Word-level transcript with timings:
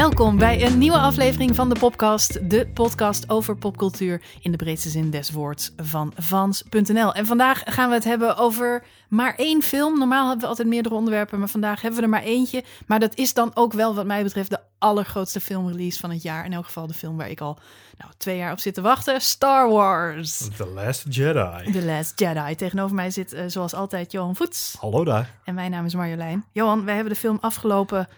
Welkom 0.00 0.38
bij 0.38 0.66
een 0.66 0.78
nieuwe 0.78 0.98
aflevering 0.98 1.54
van 1.54 1.68
de 1.68 1.78
Popcast, 1.78 2.50
de 2.50 2.66
podcast 2.74 3.30
over 3.30 3.56
popcultuur 3.56 4.22
in 4.40 4.50
de 4.50 4.56
breedste 4.56 4.88
zin 4.88 5.10
des 5.10 5.30
woords 5.30 5.72
van 5.76 6.12
Vans.nl. 6.16 7.14
En 7.14 7.26
vandaag 7.26 7.62
gaan 7.64 7.88
we 7.88 7.94
het 7.94 8.04
hebben 8.04 8.36
over 8.36 8.84
maar 9.08 9.34
één 9.36 9.62
film. 9.62 9.98
Normaal 9.98 10.24
hebben 10.24 10.40
we 10.40 10.46
altijd 10.46 10.68
meerdere 10.68 10.94
onderwerpen, 10.94 11.38
maar 11.38 11.48
vandaag 11.48 11.80
hebben 11.80 11.98
we 12.00 12.04
er 12.04 12.12
maar 12.12 12.22
eentje. 12.22 12.64
Maar 12.86 13.00
dat 13.00 13.16
is 13.16 13.34
dan 13.34 13.50
ook 13.54 13.72
wel 13.72 13.94
wat 13.94 14.06
mij 14.06 14.22
betreft 14.22 14.50
de 14.50 14.58
allergrootste 14.78 15.40
filmrelease 15.40 16.00
van 16.00 16.10
het 16.10 16.22
jaar. 16.22 16.44
In 16.44 16.52
elk 16.52 16.64
geval 16.64 16.86
de 16.86 16.94
film 16.94 17.16
waar 17.16 17.30
ik 17.30 17.40
al 17.40 17.58
nou, 17.98 18.12
twee 18.16 18.36
jaar 18.36 18.52
op 18.52 18.58
zit 18.58 18.74
te 18.74 18.80
wachten. 18.80 19.20
Star 19.20 19.70
Wars. 19.70 20.48
The 20.56 20.66
Last 20.66 21.04
Jedi. 21.08 21.72
The 21.72 21.84
Last 21.84 22.18
Jedi. 22.20 22.54
Tegenover 22.54 22.94
mij 22.94 23.10
zit 23.10 23.34
uh, 23.34 23.40
zoals 23.46 23.74
altijd 23.74 24.12
Johan 24.12 24.36
Voets. 24.36 24.76
Hallo 24.78 25.04
daar. 25.04 25.30
En 25.44 25.54
mijn 25.54 25.70
naam 25.70 25.84
is 25.84 25.94
Marjolein. 25.94 26.44
Johan, 26.52 26.84
wij 26.84 26.94
hebben 26.94 27.12
de 27.12 27.18
film 27.18 27.38
afgelopen 27.40 28.08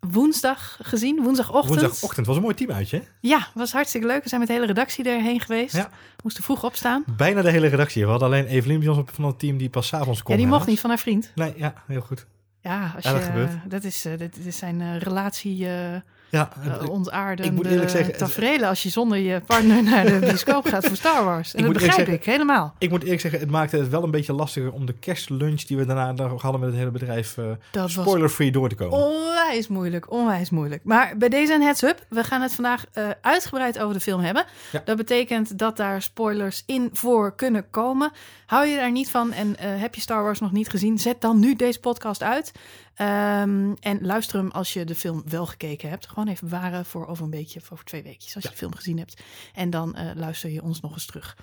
woensdag 0.00 0.78
gezien, 0.82 1.22
woensdagochtend. 1.22 1.80
Woensdagochtend 1.80 2.26
was 2.26 2.36
een 2.36 2.42
mooi 2.42 2.54
teamuitje. 2.54 3.02
Ja, 3.20 3.48
was 3.54 3.72
hartstikke 3.72 4.06
leuk. 4.06 4.22
We 4.22 4.28
zijn 4.28 4.40
met 4.40 4.48
de 4.48 4.54
hele 4.54 4.66
redactie 4.66 5.04
erheen 5.04 5.40
geweest. 5.40 5.76
Ja. 5.76 5.90
Moesten 6.22 6.44
vroeg 6.44 6.64
opstaan. 6.64 7.04
Bijna 7.16 7.42
de 7.42 7.50
hele 7.50 7.66
redactie. 7.66 8.04
We 8.04 8.10
hadden 8.10 8.28
alleen 8.28 8.46
Evelien 8.46 8.80
bij 8.80 8.88
ons 8.88 9.10
van 9.12 9.24
het 9.24 9.38
team 9.38 9.56
die 9.56 9.70
pas 9.70 9.94
avonds 9.94 10.22
kon. 10.22 10.34
Ja, 10.34 10.40
die 10.40 10.50
mocht 10.50 10.66
niet 10.66 10.80
van 10.80 10.90
haar 10.90 10.98
vriend. 10.98 11.32
Nee, 11.34 11.52
ja, 11.56 11.74
heel 11.86 12.00
goed. 12.00 12.26
Ja, 12.60 12.92
als 12.94 13.04
je, 13.04 13.10
dat, 13.10 13.22
gebeurt. 13.22 13.70
dat 13.70 13.84
is, 13.84 14.06
uh, 14.06 14.18
dit 14.18 14.46
is 14.46 14.56
zijn 14.56 14.80
uh, 14.80 14.98
relatie. 14.98 15.64
Uh, 15.66 15.96
ja, 16.28 16.50
uh, 16.82 16.88
ontaardende 16.88 17.50
ik 17.50 17.56
moet 17.56 17.66
eerlijk 17.66 17.90
zeggen, 17.90 18.16
tafereelen 18.16 18.68
als 18.68 18.82
je 18.82 18.88
zonder 18.88 19.18
je 19.18 19.40
partner 19.40 19.82
naar 19.82 20.04
de 20.04 20.18
bioscoop 20.26 20.66
gaat 20.66 20.86
voor 20.86 20.96
Star 20.96 21.24
Wars. 21.24 21.54
En 21.54 21.58
ik 21.58 21.64
dat 21.64 21.72
begrijp 21.72 21.94
zeggen, 21.94 22.14
ik 22.14 22.24
helemaal. 22.24 22.74
Ik 22.78 22.90
moet 22.90 23.02
eerlijk 23.02 23.20
zeggen, 23.20 23.40
het 23.40 23.50
maakte 23.50 23.76
het 23.76 23.88
wel 23.88 24.02
een 24.02 24.10
beetje 24.10 24.32
lastiger 24.32 24.72
om 24.72 24.86
de 24.86 24.92
kerstlunch 24.92 25.62
die 25.62 25.76
we 25.76 25.86
daarna 25.86 26.26
hadden 26.26 26.60
met 26.60 26.68
het 26.68 26.78
hele 26.78 26.90
bedrijf 26.90 27.36
uh, 27.36 27.84
spoiler-free 27.86 28.50
door 28.50 28.68
te 28.68 28.74
komen. 28.74 28.98
Onwijs 28.98 29.68
moeilijk, 29.68 30.10
onwijs 30.10 30.50
moeilijk. 30.50 30.84
Maar 30.84 31.16
bij 31.16 31.28
deze 31.28 31.54
een 31.54 31.62
heads-up, 31.62 32.04
we 32.08 32.24
gaan 32.24 32.42
het 32.42 32.54
vandaag 32.54 32.84
uh, 32.94 33.04
uitgebreid 33.20 33.78
over 33.78 33.94
de 33.94 34.00
film 34.00 34.20
hebben. 34.20 34.44
Ja. 34.72 34.82
Dat 34.84 34.96
betekent 34.96 35.58
dat 35.58 35.76
daar 35.76 36.02
spoilers 36.02 36.62
in 36.66 36.90
voor 36.92 37.34
kunnen 37.34 37.70
komen. 37.70 38.12
Hou 38.46 38.66
je 38.66 38.76
daar 38.76 38.92
niet 38.92 39.10
van 39.10 39.32
en 39.32 39.56
heb 39.58 39.94
je 39.94 40.00
Star 40.00 40.22
Wars 40.22 40.40
nog 40.40 40.52
niet 40.52 40.68
gezien, 40.68 40.98
zet 40.98 41.20
dan 41.20 41.38
nu 41.38 41.54
deze 41.54 41.80
podcast 41.80 42.22
uit. 42.22 42.52
Um, 43.00 43.74
en 43.74 43.98
luister 44.00 44.38
hem 44.38 44.50
als 44.50 44.72
je 44.72 44.84
de 44.84 44.94
film 44.94 45.22
wel 45.26 45.46
gekeken 45.46 45.88
hebt. 45.88 46.08
Gewoon 46.08 46.28
even 46.28 46.48
bewaren 46.48 46.84
voor 46.84 47.06
over 47.06 47.24
een 47.24 47.30
beetje, 47.30 47.60
voor 47.60 47.72
over 47.72 47.84
twee 47.84 48.02
weekjes, 48.02 48.34
als 48.34 48.44
je 48.44 48.50
de 48.50 48.56
film 48.56 48.74
gezien 48.74 48.98
hebt. 48.98 49.22
En 49.54 49.70
dan 49.70 49.96
uh, 49.98 50.10
luister 50.14 50.50
je 50.50 50.62
ons 50.62 50.80
nog 50.80 50.92
eens 50.92 51.06
terug. 51.06 51.36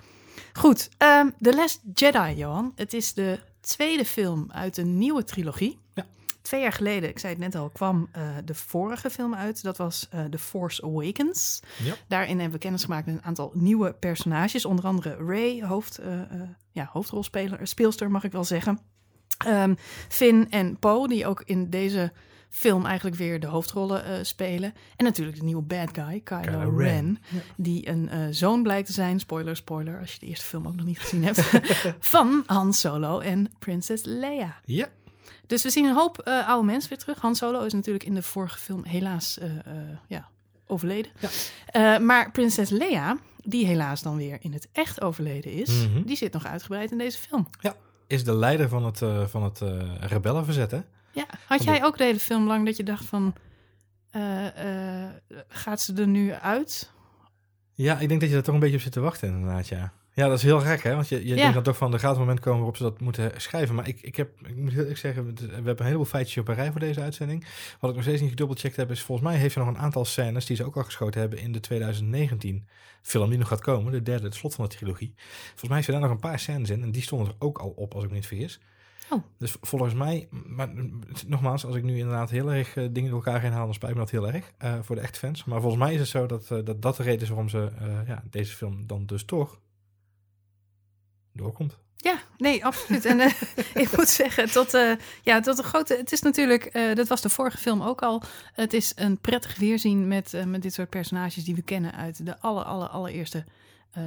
Goed, 0.52 0.88
um, 0.98 1.34
The 1.40 1.54
Last 1.54 1.80
Jedi, 1.94 2.34
Johan. 2.34 2.72
Het 2.74 2.92
is 2.92 3.14
de 3.14 3.38
tweede 3.60 4.04
film 4.04 4.52
uit 4.52 4.76
een 4.76 4.98
nieuwe 4.98 5.24
trilogie. 5.24 5.78
Ja. 5.94 6.06
Twee 6.42 6.60
jaar 6.60 6.72
geleden, 6.72 7.08
ik 7.08 7.18
zei 7.18 7.32
het 7.32 7.42
net 7.42 7.54
al, 7.54 7.68
kwam 7.68 8.08
uh, 8.16 8.28
de 8.44 8.54
vorige 8.54 9.10
film 9.10 9.34
uit. 9.34 9.62
Dat 9.62 9.76
was 9.76 10.08
uh, 10.14 10.24
The 10.24 10.38
Force 10.38 10.82
Awakens. 10.82 11.60
Ja. 11.82 11.94
Daarin 12.08 12.36
hebben 12.36 12.52
we 12.52 12.64
kennis 12.64 12.84
gemaakt 12.84 13.06
met 13.06 13.14
een 13.14 13.24
aantal 13.24 13.50
nieuwe 13.54 13.92
personages. 13.92 14.64
Onder 14.64 14.84
andere 14.84 15.16
Ray, 15.16 15.62
hoofd, 15.62 16.00
ja, 16.72 16.88
hoofdrolspeler, 16.92 17.66
speelster 17.66 18.10
mag 18.10 18.24
ik 18.24 18.32
wel 18.32 18.44
zeggen. 18.44 18.78
Um, 19.48 19.76
Finn 20.08 20.50
en 20.50 20.78
Poe, 20.78 21.08
die 21.08 21.26
ook 21.26 21.42
in 21.44 21.70
deze 21.70 22.12
film 22.54 22.86
eigenlijk 22.86 23.16
weer 23.16 23.40
de 23.40 23.46
hoofdrollen 23.46 24.10
uh, 24.10 24.16
spelen. 24.22 24.74
En 24.96 25.04
natuurlijk 25.04 25.36
de 25.38 25.44
nieuwe 25.44 25.62
bad 25.62 25.88
guy, 25.92 26.20
Kylo, 26.20 26.40
Kylo 26.40 26.58
Ren, 26.58 26.76
Ren 26.76 27.18
ja. 27.28 27.40
die 27.56 27.88
een 27.88 28.10
uh, 28.12 28.26
zoon 28.30 28.62
blijkt 28.62 28.86
te 28.86 28.92
zijn, 28.92 29.20
spoiler, 29.20 29.56
spoiler, 29.56 30.00
als 30.00 30.12
je 30.12 30.18
de 30.18 30.26
eerste 30.26 30.44
film 30.44 30.66
ook 30.66 30.76
nog 30.76 30.86
niet 30.86 30.98
gezien 30.98 31.24
hebt, 31.24 31.40
van 32.14 32.42
Han 32.46 32.72
Solo 32.72 33.18
en 33.18 33.52
Princess 33.58 34.04
Leia. 34.04 34.60
Ja. 34.64 34.88
Dus 35.46 35.62
we 35.62 35.70
zien 35.70 35.84
een 35.84 35.94
hoop 35.94 36.22
uh, 36.28 36.48
oude 36.48 36.66
mensen 36.66 36.88
weer 36.88 36.98
terug. 36.98 37.20
Han 37.20 37.36
Solo 37.36 37.62
is 37.62 37.72
natuurlijk 37.72 38.04
in 38.04 38.14
de 38.14 38.22
vorige 38.22 38.58
film 38.58 38.84
helaas 38.84 39.38
ja, 40.08 40.28
overleden. 40.66 41.12
Ja. 41.72 41.98
maar 41.98 42.30
Prinses 42.30 42.70
Leia, 42.70 43.18
die 43.42 43.66
helaas 43.66 44.02
dan 44.02 44.16
weer 44.16 44.38
in 44.40 44.52
het 44.52 44.68
echt 44.72 45.00
overleden 45.00 45.52
is, 45.52 45.70
mm 45.70 45.92
-hmm. 45.92 46.02
die 46.02 46.16
zit 46.16 46.32
nog 46.32 46.46
uitgebreid 46.46 46.90
in 46.90 46.98
deze 46.98 47.18
film. 47.18 47.48
Ja, 47.60 47.76
is 48.06 48.24
de 48.24 48.34
leider 48.34 48.68
van 48.68 48.84
het, 48.84 49.00
uh, 49.00 49.26
van 49.26 49.42
het 49.42 49.60
uh, 49.60 49.70
rebellenverzet, 50.00 50.70
hè? 50.70 50.80
Ja, 51.10 51.26
had 51.46 51.64
jij 51.64 51.84
ook 51.84 51.98
de 51.98 52.04
hele 52.04 52.18
film 52.18 52.46
lang 52.46 52.64
dat 52.64 52.76
je 52.76 52.82
dacht 52.82 53.04
van... 53.04 53.34
Uh, 54.16 54.46
gaat 55.48 55.80
ze 55.80 55.94
er 55.94 56.06
nu 56.06 56.32
uit? 56.32 56.92
Ja, 57.74 57.98
ik 57.98 58.08
denk 58.08 58.20
dat 58.20 58.30
je 58.30 58.36
er 58.36 58.42
toch 58.42 58.54
een 58.54 58.60
beetje 58.60 58.76
op 58.76 58.82
zit 58.82 58.92
te 58.92 59.00
wachten 59.00 59.28
inderdaad, 59.28 59.68
ja. 59.68 59.92
Ja, 60.14 60.28
dat 60.28 60.36
is 60.38 60.42
heel 60.42 60.60
gek, 60.60 60.82
hè? 60.82 60.94
Want 60.94 61.08
je, 61.08 61.16
je 61.16 61.28
ja. 61.28 61.34
denkt 61.34 61.54
dan 61.54 61.62
toch 61.62 61.76
van, 61.76 61.92
er 61.92 61.98
gaat 61.98 62.14
een 62.14 62.20
moment 62.20 62.40
komen 62.40 62.58
waarop 62.58 62.76
ze 62.76 62.82
dat 62.82 63.00
moeten 63.00 63.32
schrijven. 63.36 63.74
Maar 63.74 63.88
ik, 63.88 64.00
ik 64.00 64.16
heb, 64.16 64.30
ik 64.46 64.56
moet 64.56 64.72
heel 64.72 64.96
zeggen, 64.96 65.34
we 65.34 65.52
hebben 65.52 65.78
een 65.78 65.84
heleboel 65.84 66.04
feitjes 66.04 66.36
op 66.36 66.48
een 66.48 66.54
rij 66.54 66.70
voor 66.70 66.80
deze 66.80 67.00
uitzending. 67.00 67.46
Wat 67.80 67.90
ik 67.90 67.96
nog 67.96 68.04
steeds 68.04 68.20
niet 68.20 68.30
gedubbelcheckt 68.30 68.76
heb, 68.76 68.90
is 68.90 69.02
volgens 69.02 69.28
mij 69.28 69.38
heeft 69.38 69.52
ze 69.52 69.58
nog 69.58 69.68
een 69.68 69.78
aantal 69.78 70.04
scènes 70.04 70.46
die 70.46 70.56
ze 70.56 70.64
ook 70.64 70.76
al 70.76 70.84
geschoten 70.84 71.20
hebben 71.20 71.38
in 71.38 71.52
de 71.52 71.60
2019 71.60 72.68
film 73.02 73.28
die 73.28 73.38
nog 73.38 73.48
gaat 73.48 73.60
komen. 73.60 73.92
De 73.92 74.02
derde, 74.02 74.24
het 74.24 74.34
slot 74.34 74.54
van 74.54 74.64
de 74.64 74.74
trilogie. 74.76 75.14
Volgens 75.16 75.62
mij 75.62 75.74
heeft 75.74 75.86
ze 75.86 75.92
daar 75.92 76.00
nog 76.00 76.10
een 76.10 76.18
paar 76.18 76.38
scènes 76.38 76.70
in 76.70 76.82
en 76.82 76.90
die 76.90 77.02
stonden 77.02 77.28
er 77.28 77.34
ook 77.38 77.58
al 77.58 77.70
op, 77.76 77.94
als 77.94 78.04
ik 78.04 78.08
me 78.08 78.16
niet 78.16 78.26
vergis. 78.26 78.60
Oh. 79.10 79.22
Dus 79.38 79.56
volgens 79.60 79.94
mij, 79.94 80.28
maar 80.30 80.68
nogmaals, 81.26 81.66
als 81.66 81.76
ik 81.76 81.82
nu 81.82 81.98
inderdaad 81.98 82.30
heel 82.30 82.52
erg 82.52 82.76
uh, 82.76 82.88
dingen 82.90 83.10
door 83.10 83.24
elkaar 83.24 83.40
heen 83.40 83.52
haal, 83.52 83.64
dan 83.64 83.74
spijt 83.74 83.92
me 83.92 83.98
dat 83.98 84.10
heel 84.10 84.32
erg 84.32 84.52
uh, 84.64 84.74
voor 84.82 84.96
de 84.96 85.02
echte 85.02 85.18
fans. 85.18 85.44
Maar 85.44 85.60
volgens 85.60 85.82
mij 85.82 85.92
is 85.92 86.00
het 86.00 86.08
zo 86.08 86.26
dat 86.26 86.50
uh, 86.50 86.58
dat, 86.64 86.82
dat 86.82 86.96
de 86.96 87.02
reden 87.02 87.20
is 87.20 87.28
waarom 87.28 87.48
ze 87.48 87.70
ja, 88.06 88.22
deze 88.30 88.54
film 88.56 88.86
dan 88.86 89.06
dus 89.06 89.24
toch 89.24 89.60
doorkomt. 91.32 91.78
Ja, 91.96 92.18
nee, 92.36 92.64
absoluut. 92.64 93.04
en 93.04 93.20
ik 93.84 93.96
moet 93.96 94.08
zeggen, 94.08 94.50
tot, 94.50 94.70
ja, 95.22 95.40
tot 95.40 95.58
een 95.58 95.64
grote. 95.64 95.96
Het 95.96 96.12
is 96.12 96.20
natuurlijk, 96.20 96.94
dat 96.94 97.08
was 97.08 97.20
de 97.20 97.28
vorige 97.28 97.56
film 97.56 97.82
ook 97.82 98.02
al. 98.02 98.22
Het 98.52 98.72
is 98.72 98.92
een 98.96 99.18
prettig 99.18 99.56
weerzien 99.56 100.08
met, 100.08 100.44
met 100.46 100.62
dit 100.62 100.74
soort 100.74 100.88
personages 100.90 101.44
die 101.44 101.54
we 101.54 101.62
kennen 101.62 101.94
uit 101.94 102.26
de 102.26 102.40
aller, 102.40 102.64
aller, 102.64 102.88
allereerste 102.88 103.44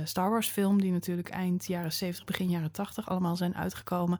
Star 0.04 0.30
Wars 0.30 0.48
film. 0.48 0.82
Die 0.82 0.92
natuurlijk 0.92 1.30
eind 1.30 1.66
jaren 1.66 1.94
70, 1.94 2.26
begin 2.26 2.50
jaren 2.50 2.72
80 2.72 3.10
allemaal 3.10 3.36
zijn 3.36 3.56
uitgekomen. 3.56 4.20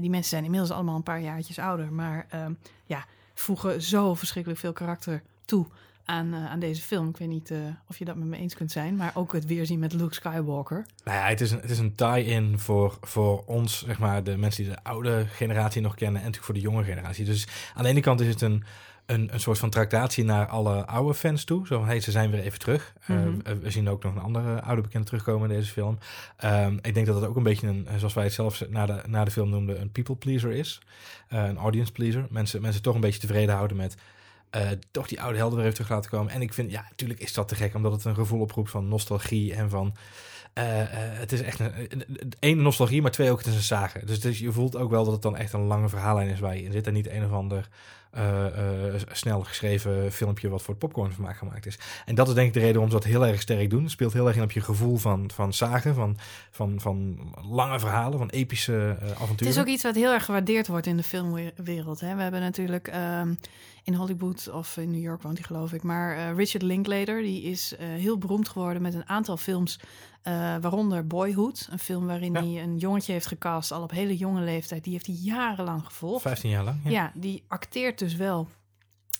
die 0.00 0.10
mensen 0.10 0.30
zijn 0.30 0.44
inmiddels 0.44 0.70
allemaal 0.70 0.96
een 0.96 1.02
paar 1.02 1.20
jaartjes 1.20 1.58
ouder. 1.58 1.92
Maar 1.92 2.26
ehm, 2.28 2.52
ja, 2.84 3.04
voegen 3.34 3.82
zo 3.82 4.14
verschrikkelijk 4.14 4.60
veel 4.60 4.72
karakter 4.72 5.22
toe 5.44 5.66
aan, 6.06 6.34
uh, 6.34 6.50
aan 6.50 6.58
deze 6.58 6.82
film. 6.82 7.08
Ik 7.08 7.16
weet 7.16 7.28
niet 7.28 7.52
of 7.88 7.98
je 7.98 8.04
dat 8.04 8.16
met 8.16 8.26
me 8.26 8.36
eens 8.36 8.54
kunt 8.54 8.72
zijn, 8.72 8.96
maar 8.96 9.10
ook 9.14 9.32
het 9.32 9.46
weerzien 9.46 9.78
met 9.78 9.92
Luke 9.92 10.14
Skywalker. 10.14 10.86
Nou 11.04 11.18
ja, 11.18 11.26
het 11.26 11.40
is 11.40 11.50
een, 11.50 11.84
een 11.84 11.94
tie-in 11.94 12.58
voor, 12.58 12.98
voor 13.00 13.44
ons, 13.46 13.84
zeg 13.84 13.98
maar, 13.98 14.24
de 14.24 14.36
mensen 14.36 14.64
die 14.64 14.72
de 14.72 14.82
oude 14.82 15.26
generatie 15.26 15.82
nog 15.82 15.94
kennen 15.94 16.22
en 16.22 16.26
natuurlijk 16.26 16.44
voor 16.44 16.54
de 16.54 16.60
jonge 16.60 16.84
generatie. 16.84 17.24
Dus 17.24 17.46
aan 17.74 17.82
de 17.82 17.88
ene 17.88 18.00
kant 18.00 18.20
is 18.20 18.28
het 18.28 18.40
een, 18.40 18.64
een, 19.06 19.28
een 19.32 19.40
soort 19.40 19.58
van 19.58 19.70
tractatie 19.70 20.24
naar 20.24 20.46
alle 20.46 20.86
oude 20.86 21.14
fans 21.14 21.44
toe. 21.44 21.66
Zo 21.66 21.78
van, 21.78 21.86
hey, 21.86 22.00
ze 22.00 22.10
zijn 22.10 22.30
weer 22.30 22.40
even 22.40 22.58
terug. 22.58 22.92
Mm 23.06 23.16
-hmm. 23.16 23.40
uh, 23.46 23.52
we 23.62 23.70
zien 23.70 23.88
ook 23.88 24.02
nog 24.02 24.14
een 24.14 24.22
andere 24.22 24.60
oude 24.60 24.82
bekende 24.82 25.06
terugkomen 25.06 25.50
in 25.50 25.56
deze 25.56 25.72
film. 25.72 25.98
Um, 26.44 26.78
ik 26.82 26.94
denk 26.94 27.06
dat 27.06 27.14
het 27.14 27.24
ook 27.24 27.36
een 27.36 27.42
beetje 27.42 27.66
een, 27.66 27.86
zoals 27.96 28.14
wij 28.14 28.24
het 28.24 28.32
zelf 28.32 28.68
na 28.68 28.86
de, 28.86 29.02
na 29.06 29.24
de 29.24 29.30
film 29.30 29.50
noemden, 29.50 29.80
een 29.80 29.92
people 29.92 30.16
pleaser 30.16 30.52
is. 30.52 30.80
een 31.28 31.56
audience 31.56 31.92
pleaser. 31.92 32.26
Mensen, 32.30 32.62
mensen 32.62 32.82
toch 32.82 32.94
een 32.94 33.00
beetje 33.00 33.20
tevreden 33.20 33.54
houden 33.54 33.76
met 33.76 33.96
uh, 34.56 34.68
toch 34.90 35.08
die 35.08 35.20
oude 35.20 35.38
helden 35.38 35.56
weer 35.56 35.66
even 35.66 35.76
terug 35.78 35.96
laten 35.96 36.10
komen. 36.10 36.32
En 36.32 36.42
ik 36.42 36.52
vind, 36.52 36.70
ja, 36.70 36.86
natuurlijk 36.88 37.20
is 37.20 37.32
dat 37.32 37.48
te 37.48 37.54
gek, 37.54 37.74
omdat 37.74 37.92
het 37.92 38.04
een 38.04 38.14
gevoel 38.14 38.40
oproept 38.40 38.70
van 38.70 38.88
nostalgie 38.88 39.54
en 39.54 39.70
van. 39.70 39.94
Uh, 40.58 40.78
uh, 40.78 40.86
het 40.92 41.32
is 41.32 41.42
echt 41.42 41.58
een, 41.60 42.04
één 42.38 42.62
nostalgie, 42.62 43.02
maar 43.02 43.10
twee 43.10 43.30
ook 43.30 43.38
het 43.38 43.46
is 43.46 43.54
een 43.54 43.62
zagen. 43.62 44.06
Dus, 44.06 44.20
dus 44.20 44.38
je 44.38 44.52
voelt 44.52 44.76
ook 44.76 44.90
wel 44.90 45.04
dat 45.04 45.12
het 45.12 45.22
dan 45.22 45.36
echt 45.36 45.52
een 45.52 45.66
lange 45.66 45.88
verhaallijn 45.88 46.28
is 46.28 46.40
waar 46.40 46.56
je 46.56 46.62
in 46.62 46.72
zit 46.72 46.86
en 46.86 46.92
niet 46.92 47.10
een 47.10 47.24
of 47.24 47.32
ander 47.32 47.68
snel 49.12 49.40
geschreven 49.40 50.12
filmpje 50.12 50.48
wat 50.48 50.62
voor 50.62 50.74
het 50.74 50.78
popcornvermaak 50.78 51.36
gemaakt 51.36 51.66
is. 51.66 51.78
En 52.04 52.14
dat 52.14 52.28
is 52.28 52.34
denk 52.34 52.46
ik 52.46 52.52
de 52.52 52.58
reden 52.58 52.74
waarom 52.74 52.90
ze 52.90 52.98
dat 52.98 53.12
heel 53.12 53.26
erg 53.26 53.40
sterk 53.40 53.70
doen. 53.70 53.82
Het 53.82 53.90
speelt 53.90 54.12
heel 54.12 54.26
erg 54.26 54.36
in 54.36 54.42
op 54.42 54.52
je 54.52 54.60
gevoel 54.60 54.96
van, 54.96 55.30
van 55.34 55.52
zagen, 55.52 55.94
van, 55.94 56.16
van, 56.50 56.80
van 56.80 57.18
lange 57.50 57.78
verhalen, 57.78 58.18
van 58.18 58.28
epische 58.28 58.96
avonturen. 59.00 59.36
Het 59.36 59.46
is 59.46 59.58
ook 59.58 59.66
iets 59.66 59.82
wat 59.82 59.94
heel 59.94 60.12
erg 60.12 60.24
gewaardeerd 60.24 60.66
wordt 60.66 60.86
in 60.86 60.96
de 60.96 61.02
filmwereld. 61.02 62.00
Hè? 62.00 62.14
We 62.14 62.22
hebben 62.22 62.40
natuurlijk 62.40 62.90
um, 62.94 63.38
in 63.86 63.94
Hollywood 63.94 64.48
of 64.52 64.76
in 64.76 64.90
New 64.90 65.02
York 65.02 65.22
woont 65.22 65.38
hij 65.38 65.46
geloof 65.46 65.72
ik. 65.72 65.82
Maar 65.82 66.16
uh, 66.16 66.36
Richard 66.36 66.62
Linklater, 66.62 67.22
die 67.22 67.42
is 67.42 67.72
uh, 67.72 67.78
heel 67.78 68.18
beroemd 68.18 68.48
geworden 68.48 68.82
met 68.82 68.94
een 68.94 69.08
aantal 69.08 69.36
films. 69.36 69.80
Uh, 70.24 70.32
waaronder 70.60 71.06
Boyhood, 71.06 71.68
een 71.70 71.78
film 71.78 72.06
waarin 72.06 72.32
ja. 72.32 72.40
hij 72.40 72.62
een 72.62 72.76
jongetje 72.76 73.12
heeft 73.12 73.26
gecast, 73.26 73.72
al 73.72 73.82
op 73.82 73.90
hele 73.90 74.16
jonge 74.16 74.40
leeftijd. 74.40 74.84
Die 74.84 74.92
heeft 74.92 75.06
hij 75.06 75.14
jarenlang 75.14 75.84
gevolgd. 75.84 76.22
15 76.22 76.50
jaar 76.50 76.64
lang. 76.64 76.80
Ja, 76.84 76.90
ja 76.90 77.12
die 77.14 77.44
acteert 77.48 77.98
dus 77.98 78.14
wel. 78.14 78.48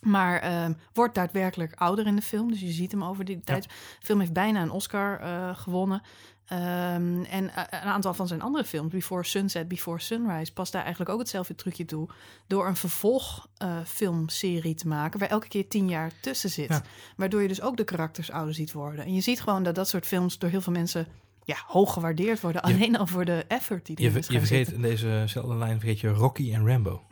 Maar 0.00 0.74
wordt 0.92 1.14
daadwerkelijk 1.14 1.74
ouder 1.74 2.06
in 2.06 2.16
de 2.16 2.22
film. 2.22 2.50
Dus 2.50 2.60
je 2.60 2.70
ziet 2.70 2.92
hem 2.92 3.04
over 3.04 3.24
die 3.24 3.40
tijd. 3.40 3.62
De 3.62 4.06
film 4.06 4.20
heeft 4.20 4.32
bijna 4.32 4.62
een 4.62 4.70
Oscar 4.70 5.20
gewonnen. 5.54 6.02
Um, 6.52 7.24
en 7.24 7.44
uh, 7.44 7.56
een 7.70 7.80
aantal 7.80 8.14
van 8.14 8.26
zijn 8.26 8.42
andere 8.42 8.64
films, 8.64 8.92
Before 8.92 9.24
Sunset, 9.24 9.68
Before 9.68 10.00
Sunrise, 10.00 10.52
past 10.52 10.72
daar 10.72 10.82
eigenlijk 10.82 11.10
ook 11.12 11.18
hetzelfde 11.18 11.54
trucje 11.54 11.84
toe. 11.84 12.08
Door 12.46 12.66
een 12.66 12.76
vervolgfilmserie 12.76 14.72
uh, 14.72 14.78
te 14.78 14.88
maken, 14.88 15.20
waar 15.20 15.28
elke 15.28 15.48
keer 15.48 15.68
tien 15.68 15.88
jaar 15.88 16.12
tussen 16.20 16.50
zit. 16.50 16.68
Ja. 16.68 16.82
Waardoor 17.16 17.42
je 17.42 17.48
dus 17.48 17.60
ook 17.60 17.76
de 17.76 17.84
karakters 17.84 18.30
ouder 18.30 18.54
ziet 18.54 18.72
worden. 18.72 19.04
En 19.04 19.14
je 19.14 19.20
ziet 19.20 19.40
gewoon 19.40 19.62
dat 19.62 19.74
dat 19.74 19.88
soort 19.88 20.06
films 20.06 20.38
door 20.38 20.50
heel 20.50 20.60
veel 20.60 20.72
mensen 20.72 21.06
ja, 21.46 21.56
hoog 21.66 21.92
gewaardeerd 21.92 22.40
worden. 22.40 22.62
Alleen 22.62 22.96
al 22.96 23.06
voor 23.06 23.24
de 23.24 23.44
effort 23.48 23.86
die 23.86 23.96
Je, 24.02 24.08
erin 24.08 24.22
ver- 24.22 24.32
je 24.32 24.38
vergeet 24.38 24.72
in 24.72 24.82
dezezelfde 24.82 25.54
lijn 25.54 25.78
vergeet 25.80 26.00
je 26.00 26.08
Rocky 26.08 26.52
en 26.54 26.66
Rambo. 26.68 27.02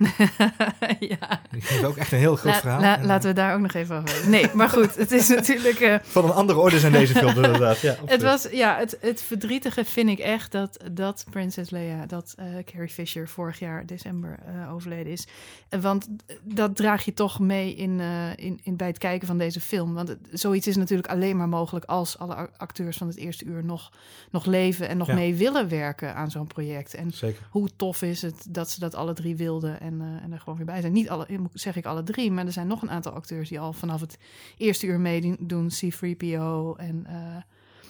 ja. 0.99 1.41
Die 1.51 1.61
geven 1.61 1.89
ook 1.89 1.97
echt 1.97 2.13
een 2.13 2.19
heel 2.19 2.37
groot 2.37 2.53
La- 2.53 2.61
verhaal. 2.61 2.81
la- 2.81 2.99
En, 2.99 3.07
laten 3.07 3.29
we 3.29 3.35
daar 3.35 3.55
ook 3.55 3.61
nog 3.61 3.73
even 3.75 3.97
over. 3.97 4.29
Nee, 4.29 4.51
maar 4.55 4.69
goed, 4.69 4.97
het 4.97 5.13
is 5.13 5.29
natuurlijk... 5.39 5.81
eh, 5.81 5.95
Van 6.03 6.25
een 6.25 6.31
andere 6.31 6.59
orde 6.59 6.79
zijn 6.79 6.93
deze 6.93 7.15
films 7.15 7.35
inderdaad. 7.35 7.81
Ja, 7.81 7.97
het, 8.07 8.23
was, 8.23 8.49
ja, 8.53 8.77
het, 8.79 8.99
het 9.01 9.23
verdrietige 9.23 9.85
vind 9.85 10.09
ik 10.09 10.19
echt 10.19 10.53
dat, 10.53 10.85
dat 10.93 11.25
Princess 11.31 11.71
Leia, 11.71 12.07
dat 12.07 12.35
eh, 12.37 12.47
Carrie 12.65 12.89
Fisher 12.89 13.29
vorig 13.29 13.59
jaar 13.59 13.87
december 13.87 14.39
eh, 14.47 14.73
overleden 14.73 15.13
is. 15.13 15.27
Eh, 15.69 15.81
Want 15.81 16.09
dat 16.43 16.77
draag 16.77 17.05
je 17.05 17.15
toch 17.15 17.39
mee 17.41 17.75
in, 17.75 18.01
eh, 18.01 18.31
in, 18.37 18.61
in, 18.63 18.77
bij 18.77 18.87
het 18.87 18.99
kijken 18.99 19.27
van 19.27 19.39
deze 19.39 19.61
film. 19.61 19.95
Want 19.95 20.09
het- 20.09 20.19
zoiets 20.33 20.67
is 20.67 20.77
natuurlijk 20.77 21.09
alleen 21.09 21.37
maar 21.37 21.49
mogelijk 21.49 21.85
als 21.85 22.19
alle 22.19 22.51
acteurs 22.57 22.97
van 22.97 23.07
het 23.07 23.17
eerste 23.17 23.45
uur 23.45 23.65
nog, 23.65 23.93
nog 24.35 24.45
leven 24.47 24.89
en 24.89 24.97
nog 24.97 25.07
Ja. 25.07 25.15
mee 25.15 25.35
willen 25.35 25.69
werken 25.69 26.15
aan 26.15 26.31
zo'n 26.31 26.47
project. 26.47 26.95
En 26.95 27.11
Zeker. 27.11 27.47
hoe 27.51 27.69
tof 27.77 28.03
is 28.03 28.23
het 28.23 28.47
dat 28.49 28.71
ze 28.71 28.81
dat 28.81 28.95
alle 28.95 29.13
drie 29.13 29.37
wilden 29.37 29.81
en, 29.81 30.01
eh, 30.01 30.25
en 30.25 30.33
er 30.33 30.39
gewoon 30.39 30.57
weer 30.57 30.67
bij 30.67 30.81
zijn. 30.81 30.93
Niet 30.93 31.09
alle, 31.09 31.27
zeg 31.53 31.77
ik 31.77 31.87
alle 31.87 32.03
drie, 32.03 32.33
maar 32.33 32.47
er 32.47 32.53
zijn 32.53 32.67
nog 32.67 32.83
een 32.83 32.91
aantal 32.91 33.13
acteurs 33.13 33.49
die 33.49 33.61
al 33.61 33.73
vanaf 33.73 34.01
het 34.01 34.19
eerste 34.57 34.87
uur 34.87 35.01
meedoen. 35.01 35.69
C-3PO 35.69 36.75
en 36.77 37.07
eh, 37.07 37.37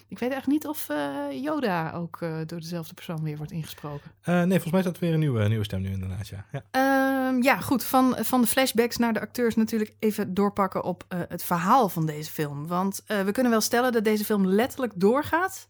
ik 0.09 0.19
weet 0.19 0.33
echt 0.33 0.47
niet 0.47 0.67
of 0.67 0.89
eh, 0.89 1.43
Yoda 1.43 1.93
ook 1.93 2.19
door 2.47 2.61
dezelfde 2.61 2.95
persoon 2.95 3.23
weer 3.23 3.37
wordt 3.37 3.53
ingesproken. 3.53 4.11
Nee, 4.25 4.47
volgens 4.49 4.71
mij 4.71 4.81
is 4.81 4.87
dat 4.87 4.99
weer 4.99 5.13
een 5.13 5.19
nieuwe, 5.19 5.49
nieuwe 5.49 5.65
stem 5.65 5.81
nu 5.81 5.91
inderdaad, 5.91 6.29
ja. 6.29 6.47
ja. 6.53 6.63
Ehm, 6.71 7.43
ja, 7.43 7.61
goed. 7.61 7.85
Van, 7.85 8.17
van 8.21 8.41
de 8.41 8.47
flashbacks 8.47 8.97
naar 8.97 9.13
de 9.13 9.21
acteurs 9.21 9.55
natuurlijk 9.57 9.95
even 9.99 10.35
doorpakken 10.35 10.85
op 10.85 11.05
het 11.29 11.45
verhaal 11.45 11.89
van 11.89 12.07
deze 12.07 12.31
film. 12.31 12.67
Want 12.67 13.03
we 13.07 13.31
kunnen 13.33 13.53
wel 13.53 13.61
stellen 13.61 13.93
dat 13.93 14.05
deze 14.05 14.25
film 14.25 14.47
letterlijk 14.47 14.93
doorgaat 14.97 15.69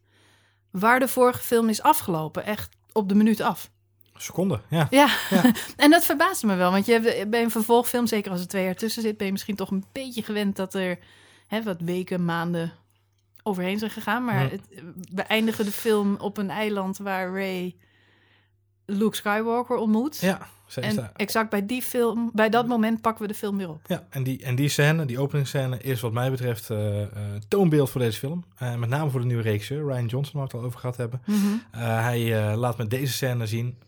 waar 0.80 1.00
de 1.00 1.08
vorige 1.08 1.42
film 1.42 1.68
is 1.68 1.82
afgelopen. 1.82 2.44
Echt 2.44 2.76
op 2.92 3.08
de 3.08 3.14
minuut 3.14 3.40
af. 3.40 3.70
Seconde, 4.16 4.60
ja. 4.70 4.86
Ja, 4.90 5.08
Ja. 5.30 5.42
en 5.76 5.90
dat 5.90 6.04
verbaasde 6.04 6.46
me 6.46 6.54
wel. 6.54 6.70
Want 6.70 6.86
je 6.86 6.92
hebt, 6.92 7.30
bij 7.30 7.42
een 7.42 7.50
vervolgfilm, 7.50 8.06
zeker 8.06 8.30
als 8.30 8.40
er 8.40 8.48
twee 8.48 8.64
jaar 8.64 8.74
tussen 8.74 9.02
zit, 9.02 9.16
ben 9.16 9.26
je 9.26 9.32
misschien 9.32 9.56
toch 9.56 9.70
een 9.70 9.84
beetje 9.92 10.22
gewend 10.22 10.56
dat 10.56 10.74
er 10.74 10.98
hè, 11.46 11.62
wat 11.62 11.80
weken, 11.80 12.24
maanden 12.24 12.72
overheen 13.42 13.78
zijn 13.78 13.90
gegaan. 13.90 14.24
Maar 14.24 14.50
het, 14.50 14.60
we 15.12 15.22
eindigen 15.22 15.64
de 15.64 15.72
film 15.72 16.16
op 16.16 16.36
een 16.36 16.50
eiland 16.50 16.98
waar 16.98 17.32
Ray 17.32 17.76
Luke 18.86 19.16
Skywalker 19.16 19.76
ontmoet. 19.76 20.18
Ja, 20.20 20.48
ze 20.66 20.80
is 20.80 20.86
en 20.86 20.96
daar. 20.96 21.10
exact 21.16 21.50
bij 21.50 21.66
die 21.66 21.82
film, 21.82 22.30
bij 22.34 22.48
dat 22.48 22.66
moment 22.66 23.00
pakken 23.00 23.22
we 23.22 23.28
de 23.28 23.38
film 23.38 23.56
weer 23.56 23.68
op. 23.68 23.80
Ja, 23.86 24.06
en 24.10 24.22
die, 24.22 24.42
en 24.42 24.54
die 24.54 24.68
scène, 24.68 25.04
die 25.04 25.18
openingsscène, 25.18 25.78
is 25.78 26.00
wat 26.00 26.12
mij 26.12 26.30
betreft 26.30 26.70
eh, 26.70 27.02
eh, 27.02 27.08
toonbeeld 27.48 27.90
voor 27.90 28.00
deze 28.00 28.18
film. 28.18 28.44
Eh, 28.56 28.74
met 28.74 28.88
name 28.88 29.10
voor 29.10 29.20
de 29.20 29.26
nieuwe 29.26 29.42
regisseur, 29.42 29.84
Ryan 29.84 30.06
Johnson, 30.06 30.40
waar 30.40 30.48
we 30.48 30.52
het 30.52 30.60
al 30.60 30.66
over 30.66 30.80
gehad 30.80 30.96
hebben. 30.96 31.22
Mhm. 31.26 31.80
Hij 31.80 32.56
laat 32.56 32.76
met 32.76 32.90
deze 32.90 33.12
scène 33.12 33.46
zien. 33.46 33.78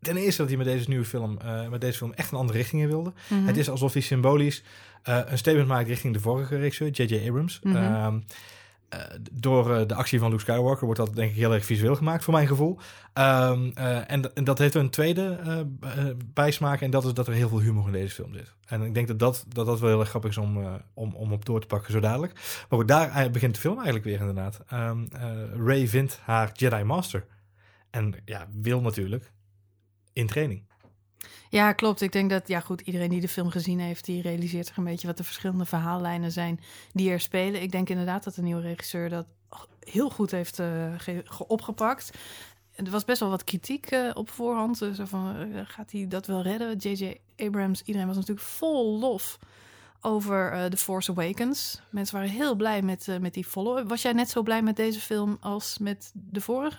Ten 0.00 0.16
eerste 0.16 0.40
dat 0.40 0.48
hij 0.48 0.56
met 0.56 0.66
deze 0.66 0.88
nieuwe 0.88 1.04
film, 1.04 1.38
met 1.70 1.80
deze 1.80 1.98
film 1.98 2.12
echt 2.12 2.32
een 2.32 2.38
andere 2.38 2.58
richting 2.58 2.82
in 2.82 2.88
wilde. 2.88 3.12
Mhm. 3.28 3.46
Het 3.46 3.56
is 3.56 3.70
alsof 3.70 3.92
hij 3.92 4.02
symbolisch 4.02 4.62
een 5.02 5.38
statement 5.38 5.68
maakt 5.68 5.88
richting 5.88 6.14
de 6.14 6.20
vorige 6.20 6.56
regisseur, 6.56 6.90
J.J. 6.90 7.28
Abrams. 7.28 7.60
Ehm, 7.62 8.18
eh, 8.88 9.00
door 9.32 9.74
eh, 9.74 9.86
de 9.86 9.94
actie 9.94 10.18
van 10.18 10.30
Luke 10.30 10.42
Skywalker 10.42 10.84
wordt 10.84 11.00
dat 11.00 11.14
denk 11.14 11.30
ik 11.30 11.36
heel 11.36 11.54
erg 11.54 11.64
visueel 11.64 11.96
gemaakt, 11.96 12.24
voor 12.24 12.34
mijn 12.34 12.46
gevoel. 12.46 12.78
Ehm, 13.12 13.70
eh, 13.74 14.10
en, 14.10 14.30
dat 14.34 14.58
heeft 14.58 14.74
een 14.74 14.90
tweede 14.90 15.38
bijsmaak 16.34 16.80
en 16.80 16.90
dat 16.90 17.04
is 17.04 17.14
dat 17.14 17.26
er 17.26 17.32
heel 17.32 17.48
veel 17.48 17.60
humor 17.60 17.86
in 17.86 17.92
deze 17.92 18.14
film 18.14 18.32
zit. 18.32 18.54
En 18.66 18.82
ik 18.82 18.94
denk 18.94 19.06
dat 19.06 19.18
dat, 19.18 19.44
dat, 19.48 19.66
dat 19.66 19.80
wel 19.80 19.88
heel 19.88 20.00
erg 20.00 20.08
grappig 20.08 20.30
is 20.30 20.36
om, 20.36 20.80
om, 20.94 21.14
om 21.14 21.32
op 21.32 21.44
door 21.44 21.60
te 21.60 21.66
pakken 21.66 21.92
zo 21.92 22.00
dadelijk. 22.00 22.34
Maar 22.34 22.78
goed, 22.78 22.88
daar 22.88 23.30
begint 23.30 23.54
de 23.54 23.60
film 23.60 23.74
eigenlijk 23.74 24.04
weer 24.04 24.20
inderdaad. 24.20 24.60
Ehm 24.68 24.98
eh, 25.58 25.66
Ray 25.66 25.88
vindt 25.88 26.20
haar 26.22 26.50
Jedi 26.52 26.82
Master. 26.82 27.26
En 27.90 28.14
ja, 28.24 28.46
wil 28.52 28.80
natuurlijk 28.80 29.32
in 30.12 30.26
training. 30.26 30.67
Ja, 31.50 31.72
klopt. 31.72 32.00
Ik 32.00 32.12
denk 32.12 32.30
dat, 32.30 32.48
ja 32.48 32.60
goed, 32.60 32.80
iedereen 32.80 33.08
die 33.08 33.20
de 33.20 33.28
film 33.28 33.50
gezien 33.50 33.80
heeft, 33.80 34.04
die 34.04 34.22
realiseert 34.22 34.66
zich 34.66 34.76
een 34.76 34.84
beetje 34.84 35.06
wat 35.06 35.16
de 35.16 35.24
verschillende 35.24 35.64
verhaallijnen 35.64 36.32
zijn 36.32 36.60
die 36.92 37.10
er 37.10 37.20
spelen. 37.20 37.62
Ik 37.62 37.70
denk 37.72 37.88
inderdaad 37.88 38.24
dat 38.24 38.34
de 38.34 38.42
nieuwe 38.42 38.60
regisseur 38.60 39.08
dat 39.08 39.26
heel 39.80 40.10
goed 40.10 40.30
heeft 40.30 40.54
ge- 40.96 41.24
opgepakt. 41.46 42.10
Er 42.74 42.90
was 42.90 43.04
best 43.04 43.20
wel 43.20 43.30
wat 43.30 43.44
kritiek 43.44 43.86
eh, 43.86 44.10
op 44.14 44.30
voorhand. 44.30 44.76
Zo 44.76 45.04
van, 45.04 45.36
eh, 45.36 45.60
gaat 45.64 45.92
hij 45.92 46.08
dat 46.08 46.26
wel 46.26 46.42
redden? 46.42 46.76
J.J. 46.76 47.16
Abrams, 47.36 47.82
iedereen 47.82 48.06
was 48.06 48.16
natuurlijk 48.16 48.46
vol 48.46 48.98
lof 48.98 49.38
over 50.00 50.70
The 50.70 50.76
Force 50.76 51.10
Awakens. 51.10 51.80
Mensen 51.90 52.14
waren 52.16 52.30
heel 52.30 52.54
blij 52.54 52.82
met, 52.82 53.06
met 53.20 53.34
die 53.34 53.44
follow 53.44 53.88
Was 53.88 54.02
jij 54.02 54.12
net 54.12 54.30
zo 54.30 54.42
blij 54.42 54.62
met 54.62 54.76
deze 54.76 55.00
film 55.00 55.36
als 55.40 55.78
met 55.78 56.10
de 56.14 56.40
vorige? 56.40 56.78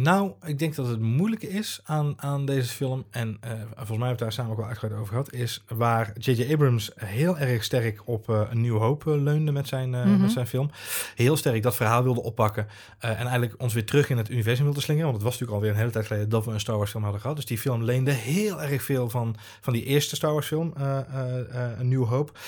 Nou, 0.00 0.32
ik 0.46 0.58
denk 0.58 0.74
dat 0.74 0.86
het 0.86 1.00
moeilijke 1.00 1.48
is 1.48 1.80
aan, 1.84 2.14
aan 2.16 2.46
deze 2.46 2.68
film, 2.68 3.04
en 3.10 3.36
eh, 3.40 3.50
volgens 3.50 3.68
mij 3.76 3.88
hebben 3.88 4.08
we 4.08 4.16
daar 4.16 4.32
samen 4.32 4.50
ook 4.52 4.58
wel 4.58 4.66
uitgebreid 4.66 5.00
over 5.00 5.12
gehad, 5.12 5.32
is 5.32 5.64
waar 5.68 6.12
J.J. 6.18 6.52
Abrams 6.52 6.90
heel 6.96 7.38
erg 7.38 7.64
sterk 7.64 8.02
op 8.04 8.28
eh, 8.28 8.40
een 8.50 8.60
nieuwe 8.60 8.78
hoop 8.80 9.06
eh, 9.06 9.14
leunde 9.22 9.52
met 9.52 9.68
zijn, 9.68 9.94
eh, 9.94 10.04
Mhm. 10.04 10.20
met 10.20 10.30
zijn 10.30 10.46
film. 10.46 10.70
Heel 11.14 11.36
sterk 11.36 11.62
dat 11.62 11.76
verhaal 11.76 12.02
wilde 12.02 12.22
oppakken 12.22 12.66
en 12.98 13.16
eigenlijk 13.16 13.54
ons 13.62 13.74
weer 13.74 13.86
terug 13.86 14.10
in 14.10 14.16
het 14.16 14.30
universum 14.30 14.64
wilde 14.64 14.80
slingeren. 14.80 15.10
Want 15.10 15.22
het 15.22 15.30
was 15.30 15.38
natuurlijk 15.40 15.58
alweer 15.58 15.70
een 15.74 15.80
hele 15.82 15.92
tijd 15.92 16.06
geleden 16.06 16.28
dat 16.28 16.44
we 16.44 16.50
een 16.52 16.60
Star 16.60 16.76
Wars 16.76 16.90
film 16.90 17.02
hadden 17.02 17.20
gehad. 17.20 17.36
Dus 17.36 17.46
die 17.46 17.58
film 17.58 17.82
leende 17.82 18.10
heel 18.10 18.62
erg 18.62 18.82
veel 18.82 19.10
van, 19.10 19.36
van 19.60 19.72
die 19.72 19.84
eerste 19.84 20.16
Star 20.16 20.32
Wars 20.32 20.46
film, 20.46 20.72
Een 20.76 21.88
Nieuwe 21.88 22.06
Hoop. 22.06 22.38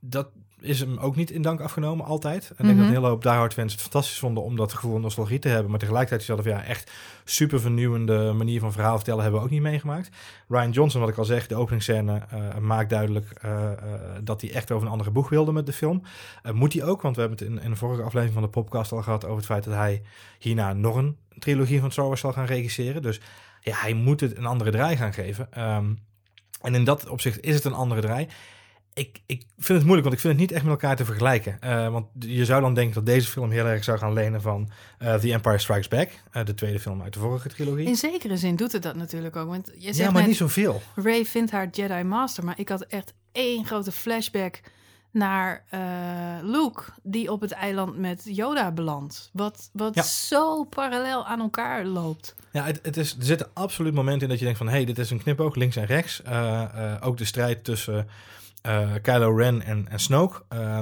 Dat 0.00 0.28
is 0.60 0.80
hem 0.80 0.98
ook 0.98 1.16
niet 1.16 1.30
in 1.30 1.42
dank 1.42 1.60
afgenomen, 1.60 2.06
altijd. 2.06 2.44
En 2.44 2.50
ik 2.50 2.56
denk 2.56 2.68
Mhm. 2.68 2.78
dat 2.78 2.86
een 2.86 2.94
hele 2.94 3.06
hoop 3.06 3.22
diehard 3.22 3.52
fans 3.52 3.72
het 3.72 3.80
fantastisch 3.80 4.18
vonden 4.18 4.42
om 4.42 4.56
dat 4.56 4.72
gevoel 4.72 4.92
van 4.92 5.00
nostalgie 5.00 5.38
te 5.38 5.48
hebben. 5.48 5.70
Maar 5.70 5.78
tegelijkertijd 5.78 6.22
zelf, 6.22 6.44
ja, 6.44 6.64
echt 6.64 6.90
super 7.24 7.60
vernieuwende 7.60 8.32
manier 8.32 8.60
van 8.60 8.72
verhaal 8.72 8.96
vertellen 8.96 9.22
hebben 9.22 9.40
we 9.40 9.46
ook 9.46 9.52
niet 9.52 9.62
meegemaakt. 9.62 10.08
Ryan 10.48 10.70
Johnson, 10.70 11.00
wat 11.00 11.10
ik 11.10 11.18
al 11.18 11.24
zeg, 11.24 11.46
de 11.46 11.54
openingsscène 11.54 12.22
eh, 12.30 12.56
maakt 12.58 12.90
duidelijk 12.90 13.30
eh, 13.40 13.72
eh, 13.72 13.78
dat 14.22 14.40
hij 14.40 14.52
echt 14.52 14.70
over 14.70 14.86
een 14.86 14.92
andere 14.92 15.10
boeg 15.10 15.28
wilde 15.28 15.52
met 15.52 15.66
de 15.66 15.72
film. 15.72 16.02
Moet 16.52 16.72
hij 16.72 16.84
ook, 16.84 17.02
want 17.02 17.14
we 17.16 17.20
hebben 17.20 17.38
het 17.38 17.48
in, 17.48 17.62
in 17.62 17.70
de 17.70 17.76
vorige 17.76 18.02
aflevering 18.02 18.32
van 18.34 18.42
de 18.42 18.48
podcast 18.48 18.92
al 18.92 19.02
gehad 19.02 19.24
over 19.24 19.36
het 19.36 19.46
feit 19.46 19.64
dat 19.64 19.74
hij 19.74 20.02
hierna 20.38 20.72
nog 20.72 20.96
een 20.96 21.16
trilogie 21.38 21.80
van 21.80 21.92
Star 21.92 22.06
Wars 22.06 22.20
zal 22.20 22.32
gaan 22.32 22.44
regisseren. 22.46 23.02
Dus 23.02 23.20
ja, 23.60 23.76
hij 23.76 23.92
moet 23.94 24.20
het 24.20 24.36
een 24.36 24.46
andere 24.46 24.70
draai 24.70 24.96
gaan 24.96 25.12
geven. 25.12 25.52
Ehm, 25.52 25.92
en 26.62 26.74
in 26.74 26.84
dat 26.84 27.08
opzicht 27.08 27.40
is 27.40 27.54
het 27.54 27.64
een 27.64 27.72
andere 27.72 28.00
draai. 28.00 28.28
Ik, 28.94 29.20
ik 29.26 29.42
vind 29.58 29.78
het 29.78 29.86
moeilijk, 29.86 30.02
want 30.02 30.14
ik 30.14 30.20
vind 30.20 30.32
het 30.32 30.42
niet 30.42 30.52
echt 30.52 30.62
met 30.62 30.72
elkaar 30.72 30.96
te 30.96 31.04
vergelijken. 31.04 31.56
Eh, 31.60 31.88
want 31.88 32.06
je 32.18 32.44
zou 32.44 32.60
dan 32.60 32.74
denken 32.74 32.94
dat 32.94 33.06
deze 33.06 33.28
film 33.30 33.50
heel 33.50 33.66
erg 33.66 33.84
zou 33.84 33.98
gaan 33.98 34.12
lenen 34.12 34.40
van 34.42 34.70
eh, 34.98 35.14
The 35.14 35.32
Empire 35.32 35.58
Strikes 35.58 35.88
Back. 35.88 36.10
eh, 36.30 36.44
de 36.44 36.54
tweede 36.54 36.80
film 36.80 37.02
uit 37.02 37.12
de 37.12 37.18
vorige 37.18 37.48
trilogie. 37.48 37.86
In 37.86 37.96
zekere 37.96 38.36
zin 38.36 38.56
doet 38.56 38.72
het 38.72 38.82
dat 38.82 38.94
natuurlijk 38.96 39.36
ook. 39.36 39.48
Want 39.48 39.70
je 39.74 39.80
zegt 39.82 39.96
ja, 39.96 40.04
maar 40.04 40.14
net, 40.14 40.26
niet 40.26 40.36
zoveel. 40.36 40.82
Ray 40.94 41.24
vindt 41.24 41.50
haar 41.50 41.68
Jedi 41.70 42.02
Master. 42.02 42.44
Maar 42.44 42.58
ik 42.58 42.68
had 42.68 42.82
echt 42.82 43.14
één 43.32 43.64
grote 43.66 43.92
flashback 43.92 44.60
naar 45.12 45.64
Luke, 46.42 46.82
die 47.02 47.32
op 47.32 47.40
het 47.40 47.52
eiland 47.52 47.98
met 47.98 48.22
Yoda 48.24 48.72
belandt. 48.72 49.30
Wat, 49.32 49.70
wat 49.72 49.94
Ja. 49.94 50.02
zo 50.02 50.64
parallel 50.64 51.26
aan 51.26 51.40
elkaar 51.40 51.84
loopt. 51.84 52.34
Ja, 52.52 52.64
het, 52.64 52.78
het 52.82 52.96
is, 52.96 53.16
er 53.18 53.24
zitten 53.24 53.48
absoluut 53.52 53.94
momenten 53.94 54.22
in 54.22 54.28
dat 54.28 54.38
je 54.38 54.44
denkt 54.44 54.58
van... 54.58 54.68
hé, 54.68 54.74
hey, 54.74 54.84
dit 54.84 54.98
is 54.98 55.10
een 55.10 55.22
knipoog, 55.22 55.54
links 55.54 55.76
en 55.76 55.84
rechts. 55.86 56.22
Ook 57.00 57.16
de 57.16 57.24
strijd 57.24 57.64
tussen 57.64 58.08
eh, 58.62 58.90
Kylo 59.02 59.36
Ren 59.36 59.62
en, 59.62 59.88
en 59.88 59.98
Snoke. 59.98 60.42
Eh, 60.48 60.80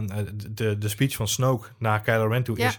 de, 0.50 0.78
de 0.78 0.88
speech 0.88 1.16
van 1.16 1.28
Snoke 1.28 1.68
naar 1.78 2.00
Kylo 2.00 2.26
Ren 2.26 2.42
toe 2.42 2.58
Ja. 2.58 2.68
is 2.68 2.78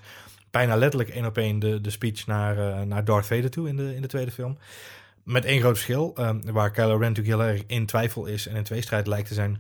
bijna 0.52 0.76
letterlijk 0.76 1.10
één 1.10 1.26
op 1.26 1.38
één 1.38 1.60
de, 1.60 1.82
de 1.82 1.90
speech 1.90 2.28
naar, 2.28 2.58
eh, 2.58 2.82
naar 2.82 3.06
Darth 3.06 3.26
Vader 3.26 3.50
toe 3.50 3.68
in 3.68 3.76
de, 3.76 3.96
in 3.96 4.02
de 4.02 4.08
tweede 4.08 4.32
film. 4.32 4.58
Met 5.24 5.46
één 5.46 5.60
groot 5.60 5.76
verschil, 5.76 6.14
eh, 6.16 6.30
waar 6.44 6.72
Kylo 6.72 6.98
Ren 6.98 7.12
natuurlijk 7.12 7.38
heel 7.38 7.48
erg 7.48 7.64
in 7.68 7.86
twijfel 7.86 8.26
is... 8.26 8.48
en 8.48 8.56
in 8.56 8.64
tweestrijd 8.64 9.08
lijkt 9.08 9.28
te 9.28 9.34
zijn... 9.34 9.60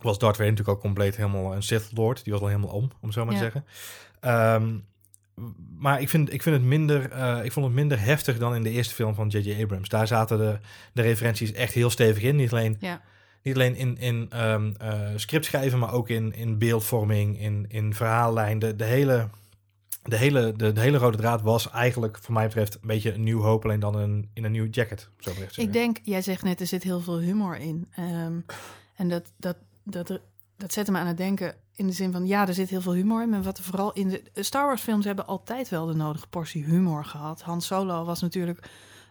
was 0.00 0.18
Darth 0.18 0.36
Vader 0.36 0.50
natuurlijk 0.50 0.76
al 0.76 0.82
compleet 0.84 1.16
helemaal 1.16 1.54
een 1.54 1.62
Sith 1.62 1.90
Lord. 1.94 2.24
Die 2.24 2.32
was 2.32 2.42
al 2.42 2.48
helemaal 2.48 2.70
om, 2.74 2.90
om 3.00 3.12
zo 3.12 3.24
maar 3.24 3.34
te 3.34 3.40
zeggen. 3.40 3.64
Ehm, 4.20 4.78
maar 5.78 6.00
ik 6.00 6.08
vind, 6.08 6.32
ik 6.32 6.42
vind 6.42 6.56
het 6.56 6.64
minder, 6.64 7.02
ik 7.44 7.52
vond 7.52 7.66
het 7.66 7.74
minder 7.74 8.00
heftig 8.00 8.38
dan 8.38 8.54
in 8.54 8.62
de 8.62 8.70
eerste 8.70 8.94
film 8.94 9.14
van 9.14 9.28
J.J. 9.28 9.62
Abrams. 9.62 9.88
Daar 9.88 10.06
zaten 10.06 10.38
de, 10.38 10.58
de 10.92 11.02
referenties 11.02 11.52
echt 11.52 11.72
heel 11.72 11.90
stevig 11.90 12.22
in. 12.22 12.36
Niet 12.36 12.52
alleen, 12.52 12.76
Ja. 12.80 13.00
Niet 13.42 13.54
alleen 13.54 13.76
in, 13.76 13.98
in 13.98 14.26
ehm 14.30 14.72
eh, 14.78 15.00
scriptschrijven, 15.16 15.78
maar 15.78 15.92
ook 15.92 16.08
in, 16.08 16.34
in 16.34 16.58
beeldvorming, 16.58 17.40
in, 17.40 17.64
in 17.68 17.94
verhaallijn. 17.94 18.58
De, 18.58 18.76
de, 18.76 18.84
hele, 18.84 19.28
de, 20.02 20.16
hele, 20.16 20.52
de, 20.56 20.72
de 20.72 20.80
hele 20.80 20.98
rode 20.98 21.16
draad 21.16 21.42
was 21.42 21.70
eigenlijk, 21.70 22.18
voor 22.22 22.34
mij 22.34 22.46
betreft, 22.46 22.74
een 22.74 22.80
beetje 22.82 23.12
een 23.12 23.22
nieuw 23.22 23.40
hoop, 23.40 23.64
alleen 23.64 23.80
dan 23.80 23.94
een, 23.94 24.30
in 24.34 24.44
een 24.44 24.52
nieuw 24.52 24.68
jacket. 24.70 25.08
Zo 25.18 25.32
Ik 25.56 25.72
denk, 25.72 25.98
jij 26.02 26.22
zegt 26.22 26.42
net, 26.42 26.60
er 26.60 26.66
zit 26.66 26.82
heel 26.82 27.00
veel 27.00 27.18
humor 27.18 27.56
in. 27.56 27.88
Ehm, 27.94 28.40
en 28.94 29.08
dat, 29.08 29.32
dat, 29.36 29.56
dat, 29.84 30.20
dat 30.56 30.72
zette 30.72 30.92
me 30.92 30.98
aan 30.98 31.06
het 31.06 31.16
denken 31.16 31.54
in 31.74 31.86
de 31.86 31.92
zin 31.92 32.12
van, 32.12 32.26
ja, 32.26 32.48
er 32.48 32.54
zit 32.54 32.70
heel 32.70 32.80
veel 32.80 32.94
humor 32.94 33.22
in. 33.22 33.28
Maar 33.28 33.42
wat 33.42 33.58
er 33.58 33.64
vooral 33.64 33.92
in 33.92 34.08
de 34.08 34.22
Star 34.34 34.66
Wars 34.66 34.82
films 34.82 35.04
hebben 35.04 35.26
altijd 35.26 35.68
wel 35.68 35.86
de 35.86 35.94
nodige 35.94 36.26
portie 36.26 36.64
humor 36.64 37.04
gehad. 37.04 37.40
Han 37.40 37.60
Solo 37.60 38.04
was 38.04 38.20
natuurlijk 38.20 38.68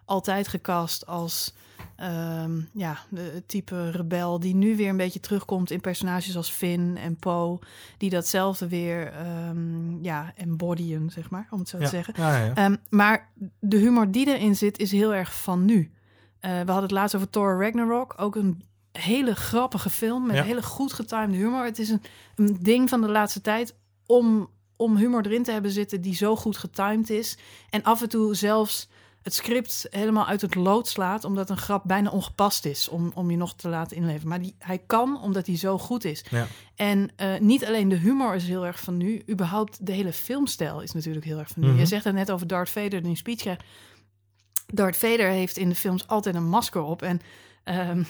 altijd 0.09 0.47
gecast 0.47 1.05
als 1.05 1.53
ehm, 1.95 2.61
ja, 2.73 2.97
de 3.09 3.43
type 3.45 3.91
rebel 3.91 4.39
die 4.39 4.55
nu 4.55 4.75
weer 4.75 4.89
een 4.89 4.97
beetje 4.97 5.19
terugkomt 5.19 5.71
in 5.71 5.81
personages 5.81 6.35
als 6.35 6.51
Finn 6.51 6.97
en 6.97 7.15
Poe, 7.15 7.59
die 7.97 8.09
datzelfde 8.09 8.67
weer 8.67 9.13
um, 9.47 9.99
ja, 10.01 10.33
embodyen, 10.35 11.09
zeg 11.09 11.29
maar, 11.29 11.47
om 11.49 11.59
het 11.59 11.69
zo 11.69 11.77
te 11.77 11.87
zeggen. 11.87 12.13
Ja, 12.17 12.43
ja. 12.45 12.53
Ehm, 12.55 12.75
maar 12.89 13.29
de 13.59 13.77
humor 13.77 14.11
die 14.11 14.27
erin 14.27 14.55
zit 14.55 14.79
is 14.79 14.91
heel 14.91 15.13
erg 15.13 15.41
van 15.41 15.65
nu. 15.65 15.91
Eh, 16.39 16.51
we 16.51 16.57
hadden 16.57 16.81
het 16.81 16.91
laatst 16.91 17.15
over 17.15 17.29
Thor 17.29 17.63
Ragnarok, 17.63 18.13
ook 18.17 18.35
een 18.35 18.63
hele 18.91 19.35
grappige 19.35 19.89
film 19.89 20.27
met 20.27 20.43
hele 20.43 20.63
goed 20.63 20.93
getimede 20.93 21.37
humor. 21.37 21.63
Het 21.63 21.79
is 21.79 21.89
een, 21.89 22.01
een 22.35 22.57
ding 22.61 22.89
van 22.89 23.01
de 23.01 23.09
laatste 23.09 23.41
tijd 23.41 23.75
om, 24.05 24.49
om 24.75 24.97
humor 24.97 25.25
erin 25.25 25.43
te 25.43 25.51
hebben 25.51 25.71
zitten 25.71 26.01
die 26.01 26.15
zo 26.15 26.35
goed 26.35 26.57
getimed 26.57 27.09
is. 27.09 27.37
En 27.69 27.83
af 27.83 28.01
en 28.01 28.09
toe 28.09 28.35
zelfs 28.35 28.89
het 29.21 29.33
script 29.33 29.87
helemaal 29.89 30.25
uit 30.25 30.41
het 30.41 30.55
lood 30.55 30.87
slaat, 30.87 31.23
omdat 31.23 31.49
een 31.49 31.57
grap 31.57 31.83
bijna 31.85 32.09
ongepast 32.09 32.65
is 32.65 32.89
om, 32.89 33.11
om 33.15 33.31
je 33.31 33.37
nog 33.37 33.55
te 33.55 33.69
laten 33.69 33.97
inleven. 33.97 34.27
Maar 34.27 34.41
die, 34.41 34.55
hij 34.57 34.77
kan, 34.77 35.21
omdat 35.21 35.47
hij 35.47 35.57
zo 35.57 35.77
goed 35.77 36.03
is. 36.03 36.25
Ja. 36.29 36.47
En 36.75 37.09
eh, 37.15 37.39
niet 37.39 37.65
alleen 37.65 37.89
de 37.89 37.95
humor 37.95 38.35
is 38.35 38.47
heel 38.47 38.65
erg 38.65 38.79
van 38.79 38.97
nu, 38.97 39.23
überhaupt 39.29 39.85
de 39.85 39.91
hele 39.91 40.13
filmstijl 40.13 40.81
is 40.81 40.91
natuurlijk 40.91 41.25
heel 41.25 41.39
erg 41.39 41.49
van 41.49 41.61
nu. 41.61 41.69
Mhm. 41.69 41.79
Je 41.79 41.85
zegt 41.85 42.03
het 42.03 42.13
net 42.13 42.31
over 42.31 42.47
Darth 42.47 42.69
Vader 42.69 43.03
die 43.03 43.15
speech 43.15 43.37
krijgt. 43.39 43.63
Darth 44.73 44.97
Vader 44.97 45.29
heeft 45.29 45.57
in 45.57 45.69
de 45.69 45.75
films 45.75 46.07
altijd 46.07 46.35
een 46.35 46.49
masker 46.49 46.81
op. 46.81 47.01
En 47.01 47.21
ehm, 47.63 48.03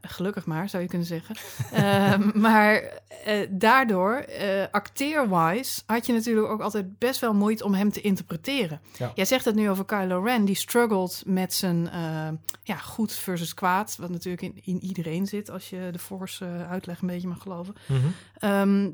gelukkig 0.00 0.46
maar, 0.46 0.68
zou 0.68 0.82
je 0.82 0.88
kunnen 0.88 1.06
zeggen. 1.06 1.36
Ehm, 1.72 2.40
maar 2.40 2.82
eh, 3.24 3.46
daardoor, 3.50 4.24
acteerwise, 4.70 5.82
had 5.86 6.06
je 6.06 6.12
natuurlijk 6.12 6.48
ook 6.48 6.60
altijd 6.60 6.98
best 6.98 7.20
wel 7.20 7.34
moeite 7.34 7.64
om 7.64 7.74
hem 7.74 7.92
te 7.92 8.00
interpreteren. 8.00 8.80
Ja. 8.98 9.12
Jij 9.14 9.24
zegt 9.24 9.44
het 9.44 9.54
nu 9.54 9.70
over 9.70 9.84
Kylo 9.84 10.22
Ren, 10.22 10.44
die 10.44 10.54
struggled 10.54 11.22
met 11.26 11.54
zijn 11.54 11.90
eh, 11.90 12.28
ja, 12.62 12.76
goed 12.76 13.12
versus 13.12 13.54
kwaad. 13.54 13.96
Wat 13.98 14.10
natuurlijk 14.10 14.42
in, 14.42 14.60
in 14.64 14.82
iedereen 14.82 15.26
zit, 15.26 15.50
als 15.50 15.70
je 15.70 15.88
de 15.92 15.98
Force 15.98 16.44
uitleg 16.44 17.00
een 17.00 17.06
beetje 17.06 17.28
mag 17.28 17.42
geloven. 17.42 17.74
Mhm. 17.86 18.06
Ehm, 18.38 18.88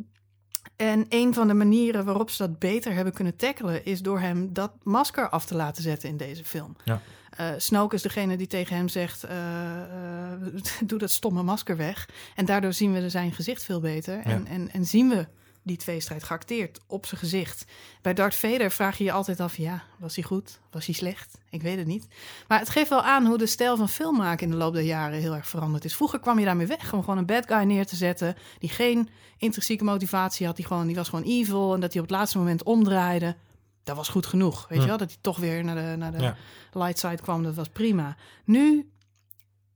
en 0.77 1.07
een 1.09 1.35
van 1.35 1.49
de 1.49 1.55
manieren 1.55 2.05
waarop 2.05 2.31
ze 2.31 2.47
dat 2.47 2.59
beter 2.59 2.93
hebben 2.93 3.13
kunnen 3.13 3.37
tackelen... 3.37 3.85
is 3.85 4.03
door 4.03 4.21
hem 4.21 4.53
dat 4.53 4.73
masker 4.83 5.29
af 5.29 5.45
te 5.45 5.55
laten 5.55 5.83
zetten 5.83 6.09
in 6.09 6.17
deze 6.17 6.45
film. 6.45 6.77
Ja. 6.85 7.01
Eh, 7.37 7.51
Snoke 7.57 7.95
is 7.95 8.03
degene 8.03 8.37
die 8.37 8.47
tegen 8.47 8.77
hem 8.77 8.89
zegt... 8.89 9.25
eh, 9.25 9.83
eh, 9.83 10.41
doe 10.87 10.99
dat 10.99 11.11
stomme 11.11 11.43
masker 11.43 11.77
weg. 11.77 12.09
En 12.35 12.45
daardoor 12.45 12.73
zien 12.73 12.93
we 12.93 13.11
zijn 13.11 13.33
gezicht 13.33 13.65
veel 13.65 13.81
beter. 13.81 14.19
En, 14.19 14.47
en, 14.47 14.71
en 14.73 14.85
zien 14.85 15.09
we 15.09 15.27
die 15.63 15.77
tweestrijd 15.77 16.23
geacteerd 16.23 16.81
op 16.87 17.07
zijn 17.07 17.21
gezicht. 17.21 17.65
Bij 18.03 18.15
Darth 18.15 18.35
Vader 18.35 18.71
vraag 18.71 18.99
je 18.99 19.05
je 19.05 19.13
altijd 19.13 19.41
af... 19.41 19.57
ja, 19.57 19.83
was 19.99 20.15
hij 20.15 20.25
goed? 20.25 20.61
Was 20.71 20.87
hij 20.87 20.95
slecht? 20.95 21.39
Ik 21.51 21.63
weet 21.63 21.77
het 21.79 21.87
niet. 21.87 22.07
Maar 22.49 22.59
het 22.59 22.69
geeft 22.69 22.89
wel 22.89 23.03
aan 23.03 23.27
hoe 23.27 23.39
de 23.39 23.47
stijl 23.47 23.77
van 23.77 23.89
film 23.89 24.17
maken... 24.17 24.45
in 24.45 24.51
de 24.51 24.57
loop 24.59 24.75
der 24.75 24.83
jaren 24.83 25.19
heel 25.19 25.35
erg 25.35 25.49
veranderd 25.49 25.85
is. 25.85 25.95
Vroeger 25.97 26.21
kwam 26.21 26.39
je 26.39 26.45
daarmee 26.45 26.67
weg 26.67 26.93
om 26.93 27.01
gewoon 27.01 27.19
een 27.19 27.27
bad 27.27 27.47
guy 27.47 27.63
neer 27.63 27.87
te 27.87 27.97
zetten... 27.97 28.37
die 28.59 28.69
geen 28.71 29.09
intrinsieke 29.39 29.85
motivatie 29.85 30.47
had. 30.47 30.57
Die, 30.57 30.67
gewoon, 30.67 30.87
die 30.87 30.97
was 30.97 31.09
gewoon 31.09 31.25
evil. 31.25 31.75
En 31.75 31.81
dat 31.81 31.93
hij 31.93 32.03
op 32.03 32.09
het 32.09 32.17
laatste 32.17 32.39
moment 32.39 32.63
omdraaide. 32.63 33.37
Dat 33.85 33.97
was 33.97 34.09
goed 34.09 34.27
genoeg. 34.27 34.67
Weet 34.69 34.81
je 34.81 34.87
wel? 34.89 34.97
Dat 34.97 35.09
hij 35.11 35.19
toch 35.21 35.39
weer 35.39 35.65
naar 35.65 35.75
de, 35.75 35.97
naar 35.97 36.13
de 36.13 36.19
Ja. 36.23 36.37
light 36.73 36.99
side 36.99 37.17
kwam. 37.23 37.43
Dat 37.43 37.55
was 37.55 37.69
prima. 37.69 38.17
Nu, 38.45 38.91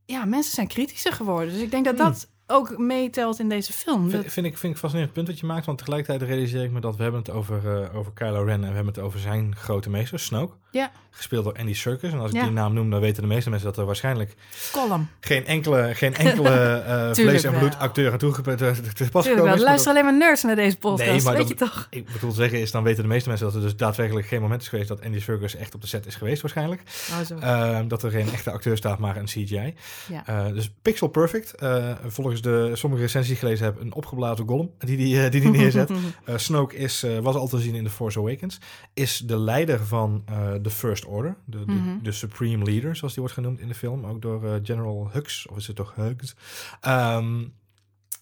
ja, 0.05 0.25
mensen 0.25 0.55
zijn 0.55 0.66
kritischer 0.69 1.12
geworden. 1.12 1.52
Dus 1.52 1.62
ik 1.62 1.71
denk 1.71 1.85
dat 1.85 1.99
Hm. 1.99 2.02
dat 2.05 2.28
ook 2.47 2.79
meetelt 2.79 3.38
in 3.38 3.49
deze 3.49 3.73
film. 3.73 4.03
Dat, 4.11 4.21
Vind, 4.21 4.33
vind 4.33 4.47
ik, 4.47 4.59
vind 4.59 4.73
ik 4.73 4.79
fascinerend 4.79 5.15
punt 5.15 5.26
wat 5.29 5.38
je 5.41 5.47
maakt, 5.47 5.67
want 5.67 5.79
tegelijkertijd 5.79 6.29
realiseer 6.31 6.62
ik 6.65 6.71
me 6.71 6.81
dat 6.81 6.97
we 6.97 7.03
hebben 7.03 7.21
het 7.21 7.31
over, 7.31 7.83
eh, 7.83 7.97
over 7.97 8.12
Kylo 8.12 8.43
Ren 8.43 8.55
en 8.65 8.69
we 8.69 8.75
hebben 8.75 8.95
het 8.95 8.99
over 9.03 9.19
zijn 9.21 9.57
grote 9.57 9.91
meester, 9.91 10.19
Snoke. 10.19 10.55
Ja. 10.71 10.91
Gespeeld 11.11 11.45
door 11.45 11.55
Andy 11.59 11.75
Serkis. 11.75 12.12
En 12.12 12.19
als 12.19 12.31
ik 12.31 12.37
Ja. 12.37 12.43
die 12.43 12.53
naam 12.53 12.73
noem, 12.75 12.91
dan 12.91 13.00
weten 13.00 13.23
de 13.23 13.29
meeste 13.29 13.50
mensen 13.50 13.69
dat 13.69 13.79
er 13.79 13.85
waarschijnlijk 13.85 14.35
column. 14.73 15.09
geen 15.21 15.47
enkele, 15.47 15.95
geen 15.95 16.15
enkele 16.26 16.49
eh 16.50 17.12
vlees 17.12 17.45
en 17.45 17.59
bloed 17.59 17.79
acteur 17.79 18.12
aan 18.12 18.19
toegevoegd 18.19 18.59
te, 18.59 19.09
pas 19.11 19.26
gekomen 19.26 19.53
is. 19.53 19.59
Er 19.59 19.65
luisteren 19.65 19.93
alleen 19.99 20.05
maar 20.11 20.26
nerds 20.29 20.43
naar 20.43 20.57
deze 20.57 20.76
podcast. 20.76 21.11
Nee, 21.11 21.23
maar 21.23 21.33
weet 21.37 21.49
dat- 21.49 21.59
je 21.59 21.65
toch? 21.65 21.87
Ik 21.91 22.07
bedoel 22.12 22.31
te 22.31 22.37
zeggen 22.37 22.61
is, 22.61 22.71
dan 22.71 22.83
weten 22.83 23.03
de 23.03 23.09
meeste 23.09 23.29
mensen 23.29 23.47
dat 23.47 23.55
er 23.57 23.61
dus 23.62 23.76
daadwerkelijk 23.76 24.26
geen 24.26 24.41
moment 24.41 24.62
is 24.62 24.69
geweest 24.69 24.88
dat 24.88 25.05
Andy 25.05 25.21
Serkis 25.21 25.55
echt 25.55 25.75
op 25.75 25.81
de 25.81 25.87
set 25.87 26.07
is 26.07 26.15
geweest 26.15 26.43
waarschijnlijk. 26.43 26.83
Oh, 27.11 27.21
zo. 27.26 27.37
Ehm, 27.38 27.88
dat 27.88 28.03
er 28.03 28.11
geen 28.11 28.33
echte 28.33 28.50
acteur 28.50 28.76
staat, 28.76 28.99
maar 28.99 29.17
een 29.17 29.25
CGI. 29.25 29.75
Ja. 30.09 30.26
Eh, 30.26 30.47
dus 30.53 30.71
pixel 30.83 31.09
perfect. 31.09 31.55
Eh, 31.55 31.93
volgens 32.40 32.71
de 32.71 32.76
sommige 32.76 33.02
recensies 33.02 33.38
gelezen 33.38 33.64
heb, 33.64 33.81
een 33.81 33.95
opgeblazen 33.95 34.49
golem 34.49 34.71
die 34.78 34.97
die, 34.97 35.23
eh, 35.25 35.31
die, 35.31 35.40
die 35.40 35.50
neerzet. 35.50 35.90
Eh, 36.25 36.37
Snoke 36.37 36.76
is, 36.76 37.02
eh, 37.02 37.19
was 37.19 37.35
al 37.35 37.49
te 37.49 37.61
zien 37.61 37.75
in 37.75 37.85
The 37.85 37.90
Force 37.90 38.19
Awakens. 38.19 38.61
Is 38.95 39.19
de 39.19 39.38
leider 39.38 39.87
van 39.87 40.25
de 40.62 40.71
First 40.71 41.05
Order. 41.05 41.37
De, 41.45 41.64
de, 41.64 41.73
Mhm. 41.73 42.02
de 42.02 42.12
Supreme 42.12 42.64
Leader, 42.64 42.97
zoals 42.97 43.12
die 43.12 43.23
wordt 43.23 43.38
genoemd 43.38 43.61
in 43.61 43.69
de 43.69 43.75
film. 43.75 44.05
Ook 44.07 44.23
door 44.23 44.61
General 44.62 45.09
Hux. 45.12 45.47
Of 45.49 45.57
is 45.57 45.66
het 45.66 45.76
toch 45.76 45.95
Hux? 45.95 46.35
Ehm, 46.81 47.45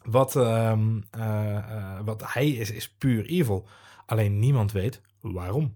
wat, 0.05 0.37
ehm, 0.37 1.01
eh, 1.11 1.57
eh, 1.57 2.01
wat 2.05 2.23
hij 2.33 2.49
is, 2.51 2.71
is 2.71 2.91
puur 2.91 3.25
evil. 3.27 3.67
Alleen 4.07 4.39
niemand 4.39 4.73
weet 4.73 5.01
waarom. 5.21 5.75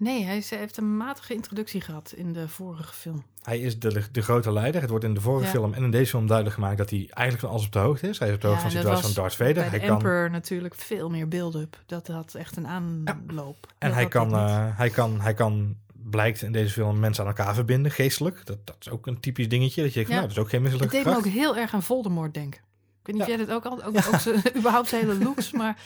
Nee, 0.00 0.24
hij 0.24 0.36
is- 0.36 0.50
hij 0.50 0.58
heeft 0.58 0.76
een 0.76 0.96
matige 0.96 1.34
introductie 1.34 1.80
gehad 1.80 2.12
in 2.16 2.32
de 2.32 2.48
vorige 2.48 2.94
film. 2.94 3.24
Hij 3.42 3.58
is 3.58 3.78
de, 3.78 4.02
de 4.12 4.22
grote 4.22 4.52
leider. 4.52 4.80
Het 4.80 4.90
wordt 4.90 5.04
in 5.04 5.14
de 5.14 5.20
vorige 5.20 5.44
Ja. 5.44 5.50
film 5.50 5.74
en 5.74 5.82
in 5.82 5.90
deze 5.90 6.10
film 6.10 6.26
duidelijk 6.26 6.56
gemaakt 6.56 6.78
dat 6.78 6.90
hij 6.90 6.98
eigenlijk 6.98 7.40
van 7.40 7.50
alles 7.50 7.66
op 7.66 7.72
de 7.72 7.78
hoogte 7.78 8.08
is. 8.08 8.18
Hij 8.18 8.28
is 8.28 8.34
op 8.34 8.40
de 8.40 8.46
hoogte 8.46 8.62
Ja, 8.64 8.70
van 8.70 8.80
de 8.80 8.86
situatie 8.86 9.14
van 9.14 9.22
Darth 9.22 9.34
Vader. 9.36 9.54
Bij 9.54 9.68
Hij 9.68 9.78
kan, 9.78 9.88
Emperor 9.88 10.30
natuurlijk 10.30 10.74
veel 10.74 11.10
meer 11.10 11.28
build-up. 11.28 11.82
Dat 11.86 12.06
had 12.06 12.34
echt 12.34 12.56
een 12.56 12.66
aanloop. 12.66 13.66
en 13.78 13.92
hij 13.94 14.08
kan, 14.08 14.32
eh, 14.34 14.66
hij, 14.76 14.90
kan, 14.90 15.20
hij 15.20 15.34
kan, 15.34 15.76
blijkt 15.92 16.42
in 16.42 16.52
deze 16.52 16.72
film 16.72 16.98
mensen 16.98 17.22
aan 17.24 17.28
elkaar 17.36 17.54
verbinden, 17.54 17.92
geestelijk. 17.92 18.46
Dat, 18.46 18.58
dat 18.66 18.76
is 18.80 18.90
ook 18.90 19.06
een 19.06 19.20
typisch 19.20 19.48
dingetje. 19.48 19.82
Dat 19.82 19.90
je 19.90 19.94
denkt, 19.94 20.08
Ja. 20.10 20.16
nou, 20.16 20.28
dat 20.28 20.36
is 20.36 20.42
ook 20.42 20.50
geen 20.50 20.60
Het 20.62 20.70
misselijke 20.70 20.96
deed 21.04 21.12
me 21.12 21.18
ook 21.18 21.26
heel 21.42 21.56
erg 21.56 21.74
aan 21.74 21.82
Voldemort 21.82 22.34
denken. 22.34 22.60
Ik 23.00 23.06
weet 23.06 23.16
niet 23.16 23.26
Ja. 23.26 23.32
of 23.32 23.38
jij 23.38 23.46
dat 23.46 23.56
ook 23.56 23.64
al... 23.64 23.84
Ook, 23.84 23.96
ook 24.14 24.20
zijn- 24.20 24.42
überhaupt 24.58 24.88
zijn 24.88 25.00
hele 25.08 25.24
looks, 25.24 25.52
maar... 25.52 25.76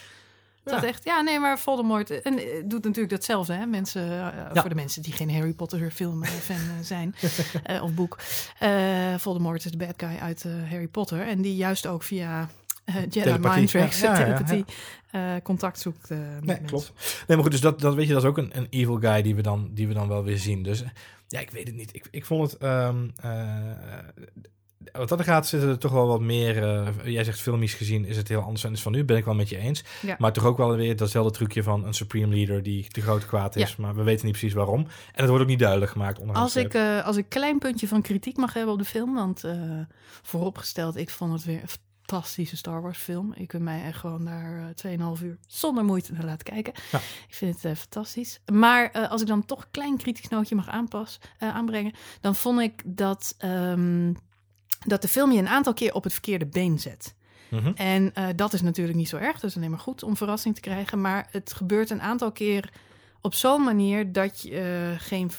Had 0.65 0.81
Ja. 0.81 0.87
echt, 0.87 1.03
ja, 1.03 1.21
nee, 1.21 1.39
maar 1.39 1.59
Voldemort 1.59 2.21
en, 2.21 2.37
eh, 2.37 2.45
doet 2.65 2.83
natuurlijk 2.83 3.09
datzelfde. 3.09 3.53
Hè? 3.53 3.65
Mensen, 3.65 4.01
eh, 4.03 4.09
Ja. 4.17 4.49
Voor 4.53 4.69
de 4.69 4.75
mensen 4.75 5.01
die 5.01 5.13
geen 5.13 5.33
Harry 5.33 5.53
Potter 5.53 5.91
film 5.91 6.23
eh, 6.23 6.29
fan 6.29 6.55
eh, 6.55 6.61
zijn, 6.81 7.15
eh, 7.63 7.83
of 7.83 7.93
boek. 7.93 8.17
Eh, 8.59 9.15
Voldemort 9.17 9.65
is 9.65 9.71
de 9.71 9.77
bad 9.77 9.93
guy 9.97 10.17
uit 10.21 10.45
eh, 10.45 10.51
Harry 10.69 10.87
Potter. 10.87 11.27
En 11.27 11.41
die 11.41 11.55
juist 11.55 11.87
ook 11.87 12.03
via 12.03 12.49
eh 12.85 12.95
Jedi 13.09 13.37
mind 13.39 13.69
tricks, 13.69 13.99
Ja, 13.99 14.13
telepathie, 14.15 14.65
eh, 15.11 15.33
contact 15.43 15.79
zoekt 15.79 16.11
eh, 16.11 16.17
met 16.17 16.27
Nee, 16.29 16.41
mensen. 16.45 16.65
klopt. 16.65 16.93
Nee, 16.95 17.23
maar 17.37 17.41
goed, 17.41 17.51
dus 17.51 17.61
dat, 17.61 17.79
dat 17.79 17.93
weet 17.95 18.07
je, 18.07 18.13
dat 18.13 18.23
is 18.23 18.29
ook 18.29 18.37
een, 18.37 18.57
een 18.57 18.67
evil 18.69 18.95
guy 18.99 19.21
die 19.21 19.35
we, 19.35 19.41
dan, 19.41 19.69
die 19.71 19.87
we 19.87 19.93
dan 19.93 20.07
wel 20.07 20.23
weer 20.23 20.37
zien. 20.37 20.63
Dus 20.63 20.81
eh, 20.83 20.89
ja, 21.27 21.39
ik 21.39 21.51
weet 21.51 21.67
het 21.67 21.75
niet. 21.75 21.95
Ik, 21.95 22.07
ik 22.11 22.25
vond 22.25 22.51
het... 22.51 22.61
ehm, 22.61 23.07
eh, 23.15 23.59
wat 24.91 25.09
dat 25.09 25.21
gaat, 25.21 25.47
zitten 25.47 25.69
er 25.69 25.77
toch 25.77 25.91
wel 25.91 26.07
wat 26.07 26.21
meer... 26.21 26.63
eh, 26.63 26.87
jij 27.03 27.23
zegt 27.23 27.41
filmisch 27.41 27.73
gezien 27.73 28.05
is 28.05 28.17
het 28.17 28.27
heel 28.27 28.41
anders 28.41 28.61
dan 28.61 28.71
is 28.71 28.81
van 28.81 28.91
nu. 28.91 29.03
Ben 29.03 29.17
ik 29.17 29.25
wel 29.25 29.35
met 29.35 29.49
je 29.49 29.57
eens. 29.57 29.83
Ja. 30.01 30.15
Maar 30.19 30.33
toch 30.33 30.45
ook 30.45 30.57
wel 30.57 30.75
weer 30.75 30.95
datzelfde 30.95 31.31
trucje 31.31 31.63
van 31.63 31.85
een 31.85 31.93
supreme 31.93 32.35
leader 32.35 32.63
die 32.63 32.85
de 32.89 33.01
grote 33.01 33.25
kwaad 33.25 33.55
is. 33.55 33.75
Maar 33.75 33.95
we 33.95 34.03
weten 34.03 34.25
niet 34.25 34.37
precies 34.37 34.55
waarom. 34.55 34.79
En 34.79 34.87
het 35.21 35.27
wordt 35.27 35.43
ook 35.43 35.49
niet 35.49 35.59
duidelijk 35.59 35.91
gemaakt. 35.91 36.19
onder 36.19 36.35
Als 36.35 36.55
ik, 36.55 36.73
eh, 36.73 37.05
als 37.05 37.17
ik 37.17 37.23
een 37.23 37.29
klein 37.29 37.59
puntje 37.59 37.87
van 37.87 38.01
kritiek 38.01 38.37
mag 38.37 38.53
hebben 38.53 38.73
op 38.73 38.79
de 38.79 38.85
film, 38.85 39.13
want 39.13 39.43
eh, 39.43 39.51
vooropgesteld, 40.21 40.95
ik 40.95 41.09
vond 41.09 41.33
het 41.33 41.43
weer 41.43 41.61
een 41.61 41.69
fantastische 42.05 42.57
Star 42.57 42.81
Wars 42.81 42.97
film. 42.97 43.33
Ik 43.35 43.47
kan 43.47 43.63
mij 43.63 43.83
echt 43.83 43.99
gewoon 43.99 44.25
daar 44.25 44.73
eh 44.75 45.15
2,5 45.17 45.23
uur 45.23 45.37
zonder 45.47 45.85
moeite 45.85 46.13
naar 46.13 46.25
laten 46.25 46.53
kijken. 46.53 46.73
Ja. 46.91 46.97
Ik 47.27 47.33
vind 47.35 47.55
het 47.55 47.65
eh, 47.65 47.75
fantastisch. 47.75 48.39
Maar 48.53 48.91
eh, 48.91 49.11
als 49.11 49.21
ik 49.21 49.27
dan 49.27 49.45
toch 49.45 49.61
een 49.61 49.71
klein 49.71 49.97
kritisch 49.97 50.27
nootje 50.27 50.55
mag 50.55 50.67
aanpas, 50.67 51.19
eh, 51.39 51.55
aanbrengen, 51.55 51.93
dan 52.21 52.35
vond 52.35 52.59
ik 52.59 52.81
dat, 52.85 53.35
ehm, 53.37 54.13
dat 54.85 55.01
de 55.01 55.07
film 55.07 55.31
je 55.31 55.39
een 55.39 55.47
aantal 55.47 55.73
keer 55.73 55.93
op 55.93 56.03
het 56.03 56.13
verkeerde 56.13 56.45
been 56.45 56.79
zet. 56.79 57.13
Mhm. 57.49 57.71
En 57.75 58.11
eh, 58.13 58.25
dat 58.35 58.53
is 58.53 58.61
natuurlijk 58.61 58.97
niet 58.97 59.09
zo 59.09 59.17
erg. 59.17 59.39
Dat 59.39 59.49
is 59.49 59.55
alleen 59.57 59.69
maar 59.69 59.79
goed 59.79 60.03
om 60.03 60.17
verrassing 60.17 60.55
te 60.55 60.61
krijgen. 60.61 61.01
Maar 61.01 61.27
het 61.31 61.53
gebeurt 61.53 61.89
een 61.89 62.01
aantal 62.01 62.31
keer 62.31 62.69
op 63.21 63.33
zo'n 63.33 63.63
manier 63.63 64.11
dat 64.11 64.41
je 64.41 64.49
eh, 64.59 64.99
geen, 65.07 65.31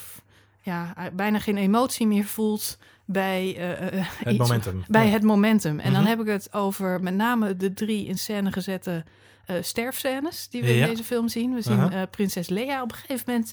ja, 0.63 0.93
eh, 0.97 1.05
bijna 1.13 1.39
geen 1.39 1.57
emotie 1.57 2.07
meer 2.07 2.25
voelt 2.25 2.79
bij, 3.05 3.47
Het 3.59 4.29
iets- 4.29 4.39
momentum. 4.39 4.85
bij 4.89 5.07
Ja. 5.07 5.13
het 5.13 5.23
momentum. 5.23 5.79
En 5.81 5.93
dan 5.93 6.01
Mhm. 6.01 6.11
heb 6.11 6.21
ik 6.21 6.27
het 6.27 6.53
over 6.53 7.01
met 7.03 7.15
name 7.15 7.57
de 7.57 7.75
drie 7.75 8.07
in 8.07 8.19
scène 8.19 8.53
gezette 8.53 9.05
sterfscènes 9.61 10.49
die 10.49 10.63
we 10.63 10.75
Ja. 10.75 10.85
in 10.85 10.91
deze 10.91 11.05
film 11.05 11.29
zien. 11.29 11.55
We 11.55 11.63
zien 11.63 11.91
prinses 12.11 12.49
Leia 12.49 12.83
op 12.83 12.91
een 12.93 12.97
gegeven 12.99 13.25
moment 13.33 13.53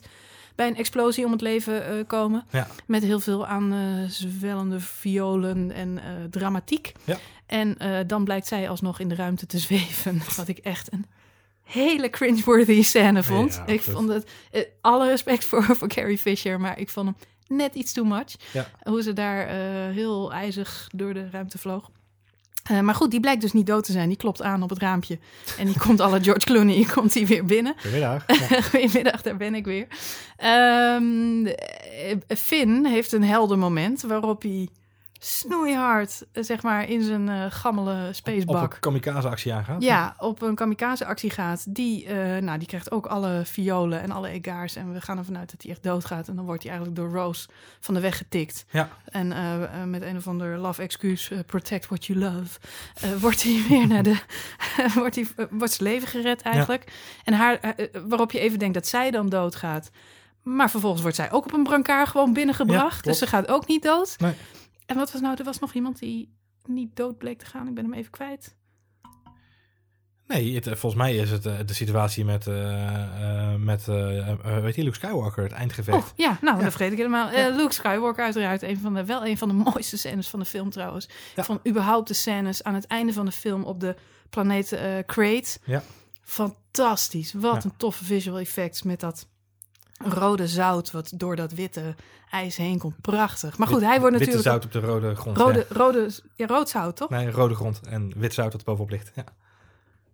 bij 0.55 0.67
een 0.67 0.75
explosie 0.75 1.25
om 1.25 1.31
het 1.31 1.41
leven 1.41 1.86
eh, 1.86 2.07
komen. 2.07 2.45
Ja. 2.50 2.67
Met 2.86 3.03
heel 3.03 3.19
veel 3.19 3.48
aan 3.48 3.74
eh, 3.74 4.10
zwellende 4.10 4.79
violen 4.79 5.72
en 5.72 6.00
eh, 6.00 6.05
dramatiek. 6.29 6.91
Ja. 7.03 7.17
En 7.45 7.77
dan 8.07 8.24
blijkt 8.24 8.48
zij 8.48 8.69
alsnog 8.69 9.00
in 9.00 9.10
de 9.10 9.15
ruimte 9.15 9.45
te 9.45 9.60
zweven. 9.67 10.22
Wat 10.36 10.48
ik 10.48 10.57
echt 10.57 10.91
een 10.91 11.05
hele 11.63 12.10
cringeworthy 12.10 12.81
scène 12.81 13.24
vond. 13.24 13.53
Ja, 13.53 13.74
ik 13.74 13.81
vond 13.81 14.10
het... 14.10 14.27
alle 14.81 15.07
respect 15.07 15.45
voor, 15.45 15.63
voor 15.63 15.88
Carrie 15.88 16.17
Fisher, 16.17 16.60
maar 16.60 16.79
ik 16.79 16.89
vond 16.89 17.07
hem 17.07 17.57
net 17.57 17.75
iets 17.75 17.93
too 17.93 18.05
much. 18.05 18.36
Ja. 18.53 18.69
Hoe 18.83 19.01
ze 19.01 19.13
daar 19.13 19.48
heel 19.91 20.33
ijzig 20.33 20.89
door 20.91 21.13
de 21.13 21.29
ruimte 21.29 21.57
vloog. 21.57 21.89
Uh, 22.72 22.79
maar 22.79 22.96
goed, 22.96 23.12
die 23.12 23.20
blijkt 23.20 23.41
dus 23.41 23.53
niet 23.53 23.67
dood 23.67 23.84
te 23.84 23.91
zijn. 23.91 24.08
Die 24.08 24.17
klopt 24.17 24.41
aan 24.41 24.63
op 24.63 24.70
het 24.70 24.79
raampje. 24.79 25.20
En 25.58 25.65
die 25.65 25.79
komt 25.79 26.00
alle 26.00 26.24
George 26.24 26.46
Clooney, 26.46 26.86
komt 26.93 27.13
hij 27.13 27.25
weer 27.25 27.46
binnen. 27.46 27.74
Goedemiddag. 27.77 28.25
Ja. 28.50 28.62
Goedemiddag, 28.62 29.22
daar 29.22 29.38
ben 29.38 29.55
ik 29.55 29.65
weer. 29.65 29.88
Um, 30.96 31.48
Finn 32.27 32.86
heeft 32.86 33.12
een 33.12 33.24
helder 33.24 33.58
moment 33.58 34.01
waarop 34.01 34.41
hij 34.41 34.70
snoeihard, 35.25 36.25
eh, 36.31 36.43
zeg 36.43 36.63
maar, 36.63 36.89
in 36.89 37.01
zijn 37.01 37.27
uh, 37.27 37.45
gammele 37.49 38.09
spacebak. 38.11 38.63
Op 38.63 38.73
een 38.73 38.79
kamikaze-actie 38.79 39.53
aangaat? 39.53 39.81
Ja, 39.81 40.15
op 40.17 40.41
een 40.41 40.55
kamikaze-actie 40.55 41.29
gaat. 41.29 41.75
Die, 41.75 42.05
uh, 42.05 42.37
nou, 42.37 42.57
die 42.57 42.67
krijgt 42.67 42.91
ook 42.91 43.05
alle 43.05 43.41
violen 43.45 44.01
en 44.01 44.11
alle 44.11 44.29
egaars. 44.29 44.75
En 44.75 44.93
we 44.93 45.01
gaan 45.01 45.17
ervan 45.17 45.37
uit 45.37 45.51
dat 45.51 45.61
hij 45.61 45.71
echt 45.71 45.83
doodgaat. 45.83 46.27
En 46.27 46.35
dan 46.35 46.45
wordt 46.45 46.63
hij 46.63 46.71
eigenlijk 46.71 47.01
door 47.01 47.19
Rose 47.19 47.47
van 47.79 47.93
de 47.93 47.99
weg 47.99 48.17
getikt. 48.17 48.65
Ja. 48.69 48.89
En 49.05 49.31
uh, 49.31 49.83
met 49.85 50.01
een 50.01 50.17
of 50.17 50.27
ander 50.27 50.57
love 50.57 50.81
excuse, 50.81 51.43
protect 51.45 51.87
what 51.87 52.05
you 52.05 52.19
love, 52.19 52.59
wordt 53.19 53.43
hij 53.43 53.63
weer 53.69 53.87
naar 53.87 54.03
de... 54.03 54.17
wordt, 54.95 55.15
hij, 55.15 55.27
wordt 55.49 55.73
zijn 55.73 55.89
leven 55.89 56.07
gered 56.07 56.41
eigenlijk. 56.41 56.83
Ja. 56.85 56.93
En 57.23 57.33
haar, 57.33 57.75
waarop 58.07 58.31
je 58.31 58.39
even 58.39 58.59
denkt 58.59 58.73
dat 58.73 58.87
zij 58.87 59.11
dan 59.11 59.29
doodgaat. 59.29 59.91
Maar 60.43 60.69
vervolgens 60.69 61.01
wordt 61.01 61.17
zij 61.17 61.31
ook 61.31 61.45
op 61.45 61.53
een 61.53 61.63
brancard 61.63 62.09
gewoon 62.09 62.33
binnengebracht. 62.33 63.05
Ja, 63.05 63.11
dus 63.11 63.19
ze 63.19 63.27
gaat 63.27 63.47
ook 63.47 63.67
niet 63.67 63.83
dood. 63.83 64.15
Nee. 64.19 64.33
En 64.85 64.95
wat 64.95 65.11
was 65.11 65.21
nou, 65.21 65.35
er 65.37 65.43
was 65.43 65.59
nog 65.59 65.73
iemand 65.73 65.99
die 65.99 66.37
niet 66.65 66.95
dood 66.95 67.17
bleek 67.17 67.39
te 67.39 67.45
gaan. 67.45 67.67
Ik 67.67 67.73
ben 67.73 67.83
hem 67.83 67.93
even 67.93 68.11
kwijt. 68.11 68.55
Nee, 70.27 70.55
het, 70.55 70.65
volgens 70.65 70.95
mij 70.95 71.15
is 71.15 71.31
het 71.31 71.45
uh, 71.45 71.53
de 71.65 71.73
situatie 71.73 72.25
met, 72.25 72.47
uh, 72.47 72.55
uh, 72.55 73.55
met 73.55 73.85
weet 74.61 74.75
je, 74.75 74.83
Luke 74.83 74.95
Skywalker, 74.95 75.43
het 75.43 75.51
eindgevecht. 75.51 75.97
Oh, 75.97 76.09
ja, 76.15 76.37
nou, 76.41 76.57
ja. 76.57 76.63
dat 76.63 76.71
vergeet 76.71 76.91
ik 76.91 76.97
helemaal. 76.97 77.31
Ja. 77.31 77.49
Luke 77.49 77.73
Skywalker 77.73 78.23
uiteraard, 78.23 78.61
een 78.61 78.77
van 78.77 78.93
de, 78.93 79.05
wel 79.05 79.25
een 79.25 79.37
van 79.37 79.47
de 79.47 79.53
mooiste 79.71 79.97
scènes 79.97 80.27
van 80.27 80.39
de 80.39 80.45
film 80.45 80.69
trouwens. 80.69 81.09
Ja. 81.35 81.43
Van 81.43 81.59
überhaupt 81.67 82.07
de 82.07 82.13
scènes 82.13 82.63
aan 82.63 82.73
het 82.73 82.87
einde 82.87 83.13
van 83.13 83.25
de 83.25 83.31
film 83.31 83.63
op 83.63 83.79
de 83.79 83.95
planeet 84.29 84.79
Crate. 85.05 85.57
Ja. 85.63 85.83
Fantastisch. 86.21 87.33
Wat 87.33 87.63
een 87.63 87.77
toffe 87.77 88.05
visual 88.05 88.39
effects 88.39 88.83
met 88.83 88.99
dat 88.99 89.27
rode 89.97 90.47
zout 90.47 90.91
wat 90.91 91.12
door 91.15 91.35
dat 91.35 91.51
witte 91.51 91.95
ijs 92.29 92.55
heen 92.55 92.79
komt. 92.79 93.01
Prachtig. 93.01 93.57
Maar 93.57 93.67
goed, 93.67 93.81
hij 93.81 94.00
wordt 94.00 94.17
natuurlijk... 94.17 94.43
Witte 94.43 94.50
zout 94.50 94.65
op 94.65 94.71
de 94.71 94.79
rode 94.79 95.15
grond. 95.15 95.38
Rode, 95.38 95.65
ja. 95.69 95.75
rode, 95.75 96.09
ja, 96.35 96.47
rood 96.47 96.69
zout, 96.69 96.95
toch? 96.95 97.09
Nee, 97.09 97.31
rode 97.31 97.55
grond 97.55 97.79
en 97.83 98.13
wit 98.15 98.33
zout 98.33 98.51
dat 98.51 98.63
bovenop 98.63 98.89
ligt, 98.89 99.12
ja. 99.15 99.23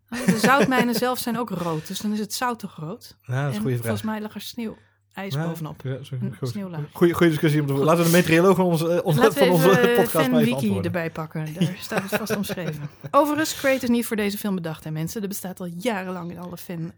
De 0.09 0.39
zoutmijnen 0.39 0.95
zelf 1.05 1.19
zijn 1.19 1.37
ook 1.39 1.49
rood, 1.49 1.87
dus 1.87 1.99
dan 1.99 2.13
is 2.13 2.19
het 2.19 2.33
zout 2.33 2.59
toch 2.59 2.75
rood? 2.75 3.17
Ja, 3.21 3.41
dat 3.41 3.49
is 3.49 3.55
een 3.55 3.61
goede 3.61 3.77
vraag. 3.77 3.87
Volgens 3.87 4.11
mij 4.11 4.21
lag 4.21 4.33
er 4.33 4.41
sneeuw, 4.41 4.77
ijs 5.13 5.33
ja, 5.33 5.45
bovenop. 5.45 5.81
Ja, 5.83 5.97
sorry, 6.01 6.25
een 6.25 6.35
goed. 6.35 6.49
sneeuwlaag. 6.49 6.81
Goeie, 6.91 7.13
goeie 7.13 7.31
discussie. 7.31 7.61
Om 7.61 7.67
te, 7.67 7.73
laten 7.73 8.03
we 8.03 8.11
de 8.11 8.17
meteoroloog 8.17 8.55
van 8.55 8.65
onze, 8.65 9.03
onze, 9.03 9.19
Laten 9.19 9.37
van 9.37 9.49
onze 9.49 9.81
even 9.81 10.03
podcast 10.03 10.29
Wiki 10.29 10.79
erbij 10.79 11.11
pakken. 11.11 11.53
Daar 11.53 11.75
staat 11.79 12.01
het 12.01 12.15
vast 12.15 12.35
omschreven. 12.35 12.89
Overigens, 13.11 13.55
Crate 13.55 13.83
is 13.83 13.89
niet 13.89 14.05
voor 14.05 14.15
deze 14.15 14.37
film 14.37 14.55
bedacht, 14.55 14.83
hè 14.83 14.91
mensen. 14.91 15.21
Er 15.21 15.27
bestaat 15.27 15.59
al 15.59 15.69
jarenlang 15.77 16.31
in 16.31 16.39
alle 16.39 16.57
fan 16.57 16.91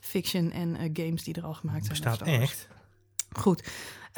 fiction 0.00 0.50
en 0.50 0.68
uh, 0.68 0.90
games 0.92 1.24
die 1.24 1.34
er 1.34 1.44
al 1.44 1.54
gemaakt 1.54 1.86
zijn. 1.86 2.00
Bestaat 2.00 2.28
echt? 2.28 2.68
Goed. 3.32 3.62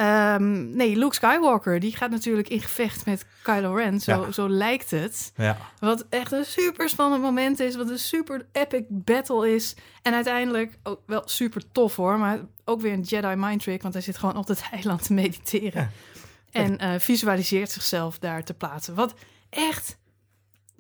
Um, 0.00 0.76
nee, 0.76 0.96
Luke 0.96 1.14
Skywalker, 1.14 1.80
die 1.80 1.96
gaat 1.96 2.10
natuurlijk 2.10 2.48
in 2.48 2.60
gevecht 2.60 3.06
met 3.06 3.24
Kylo 3.42 3.74
Ren. 3.74 4.00
Zo, 4.00 4.10
Ja. 4.24 4.32
zo 4.32 4.48
lijkt 4.48 4.90
het. 4.90 5.32
Ja. 5.36 5.56
Wat 5.80 6.06
echt 6.08 6.32
een 6.32 6.44
super 6.44 6.88
spannend 6.88 7.22
moment 7.22 7.60
is. 7.60 7.76
Wat 7.76 7.90
een 7.90 7.98
super 7.98 8.46
epic 8.52 8.82
battle 8.88 9.54
is. 9.54 9.76
En 10.02 10.14
uiteindelijk 10.14 10.78
ook 10.82 11.00
wel 11.06 11.22
super 11.24 11.62
tof 11.72 11.96
hoor. 11.96 12.18
Maar 12.18 12.38
ook 12.64 12.80
weer 12.80 12.92
een 12.92 13.00
Jedi 13.00 13.34
mind 13.36 13.62
trick. 13.62 13.82
Want 13.82 13.94
hij 13.94 14.02
zit 14.02 14.16
gewoon 14.18 14.36
op 14.36 14.48
het 14.48 14.62
eiland 14.72 15.02
te 15.06 15.12
mediteren. 15.12 15.90
Ja. 16.50 16.60
En 16.60 16.82
uh, 16.84 16.98
visualiseert 16.98 17.70
zichzelf 17.70 18.18
daar 18.18 18.44
te 18.44 18.54
plaatsen. 18.54 18.94
Wat 18.94 19.14
echt 19.50 19.96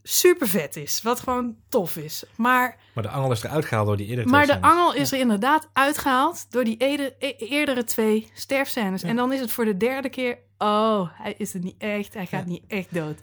super 0.06 0.48
vet 0.48 0.76
is. 0.76 1.02
Wat 1.02 1.20
gewoon 1.20 1.56
tof 1.68 1.96
is. 1.96 2.24
Maar, 2.36 2.76
Maar 2.94 3.02
de 3.02 3.10
angel 3.10 3.30
is 3.32 3.42
eruit 3.42 3.64
gehaald 3.64 3.86
door 3.86 3.96
die 3.96 4.06
eerdere 4.06 4.28
maar 4.28 4.46
de 4.46 4.52
scènes. 4.52 4.62
angel 4.70 4.94
is 4.94 5.12
er 5.12 5.18
inderdaad 5.18 5.68
uitgehaald 5.72 6.46
door 6.50 6.64
die 6.64 6.76
ede- 6.76 7.14
e- 7.18 7.34
eerdere 7.38 7.84
twee 7.84 8.30
sterfscènes. 8.34 9.02
Ja. 9.02 9.08
En 9.08 9.16
dan 9.16 9.32
is 9.32 9.40
het 9.40 9.50
voor 9.52 9.64
de 9.64 9.76
derde 9.76 10.08
keer... 10.08 10.38
Oh, 10.58 11.08
hij 11.12 11.34
is 11.38 11.52
het 11.52 11.62
niet 11.62 11.74
echt. 11.78 12.14
Hij 12.14 12.26
gaat 12.26 12.44
Ja. 12.44 12.48
niet 12.50 12.64
echt 12.68 12.94
dood. 12.94 13.18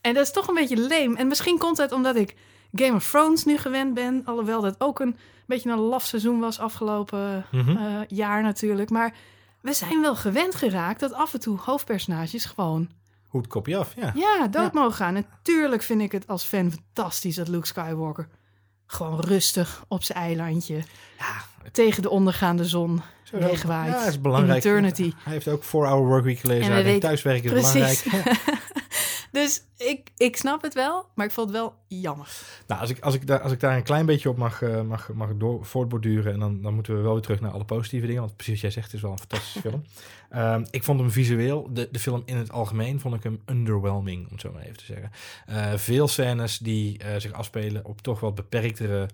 En 0.00 0.14
dat 0.14 0.22
is 0.26 0.32
toch 0.32 0.48
een 0.48 0.54
beetje 0.54 0.76
leem. 0.76 1.16
En 1.16 1.26
misschien 1.26 1.58
komt 1.58 1.76
het 1.76 1.92
omdat 1.92 2.16
ik 2.16 2.36
Game 2.72 2.94
of 2.94 3.10
Thrones 3.10 3.44
nu 3.44 3.58
gewend 3.58 3.94
ben. 3.94 4.22
Alhoewel 4.24 4.60
dat 4.60 4.74
ook 4.78 5.00
een 5.00 5.16
beetje 5.46 5.70
een 5.70 5.78
laf 5.78 6.04
seizoen 6.04 6.40
was 6.40 6.58
afgelopen 6.58 7.46
Mhm. 7.50 7.76
eh, 7.76 8.00
jaar 8.08 8.42
natuurlijk. 8.42 8.90
Maar 8.90 9.14
we 9.60 9.72
zijn 9.72 10.00
wel 10.00 10.16
gewend 10.16 10.54
geraakt 10.54 11.00
dat 11.00 11.12
af 11.12 11.32
en 11.34 11.40
toe 11.40 11.58
hoofdpersonages 11.58 12.44
gewoon 12.44 12.88
Hoed 13.32 13.46
kopje 13.46 13.76
af, 13.76 13.92
ja. 13.96 14.12
ja, 14.14 14.48
dood 14.48 14.72
mogen 14.72 14.92
gaan. 14.92 15.16
En 15.16 15.26
tuurlijk 15.42 15.82
vind 15.82 16.00
ik 16.00 16.12
het 16.12 16.26
als 16.26 16.44
fan 16.44 16.72
fantastisch 16.72 17.34
dat 17.34 17.48
Luke 17.48 17.66
Skywalker 17.66 18.28
gewoon 18.86 19.20
rustig 19.20 19.84
op 19.88 20.02
zijn 20.02 20.18
eilandje 20.18 20.74
Ja, 21.18 21.68
tegen 21.72 22.02
de 22.02 22.10
ondergaande 22.10 22.64
zon 22.64 23.02
Zo, 23.22 23.38
wegwaait. 23.38 23.92
Ja, 23.92 23.98
dat 23.98 24.08
is 24.08 24.20
belangrijk. 24.20 24.64
In 24.64 24.70
eternity. 24.70 25.12
Hij 25.16 25.32
heeft 25.32 25.48
ook 25.48 25.64
4-hour 25.64 26.06
workweek 26.06 26.38
gelezen. 26.38 26.72
En 26.72 26.84
Hij 26.84 26.98
thuiswerken 27.00 27.56
is 27.56 27.70
Precies. 27.70 28.02
belangrijk. 28.02 28.40
Dus 29.32 29.64
ik, 29.76 30.10
ik 30.16 30.36
snap 30.36 30.62
het 30.62 30.74
wel, 30.74 31.06
maar 31.14 31.26
ik 31.26 31.32
vond 31.32 31.48
het 31.48 31.56
wel 31.56 31.74
jammer. 31.88 32.28
Nou, 32.66 32.80
als 32.80 32.90
ik, 32.90 33.00
als, 33.00 33.14
ik 33.14 33.26
daar, 33.26 33.40
als 33.40 33.52
ik 33.52 33.60
daar 33.60 33.76
een 33.76 33.82
klein 33.82 34.06
beetje 34.06 34.28
op 34.28 34.36
mag, 34.36 34.62
eh, 34.62 34.82
mag, 34.82 35.12
mag 35.12 35.36
door, 35.36 35.64
voortborduren... 35.64 36.32
en 36.32 36.38
dan, 36.38 36.62
dan 36.62 36.74
moeten 36.74 36.96
we 36.96 37.00
wel 37.00 37.12
weer 37.12 37.22
terug 37.22 37.40
naar 37.40 37.50
alle 37.50 37.64
positieve 37.64 38.06
dingen... 38.06 38.22
want 38.22 38.36
precies 38.36 38.52
wat 38.52 38.62
jij 38.62 38.70
zegt, 38.70 38.86
het 38.86 38.94
is 38.94 39.02
wel 39.02 39.10
een 39.10 39.18
fantastische 39.18 39.60
film. 39.60 39.82
Ehm, 40.30 40.64
ik 40.70 40.84
vond 40.84 41.00
hem 41.00 41.10
visueel, 41.10 41.68
de, 41.72 41.88
de 41.90 41.98
film 41.98 42.22
in 42.24 42.36
het 42.36 42.52
algemeen... 42.52 43.00
vond 43.00 43.14
ik 43.14 43.22
hem 43.22 43.40
underwhelming, 43.46 44.24
om 44.24 44.32
het 44.32 44.40
zo 44.40 44.52
maar 44.52 44.62
even 44.62 44.76
te 44.76 44.84
zeggen. 44.84 45.10
Eh, 45.46 45.72
veel 45.74 46.08
scènes 46.08 46.58
die 46.58 46.98
eh, 46.98 47.16
zich 47.16 47.32
afspelen 47.32 47.84
op 47.84 48.00
toch 48.00 48.20
wat 48.20 48.34
beperktere... 48.34 49.08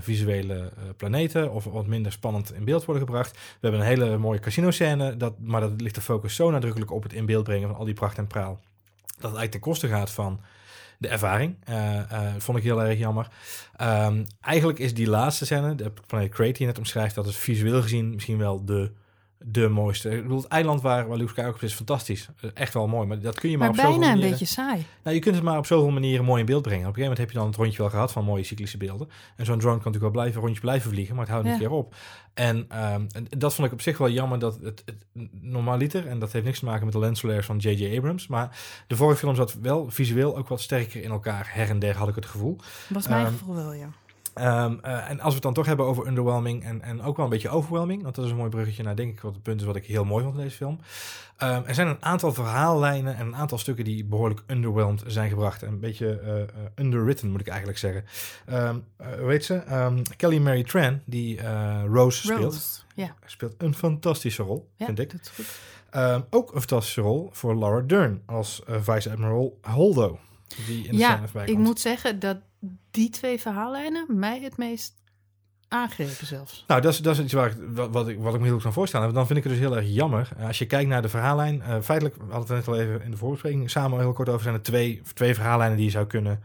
visuele 0.00 0.72
planeten 0.96 1.52
of 1.52 1.64
wat 1.64 1.86
minder 1.86 2.12
spannend 2.12 2.54
in 2.54 2.64
beeld 2.64 2.84
worden 2.84 3.06
gebracht. 3.06 3.32
We 3.32 3.38
hebben 3.60 3.80
een 3.80 3.86
hele 3.86 4.16
mooie 4.16 4.38
casino-scène, 4.38 5.16
dat, 5.16 5.38
maar 5.38 5.60
dat 5.60 5.80
ligt 5.80 5.94
de 5.94 6.00
focus 6.00 6.34
zo 6.34 6.50
nadrukkelijk 6.50 6.90
op 6.90 7.02
het 7.02 7.12
in 7.12 7.26
beeld 7.26 7.44
brengen 7.44 7.68
van 7.68 7.76
al 7.76 7.84
die 7.84 7.94
pracht 7.94 8.18
en 8.18 8.26
praal, 8.26 8.60
dat 9.16 9.30
het 9.30 9.38
eigenlijk 9.38 9.50
ten 9.50 9.60
koste 9.60 9.88
gaat 9.88 10.10
van 10.10 10.40
de 10.98 11.08
ervaring. 11.08 11.56
Eh, 11.64 11.98
eh, 11.98 12.34
vond 12.38 12.58
ik 12.58 12.64
heel 12.64 12.82
erg 12.82 12.98
jammer. 12.98 13.28
Ehm, 13.76 14.24
eigenlijk 14.40 14.78
is 14.78 14.94
die 14.94 15.08
laatste 15.08 15.44
scène, 15.44 15.74
de 15.74 15.92
planeet 16.06 16.30
Crate 16.30 16.52
die 16.52 16.60
je 16.60 16.66
net 16.66 16.78
omschrijft, 16.78 17.14
dat 17.14 17.26
is 17.26 17.36
visueel 17.36 17.82
gezien 17.82 18.10
misschien 18.10 18.38
wel 18.38 18.64
de, 18.64 18.92
de 19.38 19.68
mooiste. 19.68 20.10
Ik 20.10 20.22
bedoel, 20.22 20.36
het 20.38 20.46
eiland 20.48 20.80
waar, 20.82 21.08
waar 21.08 21.16
Luke 21.16 21.30
Skywalker 21.30 21.62
is 21.62 21.72
fantastisch. 21.74 22.28
Eh, 22.40 22.50
Echt 22.54 22.74
wel 22.74 22.88
mooi, 22.88 23.06
maar 23.06 23.20
dat 23.20 23.40
kun 23.40 23.50
je 23.50 23.58
maar, 23.58 23.66
Maar 23.68 23.76
op 23.76 23.82
zoveel 23.84 23.98
bijna 23.98 24.12
een 24.12 24.18
manieren... 24.18 24.38
beetje 24.38 24.54
saai. 24.54 24.86
Nou, 25.02 25.14
je 25.16 25.22
kunt 25.22 25.34
het 25.34 25.44
maar 25.44 25.58
op 25.58 25.66
zoveel 25.66 25.90
manieren 25.90 26.24
mooi 26.24 26.40
in 26.40 26.46
beeld 26.46 26.62
brengen. 26.62 26.86
Op 26.88 26.96
een 26.96 27.02
gegeven 27.02 27.10
moment 27.10 27.18
heb 27.18 27.30
je 27.30 27.38
dan 27.38 27.46
het 27.46 27.56
rondje 27.56 27.78
wel 27.78 27.90
gehad 27.90 28.12
van 28.12 28.24
mooie 28.24 28.44
cyclische 28.44 28.76
beelden. 28.76 29.08
En 29.36 29.44
zo'n 29.44 29.58
drone 29.58 29.76
kan 29.80 29.84
natuurlijk 29.84 30.02
wel 30.14 30.22
blijven, 30.22 30.40
rondje 30.40 30.60
blijven 30.60 30.90
vliegen, 30.90 31.14
maar 31.14 31.24
het 31.24 31.32
houdt 31.32 31.46
Ja. 31.48 31.52
een 31.54 31.58
keer 31.60 31.70
op. 31.70 31.94
En 32.34 32.64
ehm, 32.68 33.04
en 33.12 33.26
dat 33.38 33.54
vond 33.54 33.66
ik 33.66 33.72
op 33.72 33.80
zich 33.80 33.98
wel 33.98 34.10
jammer 34.10 34.38
dat 34.38 34.58
het, 34.62 34.82
het 34.86 35.04
normaliter, 35.40 36.06
en 36.06 36.18
dat 36.18 36.32
heeft 36.32 36.44
niks 36.44 36.58
te 36.58 36.64
maken 36.64 36.84
met 36.84 36.92
de 36.92 36.98
lensflares 37.00 37.46
van 37.46 37.56
J.J. 37.58 37.96
Abrams, 37.96 38.26
maar 38.26 38.58
de 38.86 38.96
vorige 38.96 39.18
film 39.18 39.34
zat 39.34 39.54
wel 39.62 39.90
visueel 39.90 40.36
ook 40.36 40.48
wat 40.48 40.60
sterker 40.60 41.02
in 41.02 41.10
elkaar. 41.10 41.48
Her 41.52 41.68
en 41.68 41.78
der 41.78 41.96
had 41.96 42.08
ik 42.08 42.14
het 42.14 42.26
gevoel. 42.26 42.56
Was 42.88 43.08
mijn 43.08 43.26
Ehm, 43.26 43.32
gevoel 43.36 43.54
wel, 43.54 43.72
ja. 43.72 43.88
Ehm, 44.36 44.76
eh, 44.82 45.10
en 45.10 45.20
als 45.20 45.28
we 45.28 45.34
het 45.34 45.42
dan 45.42 45.54
toch 45.54 45.66
hebben 45.66 45.86
over 45.86 46.06
underwhelming 46.06 46.64
en, 46.64 46.82
en 46.82 47.02
ook 47.02 47.16
wel 47.16 47.24
een 47.24 47.30
beetje 47.30 47.48
overwhelming, 47.48 48.02
want 48.02 48.14
dat 48.14 48.24
is 48.24 48.30
een 48.30 48.36
mooi 48.36 48.50
bruggetje 48.50 48.82
naar 48.82 48.96
denk 48.96 49.12
ik 49.12 49.20
wat 49.20 49.34
het 49.34 49.42
punt 49.42 49.60
is 49.60 49.66
wat 49.66 49.76
ik 49.76 49.86
heel 49.86 50.04
mooi 50.04 50.24
vond 50.24 50.36
in 50.36 50.42
deze 50.42 50.56
film. 50.56 50.78
Ehm, 51.36 51.62
er 51.66 51.74
zijn 51.74 51.86
een 51.86 52.04
aantal 52.04 52.32
verhaallijnen 52.32 53.16
en 53.16 53.26
een 53.26 53.36
aantal 53.36 53.58
stukken 53.58 53.84
die 53.84 54.04
behoorlijk 54.04 54.42
underwhelmed 54.46 55.02
zijn 55.06 55.28
gebracht. 55.28 55.62
En 55.62 55.68
een 55.68 55.80
beetje 55.80 56.20
eh, 56.20 56.42
eh, 56.42 56.48
underwritten 56.74 57.30
moet 57.30 57.40
ik 57.40 57.48
eigenlijk 57.48 57.78
zeggen. 57.78 58.04
Ehm 58.46 58.78
eh, 58.96 59.06
hoe 59.18 59.30
heet 59.30 59.44
ze? 59.44 59.54
Ehm, 59.54 60.02
Kelly 60.16 60.38
Mary 60.38 60.62
Tran, 60.64 61.00
die 61.04 61.40
eh, 61.40 61.82
Rose, 61.86 62.22
speelt, 62.22 62.42
Rose. 62.42 62.80
Ja, 62.94 63.14
speelt 63.26 63.54
een 63.58 63.74
fantastische 63.74 64.42
rol, 64.42 64.68
ja 64.76 64.86
vind 64.86 64.98
ik. 64.98 65.10
dat 65.10 65.20
is 65.20 65.28
goed. 65.28 65.46
Ehm, 65.90 66.20
ook 66.30 66.54
een 66.54 66.60
fantastische 66.60 67.00
rol 67.00 67.28
voor 67.32 67.58
Laura 67.58 67.80
Dern 67.80 68.22
als 68.26 68.62
Vice 68.66 69.10
Admiral 69.10 69.58
Holdo. 69.60 70.18
Die 70.66 70.84
in 70.84 70.90
de 70.90 70.96
Ja, 70.96 71.22
ik 71.44 71.58
moet 71.58 71.80
zeggen 71.80 72.18
dat 72.18 72.36
die 72.90 73.10
twee 73.10 73.40
verhaallijnen 73.40 74.18
mij 74.18 74.40
het 74.40 74.56
meest 74.56 74.94
aangrepen 75.68 76.26
zelfs. 76.26 76.64
Nou, 76.66 76.80
dat 76.80 76.92
is, 76.92 76.98
dat 76.98 77.16
is 77.18 77.24
iets 77.24 77.32
waar 77.32 77.50
ik, 77.50 77.56
wat, 77.90 78.08
ik, 78.08 78.18
wat 78.18 78.34
ik 78.34 78.38
me 78.38 78.44
heel 78.44 78.54
goed 78.54 78.62
kan 78.62 78.72
voorstellen. 78.72 79.14
Dan 79.14 79.26
vind 79.26 79.38
ik 79.38 79.44
het 79.44 79.52
dus 79.52 79.62
heel 79.62 79.76
erg 79.76 79.88
jammer. 79.88 80.28
Eh, 80.36 80.46
Als 80.46 80.58
je 80.58 80.66
kijkt 80.66 80.88
naar 80.88 81.02
de 81.02 81.08
verhaallijn, 81.08 81.62
eh, 81.62 81.80
feitelijk, 81.80 82.16
we 82.16 82.32
hadden 82.32 82.56
het 82.56 82.66
net 82.66 82.68
al 82.68 82.80
even 82.80 83.02
in 83.02 83.10
de 83.10 83.16
voorbespreking 83.16 83.70
samen 83.70 83.98
heel 83.98 84.12
kort 84.12 84.28
over, 84.28 84.42
zijn 84.42 84.54
er 84.54 84.62
twee, 84.62 85.02
twee 85.14 85.34
verhaallijnen 85.34 85.76
die 85.76 85.84
je 85.84 85.90
zou 85.90 86.06
kunnen, 86.06 86.42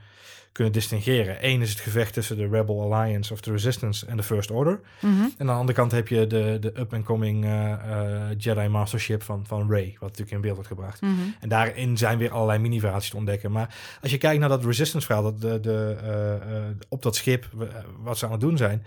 kunnen 0.51 0.73
distingueren. 0.73 1.37
Eén 1.41 1.61
is 1.61 1.69
het 1.69 1.79
gevecht 1.79 2.13
tussen 2.13 2.37
de 2.37 2.47
Rebel 2.47 2.93
Alliance 2.93 3.33
of 3.33 3.41
the 3.41 3.51
Resistance 3.51 4.05
en 4.05 4.17
de 4.17 4.23
First 4.23 4.51
Order. 4.51 4.79
Mhm. 5.01 5.13
En 5.13 5.31
aan 5.37 5.45
de 5.45 5.51
andere 5.51 5.77
kant 5.77 5.91
heb 5.91 6.07
je 6.07 6.27
de, 6.27 6.57
de 6.59 6.79
up-and-coming 6.79 7.43
eh, 7.43 7.71
eh, 7.71 8.37
Jedi 8.37 8.67
Mastership 8.67 9.23
van, 9.23 9.45
van 9.45 9.69
Rey, 9.69 9.95
wat 9.99 10.09
natuurlijk 10.09 10.31
in 10.31 10.41
beeld 10.41 10.55
wordt 10.55 10.69
gebracht. 10.69 11.01
Mhm. 11.01 11.13
En 11.39 11.49
daarin 11.49 11.97
zijn 11.97 12.17
weer 12.17 12.31
allerlei 12.31 12.59
mini-verhaaltjes 12.59 13.11
te 13.11 13.17
ontdekken. 13.17 13.51
Maar 13.51 13.75
als 14.01 14.11
je 14.11 14.17
kijkt 14.17 14.39
naar 14.39 14.49
dat 14.49 14.65
Resistance-verhaal, 14.65 15.23
dat 15.23 15.41
de, 15.41 15.59
de, 15.59 15.97
eh, 16.03 16.85
op 16.89 17.01
dat 17.01 17.15
schip, 17.15 17.49
wat 17.97 18.17
ze 18.17 18.25
aan 18.25 18.31
het 18.31 18.41
doen 18.41 18.57
zijn, 18.57 18.85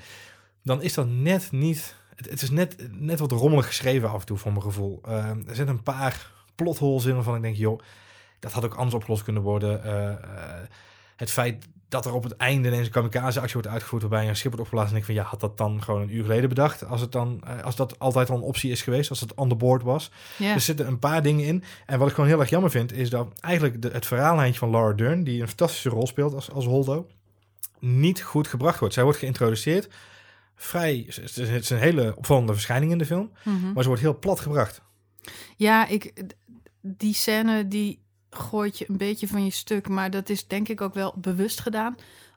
dan 0.62 0.82
is 0.82 0.94
dat 0.94 1.08
net 1.08 1.52
niet... 1.52 1.94
Het, 2.14 2.30
het 2.30 2.42
is 2.42 2.50
net, 2.50 2.76
net 2.90 3.18
wat 3.18 3.32
rommelig 3.32 3.66
geschreven 3.66 4.10
af 4.10 4.20
en 4.20 4.26
toe, 4.26 4.36
voor 4.36 4.52
mijn 4.52 4.64
gevoel. 4.64 5.00
Er 5.04 5.36
zitten 5.46 5.68
een 5.68 5.82
paar 5.82 6.30
plotholes 6.54 7.04
in 7.04 7.14
waarvan 7.14 7.36
ik 7.36 7.42
denk, 7.42 7.56
joh, 7.56 7.80
dat 8.38 8.52
had 8.52 8.64
ook 8.64 8.74
anders 8.74 8.94
opgelost 8.94 9.22
kunnen 9.22 9.42
worden. 9.42 9.82
Het 11.16 11.30
feit 11.30 11.64
dat 11.88 12.04
er 12.06 12.12
op 12.12 12.22
het 12.22 12.36
einde 12.36 12.68
ineens 12.68 12.86
een 12.86 12.92
kamikaze-actie 12.92 13.52
wordt 13.52 13.68
uitgevoerd 13.68 14.02
waarbij 14.02 14.28
een 14.28 14.36
schip 14.36 14.46
wordt 14.50 14.60
opgeblazen. 14.60 14.92
En 14.94 14.98
ik 15.00 15.04
van 15.04 15.14
ja, 15.14 15.22
had 15.22 15.40
dat 15.40 15.56
dan 15.58 15.82
gewoon 15.82 16.00
een 16.02 16.14
uur 16.14 16.22
geleden 16.22 16.48
bedacht? 16.48 16.84
Als, 16.86 17.00
het 17.00 17.12
dan, 17.12 17.40
eh, 17.46 17.62
als 17.62 17.76
dat 17.76 17.98
altijd 17.98 18.30
al 18.30 18.36
een 18.36 18.42
optie 18.42 18.70
is 18.70 18.82
geweest, 18.82 19.10
als 19.10 19.20
het 19.20 19.34
on 19.34 19.48
the 19.48 19.54
board 19.54 19.82
was. 19.82 20.10
Ja. 20.38 20.54
Er 20.54 20.60
zitten 20.60 20.86
een 20.86 20.98
paar 20.98 21.22
dingen 21.22 21.44
in. 21.46 21.64
En 21.86 21.98
wat 21.98 22.08
ik 22.08 22.14
gewoon 22.14 22.30
heel 22.30 22.40
erg 22.40 22.50
jammer 22.50 22.70
vind, 22.70 22.92
is 22.92 23.10
dat 23.10 23.28
eigenlijk 23.40 23.82
de, 23.82 23.88
het 23.92 24.06
verhaallijntje 24.06 24.58
van 24.58 24.70
Laura 24.70 24.92
Dern, 24.94 25.24
die 25.24 25.40
een 25.40 25.48
fantastische 25.48 25.88
rol 25.88 26.06
speelt 26.06 26.34
als, 26.34 26.50
als 26.50 26.64
Holdo, 26.64 27.06
niet 27.78 28.22
goed 28.22 28.48
gebracht 28.48 28.78
wordt. 28.78 28.94
Zij 28.94 29.02
wordt 29.02 29.18
geïntroduceerd. 29.18 29.88
Vrij, 30.56 31.04
het 31.06 31.18
is- 31.24 31.36
het 31.48 31.62
is 31.62 31.70
een 31.70 31.78
hele 31.78 32.14
opvallende 32.16 32.52
verschijning 32.52 32.92
in 32.92 32.98
de 32.98 33.06
film, 33.06 33.30
Mhm. 33.44 33.72
maar 33.72 33.82
ze 33.82 33.88
wordt 33.88 34.02
heel 34.02 34.18
plat 34.18 34.40
gebracht. 34.40 34.82
Ja, 35.56 35.86
ik, 35.88 36.12
die 36.80 37.14
scène 37.14 37.68
die 37.68 38.02
gooit 38.34 38.78
je 38.78 38.84
een 38.88 38.96
beetje 38.96 39.28
van 39.28 39.44
je 39.44 39.50
stuk. 39.50 39.88
Maar 39.88 40.10
dat 40.10 40.28
is 40.28 40.46
denk 40.46 40.68
ik 40.68 40.80
ook 40.80 40.94
wel 40.94 41.14
bewust 41.16 41.60
gedaan. 41.60 41.96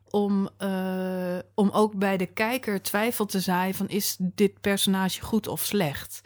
Om, 0.09 0.49
eh, 0.57 1.37
om 1.53 1.69
ook 1.69 1.95
bij 1.95 2.17
de 2.17 2.25
kijker 2.25 2.81
twijfel 2.81 3.25
te 3.25 3.39
zaaien 3.39 3.75
van 3.75 3.89
is 3.89 4.15
dit 4.19 4.61
personage 4.61 5.21
goed 5.21 5.47
of 5.47 5.61
slecht? 5.61 6.21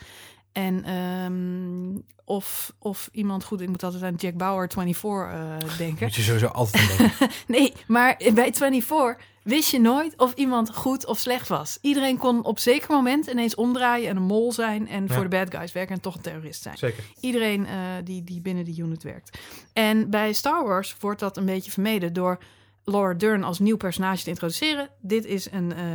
En 0.51 0.83
ehm, 0.83 2.01
of, 2.25 2.73
of 2.79 3.09
iemand 3.11 3.43
goed... 3.43 3.61
Ik 3.61 3.67
moet 3.67 3.83
altijd 3.83 4.03
aan 4.03 4.15
Jack 4.15 4.37
Bauer 4.37 4.69
24 4.69 5.71
eh, 5.71 5.77
denken. 5.85 6.05
Moet 6.05 6.15
je 6.15 6.21
sowieso 6.21 6.47
altijd 6.47 6.91
aan 6.91 6.97
denken. 6.97 7.29
Nee, 7.47 7.73
maar 7.87 8.15
bij 8.33 8.53
24 8.53 9.17
wist 9.43 9.71
je 9.71 9.79
nooit 9.79 10.17
of 10.17 10.33
iemand 10.33 10.75
goed 10.75 11.05
of 11.05 11.17
slecht 11.17 11.47
was. 11.47 11.77
Iedereen 11.81 12.17
kon 12.17 12.43
op 12.43 12.59
zeker 12.59 12.91
moment 12.91 13.27
ineens 13.27 13.55
omdraaien 13.55 14.09
en 14.09 14.15
een 14.15 14.23
mol 14.23 14.51
zijn... 14.51 14.87
en 14.87 15.05
Ja. 15.07 15.13
voor 15.13 15.23
de 15.23 15.29
bad 15.29 15.55
guys 15.55 15.71
werken 15.71 15.95
en 15.95 16.01
toch 16.01 16.15
een 16.15 16.21
terrorist 16.21 16.61
zijn. 16.61 16.77
Zeker. 16.77 17.03
Iedereen 17.19 17.65
eh, 17.65 17.73
die, 18.03 18.23
die 18.23 18.41
binnen 18.41 18.65
die 18.65 18.81
unit 18.81 19.03
werkt. 19.03 19.37
En 19.73 20.09
bij 20.09 20.33
Star 20.33 20.63
Wars 20.63 20.95
wordt 20.99 21.19
dat 21.19 21.37
een 21.37 21.45
beetje 21.45 21.71
vermeden 21.71 22.13
door 22.13 22.39
Laura 22.84 23.13
Dern 23.13 23.44
als 23.44 23.60
nieuw 23.60 23.78
personage 23.78 24.24
te 24.24 24.30
introduceren. 24.30 24.89
Dit 25.02 25.26
is 25.26 25.52
een 25.52 25.74
eh, 25.74 25.86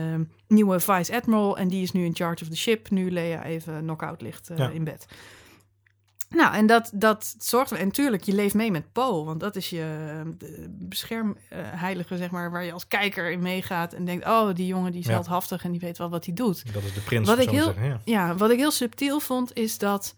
nieuwe 0.48 0.80
vice 0.80 1.14
admiral 1.14 1.58
en 1.58 1.68
die 1.68 1.82
is 1.82 1.92
nu 1.92 2.04
in 2.04 2.14
charge 2.16 2.42
of 2.42 2.48
the 2.50 2.56
ship. 2.56 2.90
Nu 2.90 3.10
Leia 3.10 3.44
even 3.44 3.80
knock-out 3.80 4.20
ligt 4.22 4.50
eh, 4.50 4.56
Ja. 4.58 4.68
in 4.70 4.84
bed. 4.84 5.06
Nou, 6.28 6.54
en 6.54 6.66
dat, 6.66 6.90
dat 6.94 7.34
zorgt. 7.38 7.72
En 7.72 7.90
tuurlijk, 7.90 8.22
je 8.22 8.32
leeft 8.32 8.54
mee 8.54 8.70
met 8.70 8.92
Poe, 8.92 9.24
want 9.24 9.40
dat 9.40 9.56
is 9.56 9.70
je 9.70 10.20
eh, 10.24 10.30
de 10.38 10.66
beschermheilige, 10.70 12.16
zeg 12.16 12.30
maar, 12.30 12.50
waar 12.50 12.64
je 12.64 12.72
als 12.72 12.88
kijker 12.88 13.30
in 13.30 13.40
meegaat 13.42 13.92
en 13.92 14.04
denkt: 14.04 14.26
oh, 14.26 14.54
die 14.54 14.66
jongen 14.66 14.90
die 14.92 15.00
is 15.00 15.06
Ja. 15.06 15.12
heldhaftig 15.12 15.64
en 15.64 15.70
die 15.70 15.80
weet 15.80 15.98
wel 15.98 16.10
wat 16.10 16.24
hij 16.24 16.34
doet. 16.34 16.72
Dat 16.74 16.82
is 16.82 16.94
de 16.94 17.00
prins, 17.00 17.28
Wat 17.28 17.38
ik 17.38 17.50
heel- 17.50 17.64
zeggen. 17.64 17.86
Ja. 17.86 18.00
Ja, 18.04 18.34
wat 18.34 18.50
ik 18.50 18.58
heel 18.58 18.70
subtiel 18.70 19.20
vond, 19.20 19.54
is 19.56 19.78
dat 19.78 20.14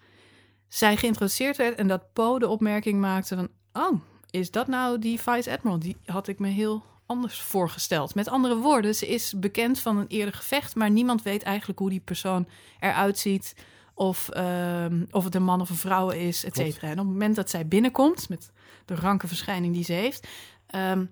zij 0.68 0.96
geïntroduceerd 0.96 1.56
werd 1.56 1.74
en 1.78 1.88
dat 1.88 2.12
Poe 2.12 2.38
de 2.38 2.48
opmerking 2.48 3.00
maakte 3.00 3.34
van... 3.36 3.48
Oh, 3.72 4.00
is 4.30 4.50
dat 4.50 4.66
nou 4.66 4.98
die 4.98 5.20
Vice 5.20 5.50
Admiral? 5.50 5.78
Die 5.78 5.96
had 6.04 6.28
ik 6.28 6.38
me 6.38 6.48
heel 6.48 6.84
anders 7.06 7.40
voorgesteld. 7.40 8.14
Met 8.14 8.28
andere 8.28 8.56
woorden, 8.56 8.94
ze 8.94 9.06
is 9.08 9.34
bekend 9.36 9.78
van 9.78 9.96
een 9.96 10.06
eerder 10.06 10.34
gevecht... 10.34 10.74
maar 10.74 10.90
niemand 10.90 11.22
weet 11.22 11.42
eigenlijk 11.42 11.78
hoe 11.78 11.90
die 11.90 12.00
persoon 12.00 12.48
eruit 12.80 13.18
ziet... 13.18 13.54
of, 13.94 14.28
ehm, 14.28 15.04
of 15.10 15.24
het 15.24 15.34
een 15.34 15.42
man 15.42 15.60
of 15.60 15.70
een 15.70 15.76
vrouw 15.76 16.10
is, 16.10 16.44
et 16.44 16.56
cetera. 16.56 16.86
En 16.86 16.92
op 16.92 17.04
het 17.04 17.12
moment 17.12 17.36
dat 17.36 17.50
zij 17.50 17.66
binnenkomt, 17.66 18.28
met 18.28 18.50
de 18.84 18.94
ranke 18.94 19.26
verschijning 19.26 19.74
die 19.74 19.84
ze 19.84 19.92
heeft... 19.92 20.28
ehm, 20.66 21.04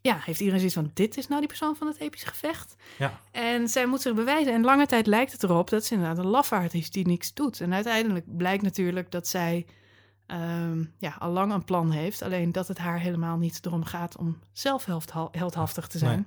ja, 0.00 0.18
heeft 0.24 0.38
iedereen 0.38 0.58
zoiets 0.58 0.76
van, 0.76 0.90
dit 0.94 1.16
is 1.16 1.28
nou 1.28 1.40
die 1.40 1.48
persoon 1.48 1.76
van 1.76 1.86
het 1.86 1.98
epische 1.98 2.26
gevecht? 2.26 2.76
Ja. 2.98 3.20
En 3.30 3.68
zij 3.68 3.86
moet 3.86 4.00
zich 4.00 4.14
bewijzen. 4.14 4.52
En 4.52 4.64
lange 4.64 4.86
tijd 4.86 5.06
lijkt 5.06 5.32
het 5.32 5.42
erop 5.42 5.70
dat 5.70 5.84
ze 5.84 5.94
inderdaad 5.94 6.18
een 6.18 6.30
lafaard 6.30 6.74
is 6.74 6.90
die 6.90 7.06
niks 7.06 7.34
doet. 7.34 7.60
En 7.60 7.74
uiteindelijk 7.74 8.36
blijkt 8.36 8.62
natuurlijk 8.62 9.10
dat 9.10 9.28
zij 9.28 9.66
ehm, 10.26 10.84
ja, 10.98 11.16
al 11.18 11.30
lang 11.30 11.52
een 11.52 11.64
plan 11.64 11.90
heeft. 11.90 12.22
Alleen 12.22 12.52
dat 12.52 12.68
het 12.68 12.78
haar 12.78 12.98
helemaal 12.98 13.36
niet 13.36 13.66
erom 13.66 13.84
gaat 13.84 14.16
om 14.16 14.38
zelf 14.52 14.84
heldha- 14.84 15.28
heldhaftig 15.32 15.86
te 15.86 15.98
zijn. 15.98 16.26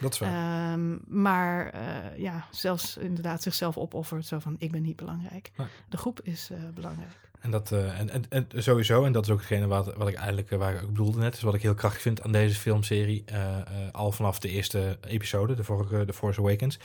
Dat 0.00 0.12
is 0.12 0.18
waar. 0.18 0.72
Ehm, 0.72 0.96
maar 1.06 1.66
eh, 1.70 2.18
ja, 2.18 2.44
zelfs 2.50 2.96
inderdaad 2.96 3.42
zichzelf 3.42 3.76
opoffert. 3.76 4.26
Zo 4.26 4.38
van, 4.38 4.54
ik 4.58 4.70
ben 4.70 4.82
niet 4.82 4.96
belangrijk. 4.96 5.50
Nee. 5.56 5.66
De 5.88 5.96
groep 5.96 6.20
is 6.22 6.50
eh, 6.50 6.58
belangrijk. 6.74 7.29
En 7.40 7.50
dat 7.50 7.72
eh, 7.72 7.98
en, 7.98 8.10
en, 8.10 8.24
en 8.28 8.62
sowieso, 8.62 9.04
en 9.04 9.12
dat 9.12 9.24
is 9.24 9.30
ook 9.30 9.38
hetgene 9.38 9.66
wat, 9.66 9.94
wat 9.96 10.08
ik 10.08 10.14
eigenlijk, 10.14 10.50
eh, 10.50 10.58
waar 10.58 10.74
ik 10.74 10.82
ook 10.82 10.88
bedoelde 10.88 11.18
net, 11.18 11.34
is 11.34 11.42
wat 11.42 11.54
ik 11.54 11.62
heel 11.62 11.74
krachtig 11.74 12.02
vind 12.02 12.22
aan 12.22 12.32
deze 12.32 12.54
filmserie, 12.54 13.22
eh, 13.26 13.56
al 13.92 14.12
vanaf 14.12 14.38
de 14.38 14.48
eerste 14.48 14.98
episode, 15.08 15.54
de 15.54 15.64
vorige, 15.64 16.04
The 16.04 16.12
Force 16.12 16.40
Awakens, 16.40 16.78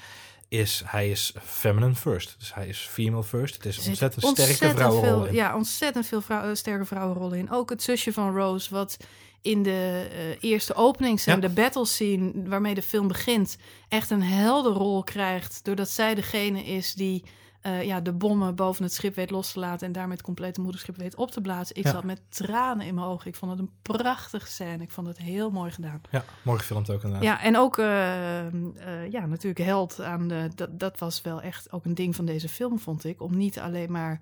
is 0.48 0.84
hij 0.86 1.10
is 1.10 1.34
feminine 1.44 1.96
first. 1.96 2.36
Dus 2.40 2.54
hij 2.54 2.68
is 2.68 2.78
female 2.78 3.24
first. 3.24 3.56
Het 3.56 3.66
is 3.66 3.88
ontzettend 3.88 4.26
sterke 4.26 4.76
vrouwenrol 4.76 5.02
veel, 5.02 5.26
in. 5.26 5.34
Ja, 5.34 5.56
ontzettend 5.56 6.06
veel 6.06 6.22
vrouw, 6.22 6.56
sterke 6.56 6.86
vrouwenrollen 6.86 7.38
in. 7.38 7.52
Ook 7.52 7.70
het 7.70 7.84
zusje 7.84 8.14
van 8.14 8.36
Rose, 8.36 8.70
wat 8.74 8.98
in 9.42 9.64
de 9.64 10.08
eerste 10.40 10.76
openingsscène, 10.76 11.42
Ja. 11.42 11.48
de 11.48 11.54
battle 11.54 11.86
scene 11.86 12.32
waarmee 12.46 12.74
de 12.74 12.82
film 12.82 13.08
begint, 13.08 13.58
echt 13.90 14.10
een 14.10 14.24
helderrol 14.24 15.04
krijgt. 15.04 15.60
Doordat 15.64 15.90
zij 15.90 16.16
degene 16.16 16.64
is 16.64 16.94
die 16.94 17.24
eh, 17.66 17.84
ja, 17.84 18.00
de 18.02 18.14
bommen 18.14 18.56
boven 18.56 18.84
het 18.84 18.94
schip 18.94 19.16
weet 19.16 19.30
los 19.30 19.52
te 19.52 19.60
laten 19.60 19.88
en 19.88 19.94
daarmee 19.94 20.14
het 20.16 20.26
complete 20.26 20.62
moederschip 20.62 20.96
weet 20.98 21.16
op 21.16 21.32
te 21.32 21.42
blazen. 21.42 21.76
Ik 21.76 21.84
Ja. 21.84 21.92
zat 21.92 22.04
met 22.04 22.22
tranen 22.30 22.86
in 22.86 22.96
mijn 22.96 23.08
ogen. 23.08 23.28
Ik 23.28 23.36
vond 23.36 23.52
het 23.52 23.60
een 23.60 23.72
prachtige 23.82 24.48
scène. 24.48 24.84
Ik 24.84 24.92
vond 24.92 25.08
het 25.08 25.18
heel 25.18 25.50
mooi 25.52 25.72
gedaan. 25.72 26.02
Ja, 26.12 26.24
mooi 26.42 26.60
gefilmd 26.60 26.90
ook 26.90 27.04
inderdaad. 27.04 27.24
Ja, 27.24 27.42
en 27.42 27.58
ook 27.58 27.78
eh, 27.78 28.46
eh, 28.48 29.12
ja, 29.12 29.26
natuurlijk 29.26 29.66
held 29.66 30.02
aan 30.02 30.28
de. 30.28 30.50
Dat, 30.56 30.80
dat 30.80 31.00
was 31.00 31.22
wel 31.22 31.42
echt 31.42 31.72
ook 31.72 31.86
een 31.86 31.96
ding 31.96 32.16
van 32.16 32.26
deze 32.26 32.50
film, 32.50 32.80
vond 32.80 33.04
ik. 33.06 33.22
Om 33.22 33.38
niet 33.38 33.60
alleen 33.60 33.92
maar 33.92 34.22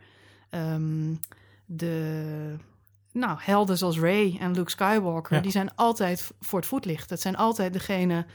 ehm, 0.50 1.14
de. 1.66 2.56
Nou, 3.12 3.38
helden 3.42 3.78
zoals 3.78 4.00
Ray 4.00 4.38
en 4.40 4.52
Luke 4.54 4.70
Skywalker, 4.70 5.36
Ja. 5.36 5.42
die 5.42 5.52
zijn 5.52 5.76
altijd 5.76 6.32
voor 6.40 6.60
het 6.60 6.68
voetlicht. 6.68 7.10
Dat 7.10 7.22
zijn 7.22 7.36
altijd 7.36 7.74
degene, 7.74 8.26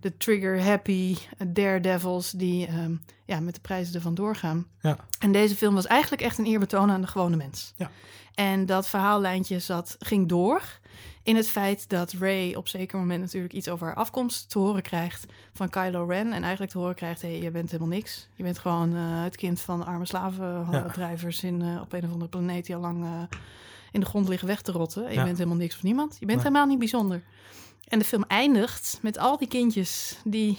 de 0.00 0.16
trigger-happy 0.16 1.16
daredevils, 1.46 2.30
die 2.30 2.66
ehm, 2.66 2.94
ja, 3.24 3.40
met 3.40 3.54
de 3.54 3.60
prijzen 3.60 3.94
ervan 3.94 4.14
doorgaan. 4.14 4.66
Ja. 4.80 4.96
En 5.18 5.32
deze 5.32 5.56
film 5.56 5.74
was 5.74 5.86
eigenlijk 5.86 6.22
echt 6.22 6.38
een 6.38 6.44
eerbetoon 6.46 6.90
aan 6.90 7.00
de 7.00 7.06
gewone 7.06 7.36
mens. 7.36 7.72
Ja. 7.76 7.90
En 8.34 8.66
dat 8.66 8.88
verhaallijntje 8.88 9.58
zat, 9.58 9.96
ging 9.98 10.28
door 10.28 10.62
in 11.22 11.36
het 11.36 11.48
feit 11.48 11.88
dat 11.88 12.12
Ray 12.18 12.54
op 12.54 12.68
zeker 12.68 12.98
moment 12.98 13.20
natuurlijk 13.20 13.52
iets 13.52 13.68
over 13.68 13.86
haar 13.86 13.96
afkomst 13.96 14.50
te 14.50 14.58
horen 14.58 14.82
krijgt 14.82 15.26
van 15.52 15.68
Kylo 15.68 16.04
Ren. 16.04 16.32
En 16.32 16.42
eigenlijk 16.42 16.72
te 16.72 16.78
horen 16.78 16.94
krijgt, 16.94 17.22
hé, 17.22 17.28
hey, 17.28 17.42
je 17.42 17.50
bent 17.50 17.70
helemaal 17.70 17.92
niks. 17.96 18.28
Je 18.34 18.42
bent 18.42 18.58
gewoon 18.58 18.94
eh, 18.96 19.22
het 19.22 19.36
kind 19.36 19.60
van 19.60 19.86
arme 19.86 20.06
slavendrijvers 20.06 21.42
in, 21.42 21.62
eh, 21.62 21.80
op 21.80 21.92
een 21.92 22.04
of 22.04 22.10
andere 22.12 22.30
planeet 22.30 22.66
die 22.66 22.74
al 22.74 22.80
lang 22.80 23.04
eh, 23.04 23.10
in 23.92 24.00
de 24.00 24.06
grond 24.06 24.28
liggen 24.28 24.48
weg 24.48 24.62
te 24.62 24.72
rotten. 24.72 25.04
En 25.04 25.10
je 25.12 25.18
Ja. 25.18 25.24
bent 25.24 25.36
helemaal 25.38 25.58
niks 25.58 25.74
voor 25.74 25.84
niemand. 25.84 26.12
Je 26.12 26.26
bent 26.26 26.38
Nee. 26.38 26.46
helemaal 26.46 26.66
niet 26.66 26.78
bijzonder. 26.78 27.22
En 27.90 27.98
de 27.98 28.04
film 28.04 28.24
eindigt 28.28 28.98
met 29.02 29.18
al 29.18 29.38
die 29.38 29.48
kindjes 29.48 30.20
die 30.24 30.58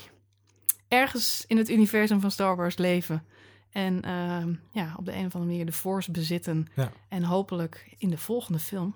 ergens 0.88 1.44
in 1.48 1.58
het 1.58 1.70
universum 1.70 2.20
van 2.22 2.32
Star 2.32 2.56
Wars 2.56 2.78
leven. 2.78 3.26
En 3.72 4.02
ehm, 4.02 4.54
ja, 4.72 4.94
op 4.98 5.06
de 5.06 5.12
een 5.12 5.26
of 5.26 5.36
andere 5.36 5.52
manier 5.52 5.66
de 5.66 5.72
Force 5.72 6.12
bezitten. 6.12 6.68
Ja. 6.76 6.92
En 7.08 7.24
hopelijk 7.24 7.96
in 7.98 8.10
de 8.10 8.18
volgende 8.18 8.60
film 8.60 8.96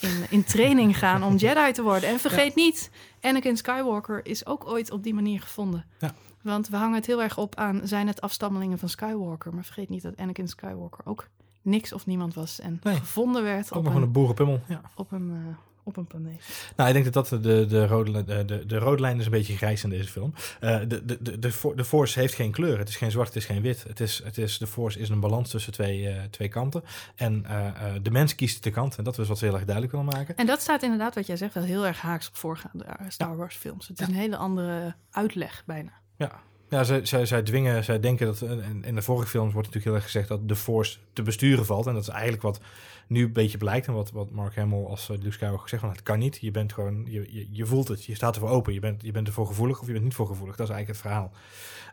in, 0.00 0.26
in 0.30 0.44
training 0.44 0.98
gaan 1.04 1.22
om 1.22 1.36
Jedi 1.36 1.72
te 1.72 1.82
worden. 1.82 2.08
En 2.08 2.18
vergeet 2.18 2.54
niet, 2.54 2.90
Anakin 3.20 3.56
Skywalker 3.56 4.26
is 4.26 4.46
ook 4.46 4.66
ooit 4.66 4.90
op 4.90 5.02
die 5.02 5.14
manier 5.14 5.40
gevonden. 5.40 5.84
Ja. 5.98 6.14
Want 6.42 6.68
we 6.68 6.76
hangen 6.76 6.94
het 6.94 7.06
heel 7.06 7.22
erg 7.22 7.38
op 7.38 7.54
aan, 7.54 7.80
zijn 7.84 8.06
het 8.06 8.20
afstammelingen 8.20 8.78
van 8.78 8.88
Skywalker? 8.88 9.54
Maar 9.54 9.64
vergeet 9.64 9.88
niet 9.88 10.02
dat 10.02 10.16
Anakin 10.16 10.48
Skywalker 10.48 11.06
ook 11.06 11.28
niks 11.62 11.92
of 11.92 12.06
niemand 12.06 12.34
was. 12.34 12.60
En 12.60 12.80
Nee. 12.82 12.96
gevonden 12.96 13.42
werd 13.42 13.72
Ook 13.72 13.78
op 13.78 13.84
nog 13.84 13.94
een 13.94 14.02
een, 14.02 14.12
boerenpummel. 14.12 14.60
Ja. 14.68 14.80
op, 14.94 15.12
een, 15.12 15.30
eh, 15.30 15.56
op 15.84 15.96
een 15.96 16.06
planeet. 16.06 16.72
Nou, 16.76 16.88
ik 16.88 16.94
denk 17.02 17.12
dat 17.14 17.28
dat 17.28 17.42
de, 17.42 17.66
de, 17.66 17.86
rode, 17.86 18.24
de, 18.24 18.44
de, 18.44 18.66
de 18.66 18.78
rode 18.78 19.00
lijn 19.00 19.18
is 19.18 19.24
een 19.24 19.30
beetje 19.30 19.56
grijs 19.56 19.84
in 19.84 19.90
deze 19.90 20.08
film. 20.08 20.34
Eh, 20.60 20.78
de, 20.88 21.04
de, 21.04 21.18
de, 21.22 21.38
de, 21.38 21.52
for- 21.52 21.76
de 21.76 21.84
Force 21.84 22.18
heeft 22.18 22.34
geen 22.34 22.50
kleur. 22.52 22.78
Het 22.78 22.88
is 22.88 22.96
geen 22.96 23.10
zwart, 23.10 23.28
het 23.28 23.36
is 23.36 23.44
geen 23.44 23.62
wit. 23.62 23.84
Het 23.88 24.00
is, 24.00 24.20
het 24.24 24.38
is, 24.38 24.58
de 24.58 24.66
Force 24.66 24.98
is 24.98 25.08
een 25.08 25.20
balans 25.20 25.50
tussen 25.50 25.72
twee, 25.72 26.08
eh, 26.08 26.22
twee 26.30 26.48
kanten. 26.48 26.82
En 27.16 27.44
eh, 27.46 27.92
de 28.02 28.10
mens 28.10 28.34
kiest 28.34 28.62
de 28.62 28.70
kant. 28.70 28.96
En 28.96 29.04
dat 29.04 29.18
is 29.18 29.28
wat 29.28 29.38
ze 29.38 29.44
heel 29.44 29.54
erg 29.54 29.64
duidelijk 29.64 29.94
willen 29.96 30.12
maken. 30.14 30.36
En 30.36 30.46
dat 30.46 30.60
staat 30.60 30.82
inderdaad, 30.82 31.14
wat 31.14 31.26
jij 31.26 31.36
zegt, 31.36 31.54
wel 31.54 31.62
heel 31.64 31.86
erg 31.86 32.00
haaks 32.00 32.28
op 32.28 32.36
voorgaande 32.36 32.84
Star 33.08 33.36
Wars 33.36 33.56
films. 33.56 33.88
Het 33.88 34.00
is 34.00 34.06
Ja. 34.06 34.12
een 34.12 34.18
hele 34.18 34.36
andere 34.36 34.94
uitleg 35.10 35.62
bijna. 35.66 35.92
Ja, 36.16 36.40
ja 36.68 36.84
zij, 36.84 37.06
zij, 37.06 37.26
zij 37.26 37.42
dwingen, 37.42 37.84
zij 37.84 38.00
denken 38.00 38.26
dat. 38.26 38.42
In 38.82 38.94
de 38.94 39.02
vorige 39.02 39.28
films 39.28 39.52
wordt 39.52 39.66
natuurlijk 39.68 39.84
heel 39.84 39.94
erg 39.94 40.04
gezegd 40.04 40.28
dat 40.28 40.48
de 40.48 40.56
Force 40.56 40.98
te 41.12 41.22
besturen 41.22 41.66
valt. 41.66 41.86
En 41.86 41.92
dat 41.94 42.02
is 42.02 42.08
eigenlijk 42.08 42.42
wat 42.42 42.60
nu 43.06 43.24
een 43.24 43.32
beetje 43.32 43.58
blijkt. 43.58 43.86
En 43.86 43.92
wat, 43.92 44.10
wat 44.10 44.30
Mark 44.30 44.56
Hamill 44.56 44.84
als 44.84 45.08
uh, 45.08 45.16
Luke 45.16 45.32
Skywalker 45.32 45.62
gezegd 45.62 45.82
van 45.82 45.90
het 45.90 46.02
kan 46.02 46.18
niet. 46.18 46.38
Je 46.40 46.50
bent 46.50 46.72
gewoon, 46.72 47.06
je, 47.08 47.28
je, 47.30 47.46
je 47.50 47.66
voelt 47.66 47.88
het, 47.88 48.04
je 48.04 48.14
staat 48.14 48.34
ervoor 48.34 48.50
open. 48.50 48.72
Je 48.72 48.80
bent, 48.80 49.02
je 49.02 49.12
bent 49.12 49.26
ervoor 49.26 49.46
gevoelig 49.46 49.80
of 49.80 49.86
je 49.86 49.92
bent 49.92 50.04
niet 50.04 50.14
voor 50.14 50.26
gevoelig. 50.26 50.56
Dat 50.56 50.68
is 50.68 50.74
eigenlijk 50.74 51.02
het 51.02 51.10
verhaal. 51.10 51.32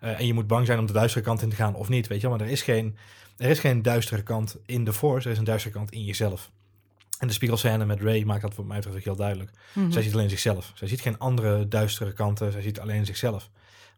Uh, 0.03 0.19
en 0.19 0.25
je 0.25 0.33
moet 0.33 0.47
bang 0.47 0.65
zijn 0.65 0.79
om 0.79 0.85
de 0.85 0.93
duistere 0.93 1.23
kant 1.23 1.41
in 1.41 1.49
te 1.49 1.55
gaan 1.55 1.75
of 1.75 1.89
niet. 1.89 2.07
Weet 2.07 2.21
je 2.21 2.27
wel, 2.27 2.37
maar 2.37 2.45
er 2.45 2.51
is 2.51 2.61
geen, 2.61 2.97
er 3.37 3.49
is 3.49 3.59
geen 3.59 3.81
duistere 3.81 4.23
kant 4.23 4.57
in 4.65 4.83
de 4.83 4.93
Force. 4.93 5.25
Er 5.25 5.31
is 5.31 5.39
een 5.39 5.43
duistere 5.43 5.73
kant 5.73 5.91
in 5.91 6.03
jezelf. 6.03 6.51
En 7.19 7.27
de 7.27 7.33
spiegelscène 7.33 7.85
met 7.85 8.01
Ray 8.01 8.23
maakt 8.23 8.41
dat 8.41 8.53
voor 8.53 8.65
mij 8.65 8.79
betreft 8.79 9.05
heel 9.05 9.15
duidelijk. 9.15 9.51
Mhm. 9.73 9.91
Zij 9.91 10.01
ziet 10.01 10.13
alleen 10.13 10.29
zichzelf. 10.29 10.71
Zij 10.75 10.87
ziet 10.87 11.01
geen 11.01 11.17
andere 11.17 11.67
duistere 11.67 12.13
kanten. 12.13 12.51
Zij 12.51 12.61
ziet 12.61 12.79
alleen 12.79 13.05
zichzelf. 13.05 13.49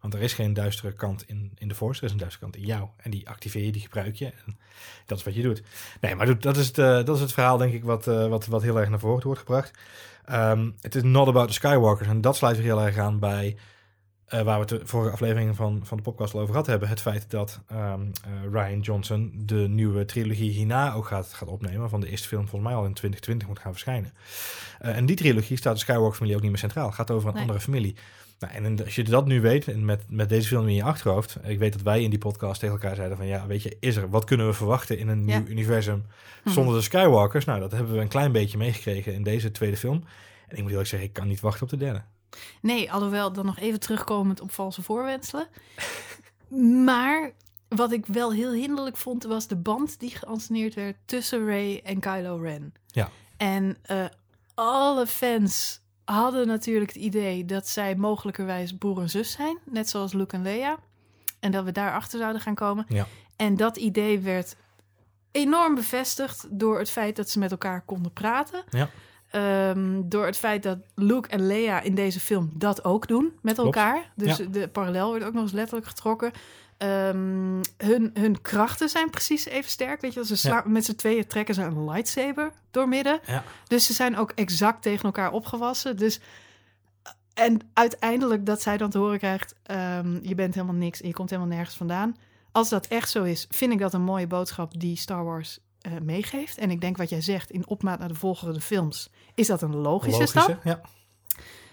Want 0.04 0.16
er 0.16 0.22
is 0.22 0.32
geen 0.32 0.52
duistere 0.52 0.92
kant 0.92 1.24
in, 1.26 1.52
in 1.54 1.68
de 1.68 1.74
Force, 1.74 2.00
er 2.00 2.06
is 2.06 2.12
een 2.12 2.18
duistere 2.18 2.42
kant 2.42 2.56
in 2.56 2.66
jou. 2.66 2.88
En 2.96 3.10
die 3.10 3.28
activeer 3.28 3.64
je, 3.64 3.72
die 3.72 3.82
gebruik 3.82 4.16
je. 4.16 4.24
En 4.24 4.58
dat 5.06 5.18
is 5.18 5.24
wat 5.24 5.34
je 5.34 5.42
doet. 5.42 5.62
Nee, 6.00 6.14
maar 6.14 6.38
dat 6.38 6.56
is 6.56 6.66
het, 6.66 6.78
uh, 6.78 7.04
dat 7.04 7.16
is 7.16 7.20
het 7.20 7.32
verhaal, 7.32 7.56
denk 7.56 7.72
ik, 7.72 7.84
wat, 7.84 8.06
uh, 8.06 8.28
wat, 8.28 8.46
wat 8.46 8.62
heel 8.62 8.78
erg 8.78 8.88
naar 8.88 8.98
voren 8.98 9.24
wordt 9.24 9.40
gebracht. 9.40 9.78
Um, 10.32 10.74
het 10.80 10.94
is 10.94 11.02
not 11.02 11.28
about 11.28 11.48
the 11.48 11.54
Skywalkers. 11.54 12.08
En 12.08 12.20
dat 12.20 12.36
sluit 12.36 12.56
weer 12.56 12.64
heel 12.64 12.80
erg 12.80 12.98
aan 12.98 13.18
bij 13.18 13.56
uh, 14.28 14.42
waar 14.42 14.54
we 14.54 14.60
het 14.60 14.68
de 14.68 14.80
vorige 14.86 15.12
aflevering 15.12 15.56
van, 15.56 15.80
van 15.84 15.96
de 15.96 16.02
podcast 16.02 16.34
al 16.34 16.40
over 16.40 16.52
gehad 16.52 16.66
hebben. 16.66 16.88
Het 16.88 17.00
feit 17.00 17.30
dat 17.30 17.60
um, 17.72 18.10
Ryan 18.50 18.80
Johnson 18.80 19.32
de 19.36 19.68
nieuwe 19.68 20.04
trilogie 20.04 20.50
hierna 20.50 20.92
ook 20.92 21.06
gaat, 21.06 21.32
gaat 21.32 21.48
opnemen. 21.48 21.90
Van 21.90 22.00
de 22.00 22.08
eerste 22.10 22.28
film 22.28 22.48
volgens 22.48 22.70
mij 22.70 22.80
al 22.80 22.86
in 22.86 22.94
2020 22.94 23.48
moet 23.48 23.58
gaan 23.58 23.72
verschijnen. 23.72 24.12
en 24.78 25.06
die 25.06 25.16
trilogie 25.16 25.56
staat 25.56 25.74
de 25.74 25.80
Skywalker-familie 25.80 26.36
ook 26.36 26.42
niet 26.42 26.50
meer 26.50 26.60
centraal. 26.60 26.86
Het 26.86 26.94
gaat 26.94 27.10
over 27.10 27.28
een 27.28 27.34
nee. 27.34 27.42
andere 27.42 27.60
familie. 27.60 27.96
Nou, 28.52 28.64
en 28.64 28.84
als 28.84 28.94
je 28.94 29.04
dat 29.04 29.26
nu 29.26 29.40
weet, 29.40 29.68
en 29.68 29.84
met, 29.84 30.04
met 30.08 30.28
deze 30.28 30.48
film 30.48 30.68
in 30.68 30.74
je 30.74 30.82
achterhoofd, 30.82 31.36
ik 31.42 31.58
weet 31.58 31.72
dat 31.72 31.82
wij 31.82 32.02
in 32.02 32.10
die 32.10 32.18
podcast 32.18 32.60
tegen 32.60 32.74
elkaar 32.74 32.96
zeiden 32.96 33.16
van 33.16 33.26
ja, 33.26 33.46
weet 33.46 33.62
je, 33.62 33.76
is 33.80 33.96
er, 33.96 34.10
wat 34.10 34.24
kunnen 34.24 34.46
we 34.46 34.52
verwachten 34.52 34.98
in 34.98 35.08
een 35.08 35.26
ja. 35.26 35.38
nieuw 35.38 35.48
universum 35.48 36.04
zonder 36.44 36.74
de 36.74 36.82
Skywalkers? 36.82 37.44
Nou, 37.44 37.60
dat 37.60 37.72
hebben 37.72 37.94
we 37.94 38.00
een 38.00 38.08
klein 38.08 38.32
beetje 38.32 38.58
meegekregen 38.58 39.14
in 39.14 39.22
deze 39.22 39.50
tweede 39.50 39.76
film. 39.76 40.04
En 40.48 40.56
ik 40.56 40.62
moet 40.62 40.70
eerlijk 40.70 40.88
zeggen, 40.88 41.08
ik 41.08 41.14
kan 41.14 41.28
niet 41.28 41.40
wachten 41.40 41.62
op 41.62 41.68
de 41.68 41.76
derde. 41.76 42.02
Nee, 42.60 42.92
alhoewel 42.92 43.32
dan 43.32 43.46
nog 43.46 43.58
even 43.58 43.80
terugkomend 43.80 44.40
op 44.40 44.50
valse 44.50 44.82
voorwenselen. 44.82 45.46
maar 46.84 47.32
wat 47.68 47.92
ik 47.92 48.06
wel 48.06 48.32
heel 48.32 48.52
hinderlijk 48.52 48.96
vond, 48.96 49.24
was 49.24 49.46
de 49.46 49.56
band 49.56 50.00
die 50.00 50.10
geanceneerd 50.10 50.74
werd 50.74 50.96
tussen 51.04 51.46
Ray 51.46 51.80
en 51.84 52.00
Kylo 52.00 52.36
Ren. 52.36 52.74
Ja. 52.86 53.10
En 53.36 53.76
uh, 53.90 54.04
alle 54.54 55.06
fans 55.06 55.80
hadden 56.04 56.46
natuurlijk 56.46 56.92
het 56.92 57.02
idee 57.02 57.44
dat 57.44 57.68
zij 57.68 57.96
mogelijkerwijs 57.96 58.76
broer 58.76 59.00
en 59.00 59.10
zus 59.10 59.30
zijn, 59.30 59.58
net 59.64 59.88
zoals 59.88 60.12
Luke 60.12 60.36
en 60.36 60.42
Leia. 60.42 60.76
En 61.40 61.50
dat 61.50 61.64
we 61.64 61.72
daarachter 61.72 62.18
zouden 62.18 62.40
gaan 62.42 62.54
komen. 62.54 62.84
Ja. 62.88 63.06
En 63.36 63.56
dat 63.56 63.76
idee 63.76 64.20
werd 64.20 64.56
enorm 65.30 65.74
bevestigd 65.74 66.46
door 66.50 66.78
het 66.78 66.90
feit 66.90 67.16
dat 67.16 67.30
ze 67.30 67.38
met 67.38 67.50
elkaar 67.50 67.80
konden 67.80 68.12
praten. 68.12 68.64
Ja. 68.70 68.90
Um, 69.70 70.08
door 70.08 70.26
het 70.26 70.36
feit 70.36 70.62
dat 70.62 70.78
Luke 70.94 71.28
en 71.28 71.46
Leia 71.46 71.80
in 71.80 71.94
deze 71.94 72.20
film 72.20 72.50
dat 72.54 72.84
ook 72.84 73.08
doen 73.08 73.32
met 73.42 73.58
elkaar. 73.58 74.12
Dus 74.14 74.36
ja. 74.36 74.44
de 74.44 74.68
parallel 74.68 75.08
wordt 75.08 75.24
ook 75.24 75.32
nog 75.32 75.42
eens 75.42 75.52
letterlijk 75.52 75.86
getrokken. 75.86 76.32
Um, 76.78 77.60
hun, 77.76 78.10
hun 78.14 78.40
krachten 78.40 78.88
zijn 78.88 79.10
precies 79.10 79.44
even 79.46 79.70
sterk. 79.70 80.00
Weet 80.00 80.14
je, 80.14 80.36
ze 80.36 80.48
ja. 80.48 80.62
met 80.66 80.84
z'n 80.84 80.94
tweeën 80.94 81.26
trekken 81.26 81.54
ze 81.54 81.62
een 81.62 81.84
lightsaber 81.84 82.52
doormidden. 82.70 83.20
Ja. 83.26 83.44
Dus 83.66 83.86
ze 83.86 83.92
zijn 83.92 84.16
ook 84.16 84.30
exact 84.30 84.82
tegen 84.82 85.04
elkaar 85.04 85.32
opgewassen. 85.32 85.96
Dus, 85.96 86.20
en 87.34 87.60
uiteindelijk 87.72 88.46
dat 88.46 88.62
zij 88.62 88.76
dan 88.76 88.90
te 88.90 88.98
horen 88.98 89.18
krijgt: 89.18 89.54
um, 89.70 90.18
je 90.22 90.34
bent 90.34 90.54
helemaal 90.54 90.74
niks 90.74 91.00
en 91.00 91.08
je 91.08 91.14
komt 91.14 91.30
helemaal 91.30 91.56
nergens 91.56 91.76
vandaan. 91.76 92.16
Als 92.52 92.68
dat 92.68 92.86
echt 92.86 93.10
zo 93.10 93.22
is, 93.22 93.46
vind 93.50 93.72
ik 93.72 93.78
dat 93.78 93.94
een 93.94 94.02
mooie 94.02 94.26
boodschap 94.26 94.80
die 94.80 94.96
Star 94.96 95.24
Wars 95.24 95.58
uh, 95.86 95.92
meegeeft. 96.02 96.58
En 96.58 96.70
ik 96.70 96.80
denk 96.80 96.96
wat 96.96 97.08
jij 97.08 97.20
zegt, 97.20 97.50
in 97.50 97.66
opmaat 97.66 97.98
naar 97.98 98.08
de 98.08 98.14
volgende 98.14 98.60
films, 98.60 99.10
is 99.34 99.46
dat 99.46 99.62
een 99.62 99.76
logische, 99.76 100.18
Logische 100.18 100.40
stap. 100.40 100.64
Ja. 100.64 100.80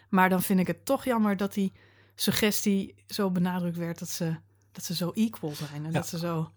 Maar 0.10 0.30
dan 0.30 0.42
vind 0.42 0.60
ik 0.60 0.68
het 0.68 0.86
toch 0.86 1.06
jammer 1.06 1.38
dat 1.38 1.54
die 1.54 1.74
suggestie 2.16 2.96
zo 3.08 3.32
benadrukt 3.32 3.78
werd 3.78 4.00
dat 4.00 4.10
ze, 4.10 4.36
dat 4.72 4.84
ze 4.84 4.96
zo 4.96 5.12
equal 5.14 5.52
zijn. 5.56 5.86
En 5.86 5.92
Ja. 5.92 5.92
dat 5.92 6.08
ze 6.08 6.18
zo 6.18 6.52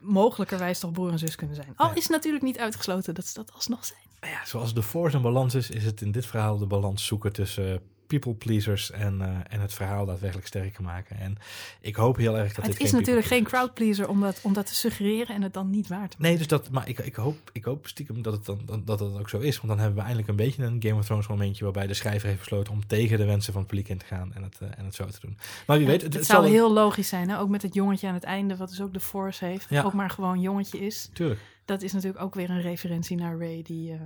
mogelijkerwijs 0.00 0.78
toch 0.78 0.92
broer 0.92 1.10
en 1.10 1.18
zus 1.18 1.34
kunnen 1.34 1.56
zijn. 1.56 1.72
Al 1.76 1.88
Ja. 1.88 1.94
is 1.94 2.06
natuurlijk 2.06 2.44
niet 2.44 2.58
uitgesloten 2.58 3.14
dat 3.14 3.26
ze 3.26 3.34
dat 3.34 3.52
alsnog 3.52 3.84
zijn. 3.84 4.00
Nou 4.20 4.32
ja, 4.32 4.44
zoals 4.46 4.74
de 4.74 4.82
Force 4.82 5.16
een 5.16 5.22
balans 5.22 5.54
is, 5.54 5.70
is 5.70 5.84
het 5.84 6.00
in 6.00 6.12
dit 6.12 6.26
verhaal 6.26 6.58
de 6.58 6.66
balans 6.66 7.06
zoeken 7.06 7.32
tussen 7.32 7.80
people 8.08 8.34
pleasers 8.34 8.90
en, 8.90 9.20
eh, 9.20 9.28
en 9.48 9.60
het 9.60 9.74
verhaal 9.74 10.06
daadwerkelijk 10.06 10.46
sterker 10.46 10.82
maken. 10.82 11.18
En 11.18 11.38
ik 11.80 11.96
hoop 11.96 12.16
heel 12.16 12.38
erg 12.38 12.54
dat 12.54 12.64
het 12.64 12.72
dit 12.72 12.82
is 12.82 12.90
geen 12.90 12.98
natuurlijk 12.98 13.26
geen 13.26 13.42
people 13.42 13.72
pleaser 13.72 14.04
crowdpleaser 14.04 14.08
om 14.08 14.20
dat, 14.20 14.38
om 14.42 14.52
dat 14.52 14.66
te 14.66 14.74
suggereren 14.74 15.34
en 15.34 15.42
het 15.42 15.52
dan 15.52 15.70
niet 15.70 15.88
waar 15.88 16.08
te 16.08 16.16
is. 16.18 16.22
Nee, 16.22 16.36
dus 16.36 16.46
dat, 16.46 16.70
maar 16.70 16.88
ik, 16.88 16.98
ik, 16.98 17.14
hoop, 17.14 17.36
ik 17.52 17.64
hoop 17.64 17.86
stiekem 17.86 18.22
dat 18.22 18.32
het, 18.32 18.44
dan, 18.66 18.82
dat 18.84 19.00
het 19.00 19.18
ook 19.18 19.28
zo 19.28 19.38
is. 19.38 19.56
Want 19.56 19.68
dan 19.68 19.78
hebben 19.78 19.96
we 19.96 20.02
eindelijk 20.02 20.28
een 20.28 20.36
beetje 20.36 20.64
een 20.64 20.82
Game 20.82 20.98
of 20.98 21.04
Thrones 21.04 21.26
momentje 21.26 21.64
waarbij 21.64 21.86
de 21.86 21.94
schrijver 21.94 22.28
heeft 22.28 22.38
besloten 22.38 22.72
om 22.72 22.86
tegen 22.86 23.18
de 23.18 23.24
wensen 23.24 23.52
van 23.52 23.62
het 23.62 23.70
publiek 23.70 23.88
in 23.88 23.98
te 23.98 24.04
gaan 24.04 24.34
en 24.34 24.42
het, 24.42 24.58
eh, 24.60 24.68
en 24.76 24.84
het 24.84 24.94
zo 24.94 25.06
te 25.06 25.20
doen. 25.20 25.38
Maar 25.66 25.76
wie 25.76 25.86
Ja, 25.86 25.92
weet, 25.92 26.02
het, 26.02 26.14
het, 26.14 26.26
zou 26.26 26.48
heel 26.48 26.72
logisch 26.72 27.08
zijn, 27.08 27.28
hè? 27.28 27.38
ook 27.38 27.48
met 27.48 27.62
het 27.62 27.74
jongetje 27.74 28.08
aan 28.08 28.14
het 28.14 28.24
einde, 28.24 28.56
wat 28.56 28.68
dus 28.68 28.80
ook 28.80 28.92
de 28.92 29.00
Force 29.00 29.44
heeft, 29.44 29.66
Ja. 29.68 29.82
ook 29.82 29.92
maar 29.92 30.10
gewoon 30.10 30.40
jongetje 30.40 30.78
is. 30.78 31.10
Tuurlijk. 31.12 31.40
Dat 31.64 31.82
is 31.82 31.92
natuurlijk 31.92 32.22
ook 32.22 32.34
weer 32.34 32.50
een 32.50 32.60
referentie 32.60 33.16
naar 33.16 33.38
Ray, 33.38 33.62
die 33.62 33.92
eh, 33.92 34.00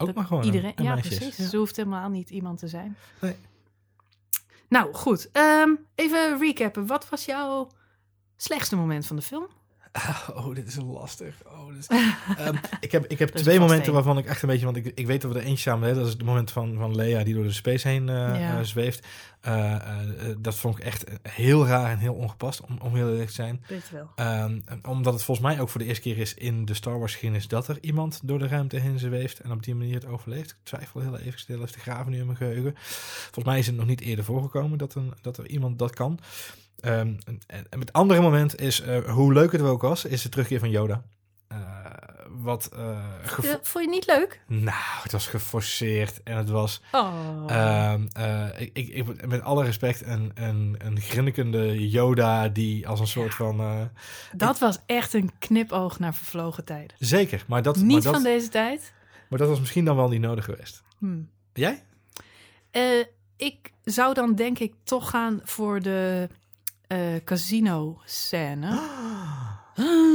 Ook 0.00 0.14
maar 0.14 0.24
gewoon 0.24 0.44
iedereen, 0.44 0.70
een, 0.70 0.78
een 0.78 0.84
ja, 0.84 1.00
precies. 1.00 1.36
Ja. 1.36 1.48
Ze 1.48 1.56
hoeft 1.56 1.76
helemaal 1.76 2.08
niet 2.08 2.30
iemand 2.30 2.58
te 2.58 2.68
zijn. 2.68 2.96
Nee. 3.20 3.36
Nou, 4.68 4.94
goed. 4.94 5.30
Ehm, 5.32 5.70
even 5.94 6.38
recappen. 6.38 6.86
Wat 6.86 7.08
was 7.08 7.24
jouw 7.24 7.68
slechtste 8.36 8.76
moment 8.76 9.06
van 9.06 9.16
de 9.16 9.22
film? 9.22 9.46
Oh, 10.34 10.54
dit 10.54 10.66
is 10.66 10.76
lastig. 10.76 11.34
Oh, 11.46 11.68
dit 11.68 11.78
is... 11.78 11.86
Ehm, 12.36 12.56
ik 12.80 12.92
heb, 12.92 13.06
ik 13.06 13.18
heb 13.18 13.30
twee 13.30 13.58
momenten 13.60 13.92
waarvan 13.92 14.18
ik 14.18 14.26
echt 14.26 14.42
een 14.42 14.48
beetje... 14.48 14.64
Want 14.64 14.76
ik, 14.76 14.92
ik 14.94 15.06
weet 15.06 15.22
dat 15.22 15.32
we 15.32 15.38
er 15.38 15.44
eentje 15.44 15.70
samen 15.70 15.82
hebben. 15.84 15.98
Dat 16.02 16.12
is 16.12 16.18
het 16.18 16.26
moment 16.26 16.50
van, 16.50 16.76
van 16.76 16.94
Lea 16.94 17.24
die 17.24 17.34
door 17.34 17.44
de 17.44 17.52
space 17.52 17.88
heen 17.88 18.08
eh, 18.08 18.14
Ja. 18.14 18.58
eh, 18.58 18.64
zweeft. 18.64 19.06
Eh, 19.40 19.76
dat 20.38 20.54
vond 20.54 20.78
ik 20.78 20.84
echt 20.84 21.04
heel 21.22 21.66
raar 21.66 21.90
en 21.90 21.98
heel 21.98 22.14
ongepast, 22.14 22.60
om, 22.60 22.78
om 22.82 22.94
heel 22.94 23.08
eerlijk 23.10 23.28
te 23.28 23.34
zijn. 23.34 23.64
Wel. 23.90 24.10
Ehm, 24.16 24.60
omdat 24.88 25.12
het 25.12 25.22
volgens 25.22 25.46
mij 25.46 25.60
ook 25.60 25.68
voor 25.68 25.80
de 25.80 25.86
eerste 25.86 26.02
keer 26.02 26.18
is 26.18 26.34
in 26.34 26.64
de 26.64 26.74
Star 26.74 26.98
Wars 26.98 27.12
geschiedenis... 27.12 27.48
dat 27.48 27.68
er 27.68 27.78
iemand 27.80 28.20
door 28.22 28.38
de 28.38 28.48
ruimte 28.48 28.76
heen 28.76 28.98
zweeft 28.98 29.40
en 29.40 29.52
op 29.52 29.62
die 29.62 29.74
manier 29.74 29.94
het 29.94 30.06
overleeft. 30.06 30.50
Ik 30.50 30.56
twijfel 30.62 31.00
heel 31.00 31.18
even 31.18 31.38
stil, 31.38 31.60
even 31.60 31.72
te 31.72 31.78
graven 31.78 32.12
nu 32.12 32.18
in 32.18 32.26
mijn 32.26 32.38
geheugen. 32.38 32.74
Volgens 32.76 33.44
mij 33.44 33.58
is 33.58 33.66
het 33.66 33.76
nog 33.76 33.86
niet 33.86 34.00
eerder 34.00 34.24
voorgekomen 34.24 34.78
dat, 34.78 34.94
een, 34.94 35.12
dat 35.20 35.38
er 35.38 35.48
iemand 35.48 35.78
dat 35.78 35.94
kan. 35.94 36.18
Ehm, 36.80 37.14
en, 37.46 37.66
en 37.70 37.80
het 37.80 37.92
andere 37.92 38.20
moment 38.20 38.60
is, 38.60 38.80
eh, 38.80 38.98
hoe 39.12 39.32
leuk 39.32 39.52
het 39.52 39.60
ook 39.62 39.82
was, 39.82 40.04
is 40.04 40.22
de 40.22 40.28
terugkeer 40.28 40.58
van 40.58 40.70
Yoda. 40.70 41.02
Eh, 41.48 41.58
wat 42.28 42.68
Ja, 42.76 43.58
vond 43.62 43.84
je 43.84 43.90
niet 43.90 44.06
leuk? 44.06 44.40
Nou, 44.46 44.76
het 45.02 45.12
was 45.12 45.26
geforceerd 45.26 46.22
en 46.22 46.36
het 46.36 46.48
was, 46.48 46.82
Oh. 46.92 47.44
ehm, 47.46 48.06
eh, 48.12 48.46
ik, 48.60 48.70
ik, 48.72 48.88
ik- 48.88 49.26
met 49.26 49.42
alle 49.42 49.64
respect, 49.64 50.02
een, 50.06 50.30
een, 50.34 50.76
een 50.78 51.00
grinnikende 51.00 51.88
Yoda 51.88 52.48
die 52.48 52.88
als 52.88 53.00
een 53.00 53.06
soort 53.06 53.34
van... 53.34 53.90
dat 54.36 54.58
was 54.58 54.78
echt 54.86 55.14
een 55.14 55.30
knipoog 55.38 55.98
naar 55.98 56.14
vervlogen 56.14 56.64
tijden. 56.64 56.96
zeker, 56.98 57.44
maar 57.46 57.62
dat, 57.62 57.76
niet 57.76 57.86
maar, 57.92 58.00
dat, 58.02 58.12
van 58.14 58.22
deze 58.22 58.48
tijd. 58.48 58.92
maar 59.28 59.38
dat 59.38 59.48
was 59.48 59.60
misschien 59.60 59.84
dan 59.84 59.96
wel 59.96 60.08
niet 60.08 60.20
nodig 60.20 60.44
geweest. 60.44 60.82
Hmm. 60.98 61.30
Jij? 61.52 61.82
Ik 63.36 63.72
zou 63.84 64.14
dan 64.14 64.34
denk 64.34 64.58
ik 64.58 64.74
toch 64.84 65.10
gaan 65.10 65.40
voor 65.44 65.80
de 65.80 66.28
casino-scène. 67.24 68.80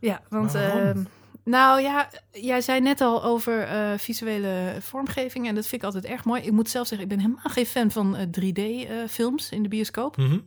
Ja, 0.00 0.20
want... 0.28 0.54
Ehm, 0.54 1.02
nou 1.44 1.80
ja, 1.80 2.08
jij 2.30 2.60
zei 2.60 2.80
net 2.80 3.00
al 3.00 3.24
over 3.24 3.62
eh, 3.62 3.98
visuele 3.98 4.76
vormgeving 4.80 5.48
en 5.48 5.54
dat 5.54 5.66
vind 5.66 5.82
ik 5.82 5.86
altijd 5.86 6.04
erg 6.04 6.24
mooi. 6.24 6.42
Ik 6.42 6.52
moet 6.52 6.70
zelf 6.70 6.86
zeggen, 6.86 7.08
ik 7.08 7.16
ben 7.16 7.24
helemaal 7.24 7.50
geen 7.50 7.66
fan 7.66 7.90
van 7.90 8.16
3D-films 8.40 9.50
in 9.50 9.62
de 9.62 9.68
bioscoop. 9.68 10.16
Mhm. 10.16 10.38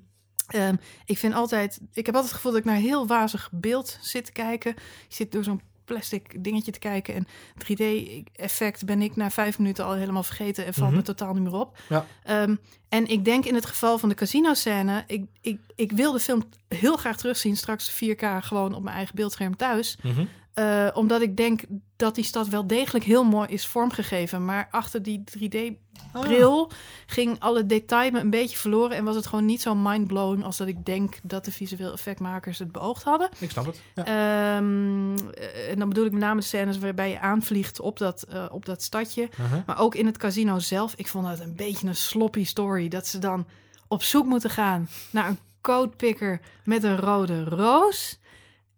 Ehm, 0.47 0.75
ik 1.05 1.17
vind 1.17 1.33
altijd, 1.33 1.79
ik 1.93 2.05
heb 2.05 2.15
altijd 2.15 2.33
het 2.33 2.33
gevoel 2.33 2.51
dat 2.51 2.59
ik 2.59 2.67
naar 2.67 2.75
heel 2.75 3.07
wazig 3.07 3.49
beeld 3.51 3.97
zit 4.01 4.25
te 4.25 4.31
kijken. 4.31 4.73
Je 5.07 5.15
zit 5.15 5.31
door 5.31 5.43
zo'n 5.43 5.61
plastic 5.85 6.43
dingetje 6.43 6.71
te 6.71 6.79
kijken 6.79 7.13
en 7.15 7.27
3D-effect 7.63 8.85
ben 8.85 9.01
ik 9.01 9.15
na 9.15 9.29
vijf 9.31 9.57
minuten 9.59 9.85
al 9.85 9.93
helemaal 9.93 10.23
vergeten 10.23 10.65
en 10.65 10.73
valt 10.73 10.87
Mhm. 10.89 10.97
me 10.97 11.03
totaal 11.03 11.33
niet 11.33 11.43
meer 11.43 11.53
op. 11.59 11.77
Ja. 11.89 12.05
Ehm, 12.23 12.55
en 12.89 13.07
ik 13.07 13.25
denk 13.25 13.45
in 13.45 13.55
het 13.55 13.65
geval 13.65 13.97
van 13.97 14.09
de 14.09 14.15
casino-scène, 14.15 15.03
ik, 15.07 15.25
ik, 15.41 15.59
ik 15.75 15.91
wil 15.91 16.11
de 16.11 16.19
film 16.19 16.43
heel 16.67 16.97
graag 16.97 17.17
terugzien, 17.17 17.57
straks 17.57 17.91
4K 17.91 18.23
gewoon 18.43 18.73
op 18.73 18.83
mijn 18.83 18.95
eigen 18.95 19.15
beeldscherm 19.15 19.55
thuis. 19.55 19.97
Mhm. 20.03 20.25
Eh, 20.55 20.87
omdat 20.93 21.21
ik 21.21 21.37
denk 21.37 21.61
dat 21.95 22.15
die 22.15 22.23
stad 22.23 22.47
wel 22.47 22.67
degelijk 22.67 23.05
heel 23.05 23.23
mooi 23.23 23.47
is 23.49 23.67
vormgegeven. 23.67 24.45
Maar 24.45 24.67
achter 24.71 25.03
die 25.03 25.23
3D-bril 25.23 26.71
ging 27.05 27.39
alle 27.39 27.65
detail 27.65 28.11
me 28.11 28.19
een 28.19 28.29
beetje 28.29 28.57
verloren. 28.57 28.97
En 28.97 29.03
was 29.03 29.15
het 29.15 29.25
gewoon 29.25 29.45
niet 29.45 29.61
zo 29.61 29.75
mindblowing 29.75 30.43
als 30.43 30.57
dat 30.57 30.67
ik 30.67 30.85
denk 30.85 31.19
dat 31.23 31.45
de 31.45 31.51
visueel 31.51 31.91
effectmakers 31.91 32.59
het 32.59 32.71
beoogd 32.71 33.03
hadden. 33.03 33.29
Ik 33.39 33.51
snap 33.51 33.65
het. 33.65 33.81
Ja. 33.95 34.05
Ehm, 34.05 35.17
eh, 35.33 35.71
en 35.71 35.79
dan 35.79 35.89
bedoel 35.89 36.05
ik 36.05 36.11
met 36.11 36.21
name 36.21 36.39
de 36.39 36.45
scènes 36.45 36.79
waarbij 36.79 37.09
je 37.09 37.19
aanvliegt 37.19 37.79
op 37.79 37.97
dat, 37.97 38.23
eh, 38.23 38.45
op 38.51 38.65
dat 38.65 38.81
stadje. 38.81 39.29
Mhm. 39.37 39.61
Maar 39.65 39.79
ook 39.79 39.95
in 39.95 40.05
het 40.05 40.17
casino 40.17 40.59
zelf. 40.59 40.93
Ik 40.95 41.07
vond 41.07 41.27
het 41.27 41.39
een 41.39 41.55
beetje 41.55 41.87
een 41.87 41.95
sloppy 41.95 42.45
story. 42.45 42.87
Dat 42.87 43.07
ze 43.07 43.19
dan 43.19 43.47
op 43.87 44.03
zoek 44.03 44.25
moeten 44.25 44.49
gaan 44.49 44.89
naar 45.09 45.27
een 45.27 45.39
codepicker 45.61 46.41
met 46.63 46.83
een 46.83 46.97
rode 46.97 47.43
roos. 47.43 48.19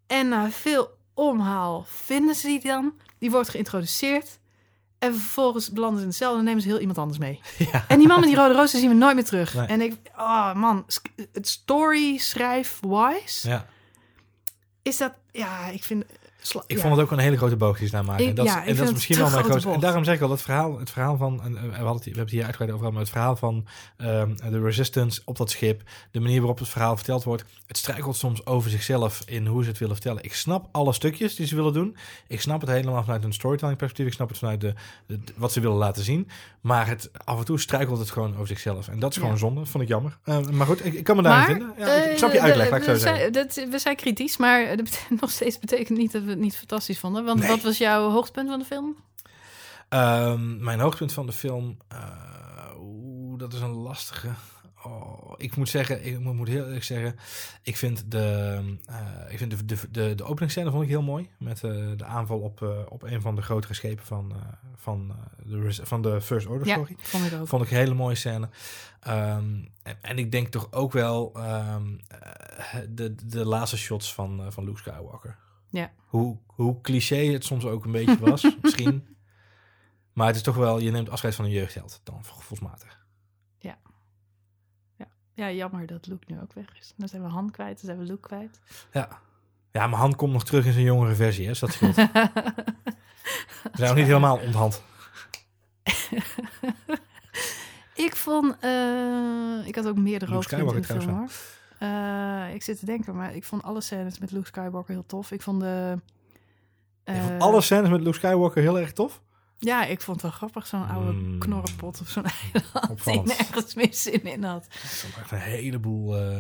En 0.08 0.28
na 0.28 0.50
veel 0.50 0.97
omhaal 1.18 1.86
vinden 1.88 2.36
ze 2.36 2.48
die 2.48 2.60
dan. 2.62 2.94
Die 3.20 3.32
wordt 3.32 3.50
geïntroduceerd. 3.50 4.40
En 5.00 5.14
vervolgens 5.16 5.72
belanden 5.72 5.96
ze 5.98 6.02
in 6.04 6.10
hetzelfde 6.10 6.40
en 6.40 6.46
nemen 6.46 6.62
ze 6.62 6.68
heel 6.68 6.80
iemand 6.80 6.98
anders 6.98 7.18
mee. 7.20 7.40
Ja. 7.72 7.86
En 7.88 7.98
die 8.00 8.08
man 8.08 8.20
met 8.20 8.30
die 8.30 8.38
rode 8.38 8.54
roos 8.54 8.72
die 8.72 8.80
zien 8.80 8.90
we 8.90 8.96
nooit 8.96 9.16
meer 9.16 9.24
terug. 9.26 9.54
Nee. 9.54 9.68
En 9.68 9.82
ik, 9.82 9.96
oh 10.18 10.54
man, 10.54 10.86
het 11.34 11.48
story 11.48 12.18
schrijf 12.18 12.80
wise 12.82 13.50
Ja. 13.50 13.66
is 14.82 14.98
dat, 14.98 15.14
ja, 15.32 15.68
ik 15.68 15.84
vind 15.84 16.04
Ik 16.68 16.76
ja. 16.76 16.82
vond 16.82 16.94
het 16.96 17.04
ook 17.04 17.12
een 17.12 17.18
hele 17.20 17.38
grote 17.38 17.56
boog 17.56 17.78
die 17.78 17.86
ze 17.88 17.94
daar 17.94 18.06
maken. 18.06 18.24
Ik- 18.24 18.30
en 18.30 18.36
dat, 18.36 18.46
ja, 18.46 18.66
en 18.66 18.76
dat 18.76 18.86
is 18.88 18.94
misschien 18.94 19.16
wel 19.18 19.24
mijn 19.26 19.38
grote 19.38 19.50
grootste... 19.50 19.72
En 19.74 19.80
daarom 19.80 20.04
zeg 20.04 20.16
ik 20.16 20.22
al, 20.22 20.30
het 20.32 20.42
verhaal, 20.42 20.80
het 20.80 20.90
verhaal 20.90 21.18
van... 21.18 21.42
En, 21.44 21.54
we, 21.54 21.60
hadden 21.60 21.88
het, 21.94 22.00
we 22.04 22.04
hebben 22.06 22.22
het 22.24 22.30
hier 22.32 22.44
uitgebreid 22.44 22.72
over 22.74 22.92
maar 22.92 23.02
het 23.02 23.10
verhaal 23.10 23.36
van 23.36 23.66
ehm, 23.98 24.36
de 24.50 24.60
Resistance 24.62 25.22
op 25.26 25.38
dat 25.38 25.50
schip, 25.52 25.82
de 26.12 26.20
manier 26.20 26.38
waarop 26.40 26.60
het 26.60 26.70
verhaal 26.70 26.96
verteld 26.96 27.24
wordt, 27.24 27.44
het 27.68 27.78
struikelt 27.78 28.16
soms 28.16 28.46
over 28.46 28.70
zichzelf 28.70 29.22
in 29.26 29.46
hoe 29.48 29.64
ze 29.64 29.70
het 29.70 29.78
willen 29.78 29.96
vertellen. 29.96 30.24
Ik 30.24 30.34
snap 30.34 30.68
alle 30.72 30.94
stukjes 30.94 31.36
die 31.36 31.46
ze 31.48 31.56
willen 31.56 31.74
doen. 31.74 31.96
Ik 32.28 32.42
snap 32.42 32.62
het 32.62 32.70
helemaal 32.70 33.04
vanuit 33.04 33.24
een 33.24 33.34
storytelling 33.34 33.78
perspectief. 33.78 34.08
Ik 34.08 34.14
snap 34.14 34.30
het 34.30 34.38
vanuit 34.38 34.62
de, 34.62 34.74
de- 35.06 35.24
de- 35.24 35.34
wat 35.36 35.52
ze 35.52 35.60
willen 35.60 35.78
laten 35.78 36.04
zien. 36.04 36.28
Maar 36.62 36.88
het, 36.88 37.10
af 37.24 37.40
en 37.40 37.46
toe 37.46 37.60
struikelt 37.60 38.00
het 38.00 38.12
gewoon 38.12 38.34
over 38.34 38.48
zichzelf. 38.48 38.88
En 38.88 39.00
dat 39.00 39.10
is 39.10 39.16
Ja. 39.16 39.22
gewoon 39.22 39.38
zonde. 39.38 39.66
Vond 39.66 39.84
ik 39.84 39.90
jammer. 39.90 40.18
Eh, 40.24 40.40
maar 40.46 40.68
goed, 40.68 40.86
ik, 40.86 40.94
ik 40.94 41.04
kan 41.04 41.16
me 41.16 41.22
daarin 41.22 41.58
Maar, 41.58 41.74
vinden. 41.76 41.88
Ja, 41.96 42.04
ik, 42.04 42.12
ik 42.12 42.18
snap 42.18 42.32
je 42.32 42.38
eh, 42.38 42.44
uitleg, 42.44 42.70
laat 42.70 42.80
ik 42.80 42.86
zo 42.86 42.92
we 42.92 42.98
zeggen. 43.00 43.20
zijn, 43.20 43.32
dat, 43.32 43.56
we 43.72 43.80
zijn 43.80 43.96
kritisch, 43.96 44.38
maar 44.38 44.68
dat 44.78 44.84
betekent, 44.84 45.22
nog 45.22 45.32
steeds 45.32 45.60
betekent 45.60 45.98
niet 45.98 46.12
dat 46.12 46.24
we 46.24 46.36
het 46.38 46.46
niet 46.46 46.58
fantastisch 46.58 47.00
vonden. 47.00 47.26
Want 47.26 47.40
Nee. 47.40 47.48
wat 47.50 47.62
was 47.62 47.78
jouw 47.78 48.10
hoogtepunt 48.10 48.50
van 48.50 48.60
de 48.60 48.66
film? 48.66 48.96
Ehm, 49.90 50.64
mijn 50.64 50.80
hoogtepunt 50.80 51.14
van 51.14 51.26
de 51.26 51.32
film, 51.34 51.78
oeh, 52.80 53.40
dat 53.40 53.54
is 53.54 53.60
een 53.62 53.70
lastige. 53.74 54.30
Oh, 54.84 55.34
ik 55.38 55.56
moet 55.56 55.70
zeggen, 55.70 56.06
ik 56.06 56.20
moet, 56.20 56.48
heel 56.48 56.66
eerlijk 56.66 56.84
zeggen, 56.84 57.16
ik 57.62 57.78
vind 57.78 58.12
de, 58.12 58.60
eh, 58.86 58.98
ik 59.32 59.38
vind 59.38 59.52
de, 59.52 59.66
de, 59.66 59.78
de, 59.92 60.16
de 60.16 60.24
openingsscène 60.24 60.72
vond 60.72 60.84
ik 60.84 60.90
heel 60.90 61.02
mooi. 61.02 61.30
Met 61.40 61.64
eh, 61.64 61.72
de 61.98 62.06
aanval 62.06 62.40
op, 62.40 62.86
op 62.90 63.04
een 63.04 63.22
van 63.22 63.36
de 63.36 63.42
grotere 63.42 63.74
schepen 63.74 64.06
van, 64.06 64.34
van, 64.76 65.16
de, 65.46 65.80
van 65.84 66.02
de 66.02 66.22
First 66.22 66.48
Order, 66.48 66.68
Ja, 66.68 66.76
sorry. 66.76 66.96
vond 67.00 67.26
ik 67.26 67.34
ook. 67.40 67.48
Vond 67.48 67.64
ik 67.64 67.72
een 67.72 67.78
hele 67.78 67.94
mooie 67.94 68.16
scène. 68.16 68.50
Ehm, 69.00 69.56
en, 69.84 69.98
en 70.02 70.18
ik 70.18 70.32
denk 70.32 70.48
toch 70.48 70.68
ook 70.72 70.92
wel 70.92 71.32
ehm, 71.36 71.86
eh, 72.08 72.80
de, 72.90 73.16
de 73.26 73.46
laatste 73.46 73.78
shots 73.78 74.14
van, 74.14 74.52
van 74.52 74.64
Luke 74.64 74.78
Skywalker. 74.80 75.38
Ja. 75.70 75.92
Hoe, 76.06 76.38
hoe 76.46 76.82
cliché 76.82 77.32
het 77.32 77.46
soms 77.46 77.66
ook 77.66 77.86
een 77.86 77.92
beetje 77.92 78.20
was, 78.20 78.56
misschien. 78.62 79.18
Maar 80.14 80.28
het 80.28 80.36
is 80.36 80.42
toch 80.42 80.56
wel, 80.56 80.80
je 80.80 80.92
neemt 80.92 81.10
afscheid 81.10 81.36
van 81.36 81.46
een 81.46 81.52
jeugdheld 81.52 82.02
dan, 82.04 82.26
gevoelsmatig. 82.26 83.06
Ja, 85.38 85.52
jammer 85.52 85.86
dat 85.86 86.08
Luke 86.08 86.24
nu 86.28 86.40
ook 86.42 86.54
weg 86.54 86.66
is. 86.80 86.94
Dan 86.96 87.08
zijn 87.08 87.24
we 87.24 87.28
Han 87.28 87.52
kwijt, 87.52 87.76
dan 87.76 87.86
zijn 87.86 87.98
we 87.98 88.04
Luke 88.04 88.28
kwijt. 88.28 88.60
Ja. 88.92 89.10
Ja, 89.72 89.88
maar 89.88 90.00
Han 90.00 90.16
komt 90.16 90.34
nog 90.34 90.44
terug 90.44 90.66
in 90.66 90.74
zijn 90.74 90.86
jongere 90.86 91.16
versie, 91.16 91.44
hè, 91.44 91.50
dus 91.50 91.60
dat 91.60 91.72
scheelt. 91.72 91.96
We 93.72 93.74
zijn 93.74 93.88
nog 93.88 93.96
niet 93.96 94.06
helemaal 94.06 94.38
onthand. 94.38 94.84
ik 98.06 98.16
vond... 98.16 98.58
eh, 98.60 99.68
ik 99.68 99.76
had 99.76 99.88
ook 99.88 99.98
meerdere 99.98 100.32
Luke 100.32 100.34
hoogtepunten 100.34 100.76
in 100.76 100.82
de 100.82 100.88
film, 101.02 101.18
hoor. 101.18 101.30
Eh, 101.80 102.54
ik 102.54 102.64
zit 102.64 102.80
te 102.80 102.86
denken, 102.86 103.16
maar 103.16 103.36
ik 103.36 103.44
vond 103.44 103.64
alle 103.64 103.82
scènes 103.82 104.20
met 104.20 104.32
Luke 104.32 104.48
Skywalker 104.48 104.94
heel 104.94 105.06
tof. 105.06 105.32
Ik 105.32 105.42
vond 105.42 105.60
de... 105.60 106.00
Eh, 107.04 107.24
vond 107.28 107.42
alle 107.42 107.62
scènes 107.62 107.90
met 107.90 108.02
Luke 108.02 108.16
Skywalker 108.18 108.62
heel 108.62 108.80
erg 108.80 108.94
tof. 108.94 109.22
Ja, 109.60 109.86
ik 109.86 110.02
vond 110.02 110.22
het 110.22 110.26
wel 110.32 110.38
grappig, 110.38 110.68
zo'n 110.68 110.88
oude 110.88 111.12
Mm. 111.12 111.40
knorrenpot 111.40 112.02
of 112.02 112.10
zo'n 112.10 112.24
eiland 112.54 113.04
die 113.04 113.22
nergens 113.22 113.74
meer 113.76 113.94
zin 113.94 114.24
in 114.24 114.44
had. 114.44 114.68
Echt 114.70 115.32
een 115.32 115.38
heleboel... 115.38 116.18
eh, 116.18 116.38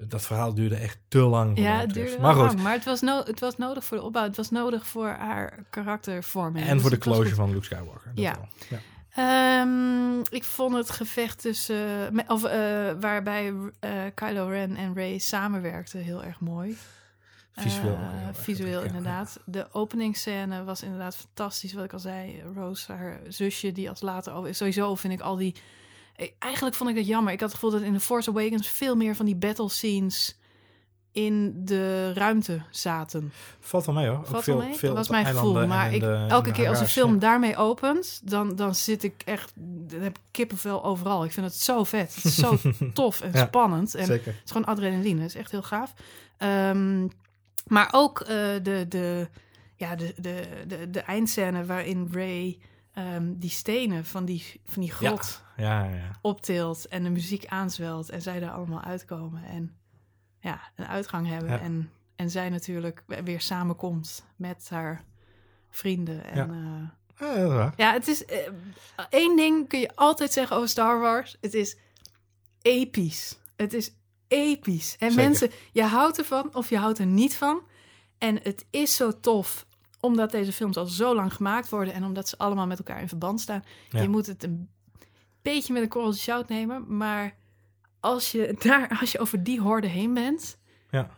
dat 0.00 0.22
verhaal 0.22 0.54
duurde 0.54 0.74
echt 0.76 0.98
te 1.08 1.18
lang. 1.18 1.58
Ja, 1.58 1.78
het 1.80 1.94
duurde 1.94 2.18
Maar 2.20 2.34
goed, 2.34 2.44
lang, 2.46 2.60
maar 2.62 2.72
het 2.72 2.84
was, 2.84 3.00
no 3.00 3.22
het 3.24 3.40
was 3.40 3.56
nodig 3.56 3.84
voor 3.84 3.96
de 3.96 4.02
opbouw. 4.02 4.22
Het 4.22 4.36
was 4.36 4.50
nodig 4.50 4.86
voor 4.86 5.08
haar 5.08 5.64
karaktervorming. 5.70 6.66
en 6.66 6.72
Dus 6.72 6.80
voor 6.82 6.90
de 6.90 6.98
closure 6.98 7.34
van 7.34 7.50
Luke 7.50 7.64
Skywalker. 7.64 8.10
dat 8.14 8.24
Ja. 8.24 8.32
wel. 8.34 8.48
ja. 8.70 8.78
Ehm, 9.14 10.18
ik 10.20 10.44
vond 10.44 10.74
het 10.74 10.90
gevecht 10.90 11.40
tussen... 11.40 12.12
of, 12.28 12.44
eh, 12.44 12.92
waarbij 13.00 13.54
eh, 13.80 13.90
Kylo 14.14 14.46
Ren 14.46 14.76
en 14.76 14.94
Rey 14.94 15.18
samenwerkten 15.18 16.00
heel 16.00 16.24
erg 16.24 16.40
mooi. 16.40 16.76
Visueel. 17.52 17.94
Eh, 17.94 18.28
visueel 18.32 18.80
ja. 18.80 18.86
inderdaad. 18.86 19.38
De 19.44 19.66
openingsscène 19.72 20.64
was 20.64 20.82
inderdaad 20.82 21.16
fantastisch. 21.16 21.72
Wat 21.72 21.84
ik 21.84 21.92
al 21.92 21.98
zei, 21.98 22.42
Rose, 22.54 22.92
haar 22.92 23.20
zusje, 23.28 23.72
die 23.72 23.88
als 23.88 24.00
later 24.00 24.32
over... 24.32 24.54
Sowieso 24.54 24.94
vind 24.94 25.12
ik 25.12 25.20
al 25.20 25.36
die... 25.36 25.54
Eigenlijk 26.38 26.76
vond 26.76 26.90
ik 26.90 26.96
het 26.96 27.06
jammer. 27.06 27.32
Ik 27.32 27.40
had 27.40 27.48
het 27.48 27.58
gevoel 27.58 27.78
dat 27.78 27.88
in 27.88 27.94
The 27.94 28.00
Force 28.00 28.30
Awakens 28.30 28.68
veel 28.68 28.96
meer 28.96 29.16
van 29.16 29.26
die 29.26 29.36
battle 29.36 29.68
scenes 29.68 30.38
in 31.14 31.52
de 31.64 32.12
ruimte 32.12 32.62
zaten. 32.70 33.32
Valt 33.60 33.84
wel 33.86 33.94
mee 33.94 34.06
hoor. 34.08 34.18
Ook 34.18 34.26
Valt 34.26 34.44
veel, 34.44 34.56
wel 34.58 34.66
mee? 34.66 34.76
veel 34.76 34.88
dat 34.88 34.96
was 34.98 35.08
mijn 35.08 35.26
gevoel. 35.26 35.66
Maar 35.66 35.92
ik, 35.92 36.00
de- 36.00 36.26
elke 36.28 36.52
keer 36.52 36.68
als 36.68 36.80
een 36.80 36.86
film 36.88 37.18
daarmee 37.18 37.56
opent, 37.56 38.20
dan, 38.30 38.56
dan 38.56 38.74
zit 38.74 39.02
ik 39.02 39.22
echt... 39.24 39.52
Dan 39.56 40.00
heb 40.00 40.16
ik 40.16 40.22
kippenvel 40.30 40.84
overal. 40.84 41.24
Ik 41.24 41.32
vind 41.32 41.46
het 41.46 41.54
zo 41.54 41.84
vet. 41.84 42.14
Het 42.14 42.24
is 42.24 42.34
zo 42.34 42.58
tof 42.92 43.20
en 43.20 43.30
Ja, 43.32 43.46
spannend. 43.46 43.94
En 43.94 44.06
Zeker. 44.06 44.32
het 44.32 44.42
is 44.44 44.50
gewoon 44.50 44.66
adrenaline. 44.66 45.20
Het 45.20 45.30
is 45.30 45.36
echt 45.36 45.50
heel 45.50 45.62
gaaf. 45.62 45.94
Ehm, 46.36 47.08
maar 47.66 47.88
ook 47.92 48.20
eh, 48.20 48.26
de, 48.62 48.86
de, 48.88 49.28
ja, 49.76 49.94
de, 49.96 50.14
de, 50.16 50.42
de, 50.66 50.90
de 50.90 51.00
eindscène 51.00 51.64
waarin 51.64 52.08
Ray 52.12 52.58
ehm, 52.92 53.32
die 53.36 53.50
stenen 53.50 54.04
van 54.04 54.24
die, 54.24 54.60
van 54.66 54.82
die 54.82 54.92
grot 54.92 55.42
Ja, 55.56 55.84
ja, 55.84 55.94
ja. 55.94 56.10
optilt 56.20 56.88
en 56.88 57.02
de 57.02 57.10
muziek 57.10 57.46
aanzwelt 57.46 58.10
en 58.10 58.22
zij 58.22 58.40
daar 58.40 58.50
allemaal 58.50 58.82
uitkomen 58.82 59.44
en 59.44 59.76
ja, 60.44 60.60
een 60.76 60.86
uitgang 60.86 61.26
hebben. 61.26 61.50
Ja. 61.50 61.60
En, 61.60 61.90
en 62.16 62.30
zij 62.30 62.48
natuurlijk 62.48 63.04
weer 63.24 63.40
samenkomt 63.40 64.24
met 64.36 64.68
haar 64.70 65.04
vrienden. 65.70 66.24
En, 66.24 66.36
Ja. 67.18 67.34
ja. 67.34 67.72
Ja, 67.76 67.92
het 67.92 68.08
is 68.08 68.24
eh, 68.24 68.38
één 69.08 69.36
ding 69.36 69.68
kun 69.68 69.80
je 69.80 69.96
altijd 69.96 70.32
zeggen 70.32 70.56
over 70.56 70.68
Star 70.68 71.00
Wars. 71.00 71.36
Het 71.40 71.54
is 71.54 71.76
episch. 72.62 73.38
Het 73.56 73.72
is 73.72 73.92
episch. 74.28 74.96
En 74.98 75.10
Zeker. 75.10 75.24
mensen, 75.24 75.50
je 75.72 75.82
houdt 75.82 76.18
ervan 76.18 76.54
of 76.54 76.68
je 76.68 76.78
houdt 76.78 76.98
er 76.98 77.06
niet 77.06 77.36
van. 77.36 77.60
En 78.18 78.40
het 78.42 78.64
is 78.70 78.96
zo 78.96 79.20
tof 79.20 79.66
omdat 80.00 80.30
deze 80.30 80.52
films 80.52 80.76
al 80.76 80.86
zo 80.86 81.14
lang 81.14 81.34
gemaakt 81.34 81.68
worden 81.68 81.94
en 81.94 82.04
omdat 82.04 82.28
ze 82.28 82.38
allemaal 82.38 82.66
met 82.66 82.78
elkaar 82.78 83.00
in 83.00 83.08
verband 83.08 83.40
staan. 83.40 83.64
Ja. 83.88 84.00
Je 84.02 84.08
moet 84.08 84.26
het 84.26 84.42
een 84.42 84.68
beetje 85.42 85.72
met 85.72 85.82
een 85.82 85.88
korreltje 85.88 86.22
zout 86.22 86.48
nemen, 86.48 86.96
maar 86.96 87.36
als 88.04 88.32
je 88.32 88.56
daar, 88.58 88.96
als 89.00 89.12
je 89.12 89.18
over 89.18 89.42
die 89.42 89.60
horde 89.60 89.86
heen 89.86 90.14
bent, 90.14 90.58
Ja. 90.90 91.08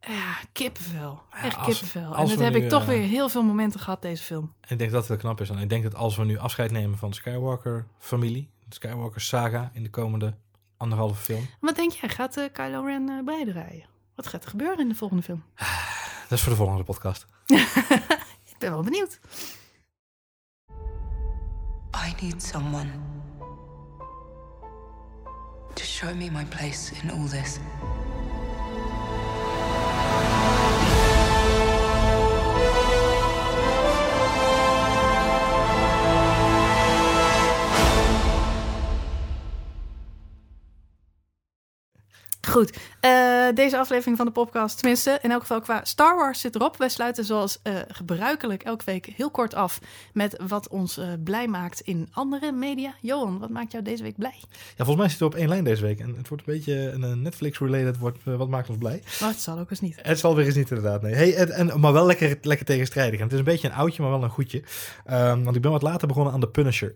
ja, 0.00 0.34
kippenvel. 0.52 1.22
Echt 1.30 1.56
als- 1.56 1.66
kippenvel. 1.66 2.14
als 2.14 2.30
en 2.30 2.36
dat 2.36 2.44
heb 2.44 2.54
nu, 2.54 2.62
ik 2.64 2.68
toch 2.68 2.82
eh, 2.82 2.88
weer 2.88 3.02
heel 3.08 3.28
veel 3.28 3.42
momenten 3.42 3.80
gehad, 3.80 4.02
deze 4.02 4.22
film. 4.22 4.54
En 4.60 4.70
ik 4.70 4.78
denk 4.78 4.90
dat 4.90 5.00
het 5.00 5.08
wel 5.08 5.18
knap 5.18 5.40
is. 5.40 5.50
En 5.50 5.58
ik 5.58 5.68
denk 5.68 5.82
dat 5.82 5.94
als 5.94 6.16
we 6.16 6.24
nu 6.24 6.38
afscheid 6.38 6.70
nemen 6.70 6.98
van 6.98 7.08
de 7.10 7.14
Skywalker-familie, 7.16 8.50
de 8.68 8.74
Skywalker-saga 8.74 9.70
in 9.72 9.82
de 9.82 9.90
komende 9.90 10.34
anderhalve 10.76 11.14
film, 11.14 11.46
Wat 11.60 11.76
denk 11.76 11.92
jij? 11.92 12.08
Gaat 12.08 12.36
eh, 12.36 12.44
Kylo 12.52 12.84
Ren 12.84 13.08
eh 13.08 13.24
bijdraaien? 13.24 13.86
Wat 14.14 14.26
gaat 14.26 14.44
er 14.44 14.50
gebeuren 14.50 14.78
in 14.78 14.88
de 14.88 14.94
volgende 14.94 15.22
film? 15.22 15.44
dat 16.28 16.38
is 16.38 16.40
voor 16.40 16.50
de 16.52 16.58
volgende 16.58 16.84
podcast. 16.84 17.26
Ik 18.52 18.58
ben 18.58 18.70
wel 18.70 18.82
benieuwd. 18.82 19.18
I 22.06 22.14
need 22.24 22.42
someone 22.42 22.90
show 25.94 26.12
me 26.12 26.28
my 26.28 26.42
place 26.46 26.90
in 27.04 27.10
all 27.12 27.28
this. 27.28 27.60
Goed, 42.54 42.78
eh, 43.00 43.48
deze 43.54 43.78
aflevering 43.78 44.16
van 44.16 44.26
de 44.26 44.32
podcast, 44.32 44.78
tenminste 44.78 45.18
in 45.22 45.30
elk 45.30 45.40
geval 45.40 45.60
qua 45.60 45.80
Star 45.84 46.16
Wars 46.16 46.40
zit 46.40 46.54
erop. 46.54 46.76
Wij 46.76 46.88
sluiten 46.88 47.24
zoals 47.24 47.58
eh, 47.62 47.74
gebruikelijk 47.88 48.62
elke 48.62 48.84
week 48.84 49.06
heel 49.16 49.30
kort 49.30 49.54
af 49.54 49.80
met 50.12 50.40
wat 50.46 50.68
ons 50.68 50.98
eh, 50.98 51.06
blij 51.24 51.48
maakt 51.48 51.80
in 51.80 52.08
andere 52.12 52.52
media. 52.52 52.94
Johan, 53.00 53.38
wat 53.38 53.50
maakt 53.50 53.72
jou 53.72 53.84
deze 53.84 54.02
week 54.02 54.16
blij? 54.16 54.34
Ja, 54.50 54.84
volgens 54.84 54.96
mij 54.96 55.08
zitten 55.08 55.26
we 55.26 55.32
op 55.32 55.40
één 55.40 55.48
lijn 55.48 55.64
deze 55.64 55.82
week. 55.82 56.00
En 56.00 56.14
het 56.16 56.28
wordt 56.28 56.46
een 56.46 56.54
beetje 56.54 56.90
een 56.90 57.22
Netflix-related, 57.22 57.96
wat 58.24 58.48
maakt 58.48 58.68
ons 58.68 58.78
blij. 58.78 59.02
Oh, 59.22 59.28
het 59.28 59.40
zal 59.40 59.58
ook 59.58 59.70
eens 59.70 59.80
niet. 59.80 59.98
Het 60.02 60.18
zal 60.18 60.36
weer 60.36 60.46
eens 60.46 60.54
niet 60.54 60.70
inderdaad, 60.70 61.02
nee. 61.02 61.14
Hey, 61.14 61.34
en, 61.34 61.50
en- 61.50 61.80
maar 61.80 61.92
wel 61.92 62.06
lekker, 62.06 62.38
lekker 62.42 62.66
tegenstrijdig. 62.66 63.18
En 63.18 63.24
het 63.24 63.32
is 63.32 63.38
een 63.38 63.44
beetje 63.44 63.68
een 63.68 63.74
oudje, 63.74 64.02
maar 64.02 64.10
wel 64.10 64.22
een 64.22 64.30
goedje. 64.30 64.62
Ehm, 65.04 65.42
want 65.42 65.56
ik 65.56 65.62
ben 65.62 65.70
wat 65.70 65.82
later 65.82 66.08
begonnen 66.08 66.32
aan 66.32 66.40
The 66.40 66.48
Punisher. 66.48 66.94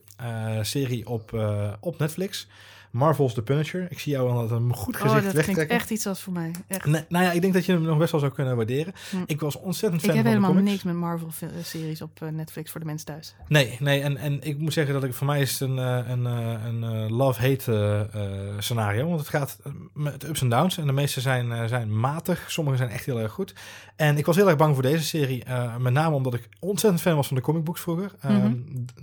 serie 0.62 1.09
op, 1.09 1.33
op 1.81 1.99
Netflix. 1.99 2.49
Marvel's 2.90 3.35
The 3.35 3.42
Punisher. 3.42 3.87
Ik 3.90 3.98
zie 3.98 4.12
jou 4.12 4.31
al 4.31 4.42
met 4.42 4.51
een 4.51 4.74
goed 4.74 4.94
Oh, 4.96 5.01
gezicht 5.03 5.35
dat 5.35 5.44
klinkt 5.44 5.66
echt 5.70 5.90
iets 5.90 6.07
als 6.07 6.20
voor 6.22 6.33
mij. 6.33 6.51
Echt. 6.68 6.87
Nee, 6.87 7.05
nou 7.09 7.24
ja, 7.24 7.33
ik 7.33 7.40
denk 7.40 7.53
dat 7.55 7.64
je 7.66 7.72
hem 7.72 7.83
nog 7.83 7.98
best 7.98 8.11
wel 8.11 8.20
zou 8.20 8.33
kunnen 8.33 8.57
waarderen. 8.57 8.92
Hm. 9.11 9.16
Ik 9.27 9.40
was 9.40 9.57
ontzettend 9.57 10.03
Ik 10.03 10.09
fan 10.09 10.16
heb 10.16 10.27
van 10.27 10.35
de 10.35 10.40
helemaal 10.46 10.62
comics. 10.62 10.70
niks 10.70 10.83
met 10.83 10.94
Marvel-series 10.94 12.03
op 12.03 12.22
eh, 12.22 12.29
Netflix 12.29 12.70
voor 12.70 12.81
de 12.81 12.87
mensen 12.87 13.07
thuis. 13.07 13.35
Nee, 13.48 13.77
nee 13.81 14.01
en, 14.03 14.16
en 14.16 14.42
ik 14.42 14.59
moet 14.59 14.72
zeggen 14.72 14.94
dat 14.94 15.05
ik 15.05 15.14
voor 15.14 15.27
mij 15.27 15.40
is 15.40 15.51
het 15.53 15.61
een, 15.61 15.79
eh, 15.79 15.98
een, 16.09 16.27
eh, 16.27 16.64
een 16.66 16.85
eh, 16.85 17.16
love-hate 17.16 17.72
eh, 17.72 18.01
eh, 18.24 18.55
scenario. 18.59 19.07
Want 19.09 19.18
het 19.20 19.29
gaat 19.29 19.59
eh, 19.64 19.72
met 19.94 20.24
ups 20.29 20.40
en 20.40 20.48
downs. 20.48 20.79
En 20.79 20.87
de 20.87 20.92
meeste 20.92 21.20
zijn, 21.20 21.53
eh, 21.53 21.64
zijn 21.64 22.01
matig. 22.01 22.44
Sommige 22.51 22.77
zijn 22.77 22.88
echt 22.90 23.05
heel 23.05 23.20
erg 23.20 23.33
goed. 23.33 23.55
En 23.96 24.18
ik 24.18 24.27
was 24.27 24.37
heel 24.37 24.48
erg 24.48 24.57
bang 24.57 24.74
voor 24.74 24.83
deze 24.83 25.05
serie. 25.05 25.44
eh, 25.44 25.77
met 25.77 25.92
name 25.92 26.14
omdat 26.14 26.35
ik 26.35 26.48
ontzettend 26.61 27.03
fan 27.03 27.16
was 27.16 27.27
van 27.27 27.37
de 27.37 27.42
comicbooks 27.42 27.81
vroeger. 27.81 28.12
Mhm. 28.22 28.53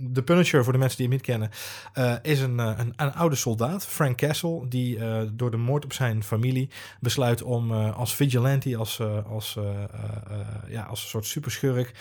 De 0.00 0.22
Punisher, 0.22 0.64
voor 0.64 0.72
de 0.72 0.78
mensen 0.78 0.96
die 0.98 1.06
hem 1.06 1.14
niet 1.16 1.24
kennen, 1.24 1.50
eh, 1.92 2.14
is 2.22 2.40
een, 2.40 2.60
eh, 2.60 2.72
een, 2.76 2.92
een 2.96 3.14
oude 3.14 3.36
soldaat. 3.36 3.75
Frank 3.84 4.16
Castle, 4.16 4.68
die 4.68 4.96
uh, 4.96 5.22
door 5.32 5.50
de 5.50 5.56
moord 5.56 5.84
op 5.84 5.92
zijn 5.92 6.22
familie 6.22 6.70
besluit 7.00 7.42
om 7.42 7.70
uh, 7.70 7.96
als 7.96 8.14
vigilante, 8.14 8.76
als, 8.76 8.98
uh, 8.98 9.26
als, 9.26 9.58
ja, 10.68 10.82
als 10.82 11.02
een 11.02 11.08
soort 11.08 11.26
superschurk, 11.26 11.92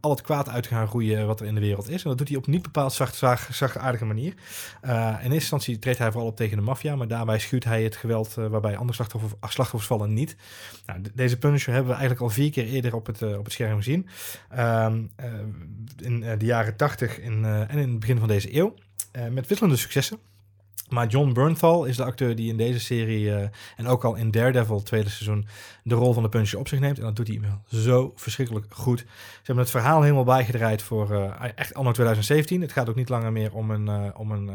al 0.00 0.10
het 0.10 0.20
kwaad 0.20 0.48
uit 0.48 0.62
te 0.62 0.68
gaan 0.68 0.86
roeien 0.86 1.26
wat 1.26 1.40
er 1.40 1.46
in 1.46 1.54
de 1.54 1.60
wereld 1.60 1.88
is. 1.88 2.02
En 2.02 2.08
dat 2.08 2.18
doet 2.18 2.28
hij 2.28 2.36
op 2.36 2.46
niet 2.46 2.62
bepaald 2.62 2.92
zacht, 2.92 3.16
zacht, 3.50 4.00
manier. 4.00 4.34
in 4.82 4.90
eerste 4.90 5.32
instantie 5.32 5.78
treedt 5.78 5.98
hij 5.98 6.10
vooral 6.12 6.28
op 6.28 6.36
tegen 6.36 6.56
de 6.56 6.62
maffia, 6.62 6.96
maar 6.96 7.08
daarbij 7.08 7.38
schuwt 7.38 7.64
hij 7.64 7.82
het 7.82 7.96
geweld 7.96 8.34
waarbij 8.34 8.76
andere 8.76 9.06
slachtoffers, 9.40 9.86
vallen 9.86 10.12
niet. 10.12 10.36
Nou, 10.86 11.00
deze 11.14 11.38
Punisher 11.38 11.72
hebben 11.72 11.90
we 11.90 11.98
eigenlijk 11.98 12.28
al 12.28 12.34
vier 12.34 12.50
keer 12.50 12.66
eerder 12.66 12.94
op 12.94 13.06
het, 13.06 13.22
op 13.22 13.44
het 13.44 13.52
scherm 13.52 13.76
gezien. 13.76 14.08
Ehm, 14.48 15.02
in 15.96 16.20
de 16.20 16.44
jaren 16.44 16.76
80 16.76 17.20
in, 17.20 17.44
en 17.44 17.78
in 17.78 17.90
het 17.90 18.00
begin 18.00 18.18
van 18.18 18.28
deze 18.28 18.56
eeuw. 18.56 18.74
Met 19.30 19.46
wisselende 19.46 19.76
successen. 19.76 20.18
Maar 20.92 21.06
John 21.06 21.32
Bernthal 21.32 21.84
is 21.84 21.96
de 21.96 22.04
acteur 22.04 22.36
die 22.36 22.48
in 22.50 22.56
deze 22.56 22.80
serie 22.80 23.24
uh, 23.24 23.42
en 23.76 23.86
ook 23.86 24.04
al 24.04 24.14
in 24.14 24.30
Daredevil, 24.30 24.82
tweede 24.82 25.08
seizoen, 25.08 25.46
de 25.82 25.94
rol 25.94 26.12
van 26.12 26.22
de 26.22 26.28
Punisher 26.28 26.58
op 26.58 26.68
zich 26.68 26.80
neemt. 26.80 26.98
En 26.98 27.04
dat 27.04 27.16
doet 27.16 27.28
hij 27.28 27.40
zo 27.66 28.12
verschrikkelijk 28.16 28.66
goed. 28.68 28.98
Ze 28.98 29.06
hebben 29.36 29.64
het 29.64 29.72
verhaal 29.72 30.02
helemaal 30.02 30.24
bijgedraaid 30.24 30.82
voor 30.82 31.10
uh, 31.10 31.30
echt 31.54 31.74
anno 31.74 31.92
2017. 31.92 32.60
Het 32.60 32.72
gaat 32.72 32.88
ook 32.88 32.94
niet 32.94 33.08
langer 33.08 33.32
meer 33.32 33.54
om 33.54 33.70
een, 33.70 33.86
uh, 33.86 34.06
om 34.16 34.30
een 34.30 34.50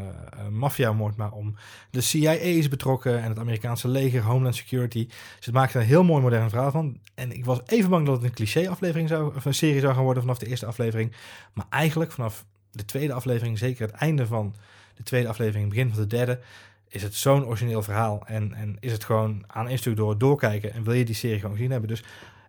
maffiamoord, 0.50 1.16
maar 1.16 1.32
om 1.32 1.54
de 1.90 2.00
CIA 2.00 2.32
is 2.32 2.68
betrokken 2.68 3.22
en 3.22 3.28
het 3.28 3.38
Amerikaanse 3.38 3.88
leger, 3.88 4.22
Homeland 4.22 4.56
Security. 4.56 5.06
Dus 5.06 5.46
het 5.46 5.54
maakt 5.54 5.74
een 5.74 5.80
heel 5.80 6.04
mooi 6.04 6.22
modern 6.22 6.48
verhaal 6.48 6.70
van. 6.70 6.98
En 7.14 7.32
ik 7.32 7.44
was 7.44 7.60
even 7.66 7.90
bang 7.90 8.06
dat 8.06 8.14
het 8.14 8.24
een 8.24 8.34
cliché-aflevering 8.34 9.08
zou, 9.08 9.36
of 9.36 9.44
een 9.44 9.54
serie 9.54 9.80
zou 9.80 9.94
gaan 9.94 10.04
worden 10.04 10.22
vanaf 10.22 10.38
de 10.38 10.46
eerste 10.46 10.66
aflevering. 10.66 11.12
Maar 11.52 11.66
eigenlijk 11.70 12.12
vanaf 12.12 12.44
de 12.70 12.84
tweede 12.84 13.12
aflevering, 13.12 13.58
zeker 13.58 13.86
het 13.86 13.96
einde 13.96 14.26
van 14.26 14.54
de 14.98 15.04
tweede 15.04 15.28
aflevering, 15.28 15.68
begin 15.68 15.88
van 15.88 16.00
de 16.00 16.06
derde, 16.06 16.40
is 16.88 17.02
het 17.02 17.14
zo'n 17.14 17.46
origineel 17.46 17.82
verhaal. 17.82 18.22
En, 18.26 18.54
en 18.54 18.76
is 18.80 18.92
het 18.92 19.04
gewoon 19.04 19.44
aan 19.46 19.78
stuk 19.78 19.96
door 19.96 20.18
doorkijken 20.18 20.72
en 20.72 20.84
wil 20.84 20.92
je 20.92 21.04
die 21.04 21.14
serie 21.14 21.40
gewoon 21.40 21.54
gezien 21.54 21.70
hebben. 21.70 21.88
Dus 21.88 22.02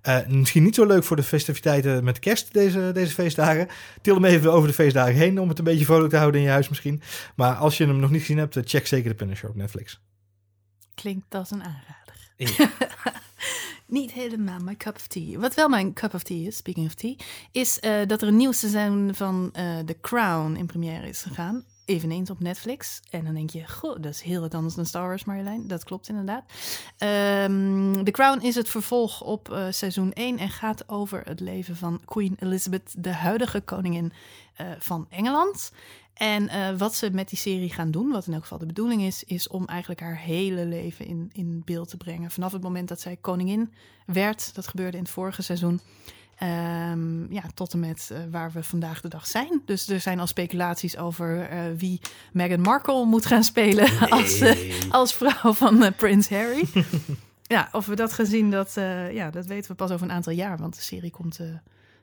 uh, 0.08 0.28
misschien 0.28 0.64
niet 0.64 0.76
zo 0.76 0.86
leuk 0.86 1.04
voor 1.04 1.16
de 1.16 1.24
festiviteiten 1.24 2.04
met 2.04 2.20
kerst 2.20 2.54
deze, 2.54 2.92
deze 2.94 3.14
feestdagen. 3.14 3.68
Til 4.02 4.14
hem 4.14 4.26
even 4.26 4.54
over 4.54 4.68
de 4.68 4.74
feestdagen 4.74 5.16
heen 5.16 5.40
om 5.40 5.50
het 5.50 5.58
een 5.58 5.64
beetje 5.64 5.86
vrolijk 5.86 6.10
te 6.10 6.18
houden 6.18 6.40
in 6.40 6.46
je 6.46 6.52
huis 6.52 6.70
misschien. 6.70 7.02
Maar 7.36 7.56
als 7.56 7.78
je 7.78 7.86
hem 7.86 8.00
nog 8.00 8.10
niet 8.10 8.22
gezien 8.22 8.38
hebt, 8.38 8.56
eh, 8.56 8.64
check 8.66 8.88
zeker 8.88 9.10
de 9.10 9.16
Punisher 9.16 9.50
op 9.50 9.56
Netflix. 9.56 10.02
Klinkt 10.96 11.36
als 11.36 11.52
een 11.52 11.64
aanrader. 11.64 11.98
Ja. 12.36 12.72
niet 14.00 14.12
helemaal 14.12 14.60
mijn 14.60 14.78
cup 14.78 14.96
of 14.96 15.08
tea. 15.08 15.40
Wat 15.40 15.54
wel 15.54 15.70
mijn 15.70 15.94
cup 15.94 16.14
of 16.14 16.24
tea 16.24 16.48
is, 16.48 16.58
speaking 16.58 16.86
of 16.86 16.94
tea, 16.94 17.16
is 17.52 17.80
uh, 17.82 17.92
dat 18.08 18.22
er 18.22 18.28
een 18.28 18.36
nieuw 18.36 18.52
seizoen 18.52 19.16
van 19.16 19.54
uh, 19.58 19.80
The 19.80 19.98
Crown 20.02 20.56
in 20.56 20.66
première 20.66 21.08
is 21.08 21.22
gegaan. 21.22 21.64
Eveneens 21.90 22.30
op 22.30 22.40
Netflix. 22.40 23.00
En 23.10 23.26
dan 23.26 23.34
denk 23.34 23.50
je, 23.50 23.68
goh, 23.68 24.02
dat 24.02 24.14
is 24.14 24.22
heel 24.22 24.42
wat 24.42 24.54
anders 24.54 24.76
dan 24.76 24.86
Star 24.86 25.08
Wars, 25.08 25.24
Marjolein. 25.24 25.68
Dat 25.68 25.84
klopt 25.84 26.10
inderdaad. 26.10 26.44
Um, 26.98 28.04
The 28.04 28.12
Crown 28.12 28.46
is 28.46 28.56
het 28.56 28.70
vervolg 28.70 29.22
op 29.22 29.50
uh, 29.52 29.66
seizoen 29.70 30.14
1 30.14 30.38
en 30.38 30.50
gaat 30.50 30.90
over 30.90 31.22
het 31.26 31.40
leven 31.40 31.76
van 31.76 32.02
Queen 32.06 32.36
Elizabeth, 32.40 33.04
de 33.04 33.14
huidige 33.14 33.62
koningin 33.62 34.14
van 34.80 35.08
Engeland. 35.10 35.72
En 36.20 36.44
uh, 36.44 36.78
wat 36.78 36.96
ze 36.96 37.10
met 37.12 37.30
die 37.30 37.38
serie 37.38 37.70
gaan 37.70 37.92
doen, 37.92 38.12
wat 38.12 38.28
in 38.28 38.34
elk 38.34 38.42
geval 38.42 38.58
de 38.58 38.66
bedoeling 38.66 39.02
is, 39.02 39.24
is 39.24 39.48
om 39.48 39.66
eigenlijk 39.66 40.00
haar 40.00 40.18
hele 40.18 40.66
leven 40.66 41.06
in, 41.06 41.30
in 41.34 41.62
beeld 41.66 41.90
te 41.90 41.98
brengen. 41.98 42.32
Vanaf 42.32 42.52
het 42.52 42.62
moment 42.62 42.88
dat 42.88 43.02
zij 43.02 43.18
koningin 43.22 43.74
werd, 44.06 44.56
dat 44.56 44.68
gebeurde 44.68 44.98
in 44.98 45.04
het 45.04 45.12
vorige 45.12 45.42
seizoen, 45.42 45.80
um, 46.44 47.32
ja, 47.32 47.44
tot 47.54 47.74
en 47.74 47.80
met 47.80 48.10
uh, 48.12 48.20
waar 48.32 48.52
we 48.52 48.64
vandaag 48.64 49.02
de 49.02 49.08
dag 49.08 49.28
zijn. 49.28 49.62
Dus 49.66 49.90
er 49.90 50.00
zijn 50.00 50.20
al 50.20 50.28
speculaties 50.28 50.98
over 50.98 51.52
uh, 51.52 51.60
wie 51.78 52.02
Meghan 52.32 52.62
Markle 52.62 53.06
moet 53.06 53.26
gaan 53.26 53.44
spelen 53.44 54.00
nee. 54.00 54.12
als, 54.12 54.44
als 54.90 55.14
vrouw 55.14 55.54
van 55.54 55.94
Prins 55.96 56.30
Harry. 56.30 56.68
ja, 57.56 57.70
of 57.72 57.86
we 57.86 57.96
dat 57.96 58.14
gezien, 58.14 58.52
dat, 58.52 58.74
ja, 59.12 59.30
dat 59.30 59.46
weten 59.46 59.72
we 59.72 59.78
pas 59.78 59.92
over 59.92 60.06
een 60.06 60.14
aantal 60.14 60.34
jaar, 60.34 60.58
want 60.58 60.76
de 60.76 60.82
serie 60.82 61.12
komt 61.12 61.40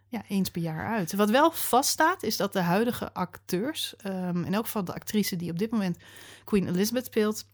ja, 0.08 0.22
eens 0.28 0.50
per 0.50 0.62
jaar 0.62 0.86
uit. 0.86 1.14
Wat 1.14 1.30
wel 1.30 1.50
vaststaat, 1.50 2.22
is 2.22 2.36
dat 2.36 2.52
de 2.52 2.60
huidige 2.60 3.12
acteurs, 3.12 3.94
um, 4.06 4.44
in 4.44 4.54
elk 4.54 4.64
geval 4.64 4.84
de 4.84 4.94
actrice 4.94 5.36
die 5.36 5.50
op 5.50 5.58
dit 5.58 5.70
moment 5.70 5.98
Queen 6.44 6.68
Elizabeth 6.68 7.06
speelt, 7.06 7.46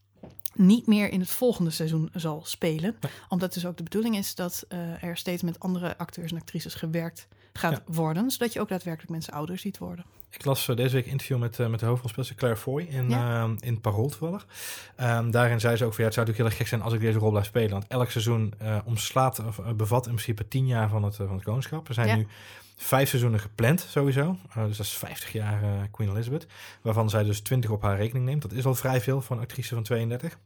niet 0.55 0.87
meer 0.87 1.11
in 1.11 1.21
het 1.21 1.31
volgende 1.31 1.71
seizoen 1.71 2.11
zal 2.13 2.43
spelen. 2.45 2.97
Omdat 3.29 3.55
dus 3.55 3.67
ook 3.67 3.77
de 3.77 3.83
bedoeling 3.83 4.17
is 4.17 4.35
dat 4.35 4.65
uh, 4.69 5.03
er 5.03 5.17
steeds 5.17 5.43
met 5.43 5.61
andere 5.61 5.99
acteurs 5.99 6.31
en 6.33 6.39
actrices 6.39 6.75
gewerkt 6.75 7.29
gaat 7.53 7.83
ja. 7.87 7.93
worden. 7.95 8.31
Zodat 8.31 8.53
je 8.53 8.61
ook 8.61 8.69
daadwerkelijk 8.69 9.11
mensen 9.11 9.33
ouder 9.33 9.59
ziet 9.59 9.79
worden. 9.79 10.05
Ik 10.31 10.45
las 10.45 10.69
uh, 10.69 10.77
deze 10.77 10.95
week 10.95 11.05
een 11.05 11.11
interview 11.11 11.39
met, 11.39 11.59
uh, 11.59 11.67
met 11.67 11.81
de 11.81 11.87
hoofdrolspeelster 11.87 12.37
Claire 12.37 12.61
Foy 12.61 12.83
in, 12.83 13.09
ja. 13.09 13.45
uh, 13.45 13.51
in 13.61 13.81
Parool 13.81 14.09
toevallig. 14.09 14.47
Um, 15.01 15.31
daarin 15.31 15.61
zei 15.61 15.77
ze 15.77 15.85
ook 15.85 15.95
van 15.95 16.01
ja, 16.01 16.05
het 16.05 16.15
zou 16.15 16.27
natuurlijk 16.27 16.37
heel 16.37 16.47
erg 16.47 16.57
gek 16.57 16.67
zijn 16.67 16.83
als 16.83 16.93
ik 16.93 17.01
deze 17.01 17.19
rol 17.19 17.31
blijf 17.31 17.47
spelen. 17.47 17.71
Want 17.71 17.87
elk 17.89 18.11
seizoen 18.11 18.55
omslaat 18.85 19.47
of 19.47 19.61
bevat 19.77 20.07
in 20.07 20.13
principe 20.13 20.49
tien 20.49 20.67
jaar 20.67 20.89
van 20.89 21.03
het, 21.03 21.17
van 21.17 21.33
het 21.33 21.43
koningschap. 21.43 21.89
Er 21.89 21.95
zijn 21.95 22.09
ja. 22.09 22.15
nu 22.17 22.27
vijf 22.83 23.09
seizoenen 23.09 23.41
gepland 23.41 23.87
sowieso. 23.89 24.37
Uh, 24.57 24.65
dus 24.67 24.77
dat 24.77 24.87
is 24.87 24.93
50 24.93 25.33
jaar 25.33 25.63
uh, 25.63 25.69
Queen 25.91 26.11
Elizabeth. 26.11 26.47
Waarvan 26.83 27.11
zij 27.11 27.23
dus 27.23 27.41
20 27.41 27.71
op 27.71 27.83
haar 27.83 27.97
rekening 27.97 28.25
neemt. 28.25 28.43
Dat 28.43 28.53
is 28.53 28.65
al 28.65 28.75
vrij 28.75 29.01
veel 29.01 29.21
voor 29.21 29.37
een 29.37 29.43
actrice 29.43 29.75
van 29.75 29.83
32. 29.83 30.31
Dus 30.31 30.39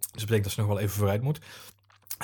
dat 0.00 0.20
betekent 0.20 0.44
dat 0.44 0.52
ze 0.52 0.60
nog 0.60 0.68
wel 0.68 0.78
even 0.78 0.96
vooruit 0.96 1.22
moet. 1.22 1.40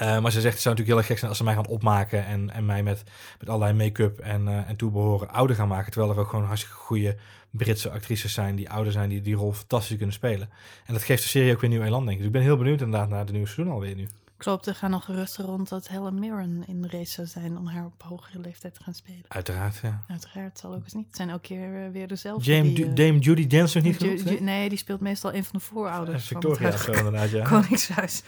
Uh, 0.03 0.21
maar 0.21 0.33
ze 0.33 0.41
zegt, 0.41 0.55
het 0.55 0.63
zou 0.63 0.75
natuurlijk 0.75 0.89
heel 0.89 0.97
erg 0.97 1.07
gek 1.07 1.19
zijn 1.19 1.29
als 1.29 1.39
ze 1.39 1.45
mij 1.45 1.55
gaan 1.55 1.67
opmaken 1.67 2.27
en, 2.27 2.51
en 2.51 2.67
mij 2.67 2.83
met, 2.83 3.03
met 3.39 3.49
allerlei 3.49 3.73
make-up 3.73 4.19
en, 4.19 4.67
en 4.67 4.77
toebehoren 4.77 5.29
ouder 5.29 5.57
gaan 5.57 5.69
maken. 5.69 5.93
Terwijl 5.93 6.13
er 6.13 6.21
ook 6.21 6.29
gewoon 6.29 6.45
hartstikke 6.45 6.77
goede 6.77 7.17
Britse 7.51 7.91
actrices 7.91 8.33
zijn 8.33 8.57
die 8.57 8.71
ouder 8.71 8.93
zijn, 8.93 9.09
die 9.09 9.21
die 9.21 9.35
rol 9.35 9.53
fantastisch 9.53 9.97
kunnen 9.97 10.15
spelen. 10.15 10.51
En 10.87 10.93
dat 10.95 11.03
geeft 11.03 11.23
de 11.23 11.29
serie 11.29 11.53
ook 11.53 11.61
weer 11.61 11.71
nieuw 11.71 11.83
elan, 11.83 12.07
denk 12.07 12.11
ik. 12.11 12.19
Dus 12.19 12.27
ik 12.27 12.33
ben 12.33 12.43
heel 12.43 12.57
benieuwd 12.57 12.81
inderdaad 12.81 13.09
naar 13.09 13.27
de 13.27 13.33
nieuwe 13.33 13.49
seizoen 13.49 13.75
alweer 13.75 13.95
nu. 13.95 14.09
Klopt, 14.45 14.67
er 14.67 14.75
gaan 14.75 14.91
nog 14.91 15.05
geruchten 15.05 15.45
rond 15.45 15.69
dat 15.69 15.89
Helen 15.89 16.19
Mirren 16.19 16.65
in 16.67 16.83
de 16.83 16.89
race 16.89 17.13
zou 17.13 17.27
zijn 17.27 17.59
om 17.59 17.67
haar 17.67 17.85
op 17.85 18.03
hogere 18.03 18.39
leeftijd 18.39 18.75
te 18.75 18.83
gaan 18.83 18.95
spelen. 18.95 19.25
Uiteraard, 19.29 19.79
ja. 19.83 20.05
Uiteraard, 20.09 20.59
zal 20.59 20.75
ook 20.75 20.83
eens 20.85 20.93
niet. 20.93 21.07
Het 21.07 21.17
zijn 21.17 21.31
elke 21.31 21.43
keer 21.43 21.93
weer 21.93 22.09
dezelfde. 22.09 22.53
Dame, 22.53 22.73
die, 22.73 22.85
uh, 22.87 22.95
Dame 22.95 23.19
Judy 23.19 23.47
Dench 23.47 23.75
nog 23.75 23.83
niet 23.83 24.01
Ju 24.01 24.19
genoemd? 24.19 24.41
Nee, 24.41 24.69
die 24.69 24.79
speelt 24.79 25.01
meestal 25.01 25.35
een 25.35 25.45
van 25.45 25.59
de 25.59 25.65
voorouders. 25.65 26.23
Uh, 26.23 26.29
Victoria, 26.29 26.73
van 26.73 26.91
het 26.91 26.99
inderdaad, 26.99 27.31
ja. 27.31 27.49
Koningshuis. 27.61 28.23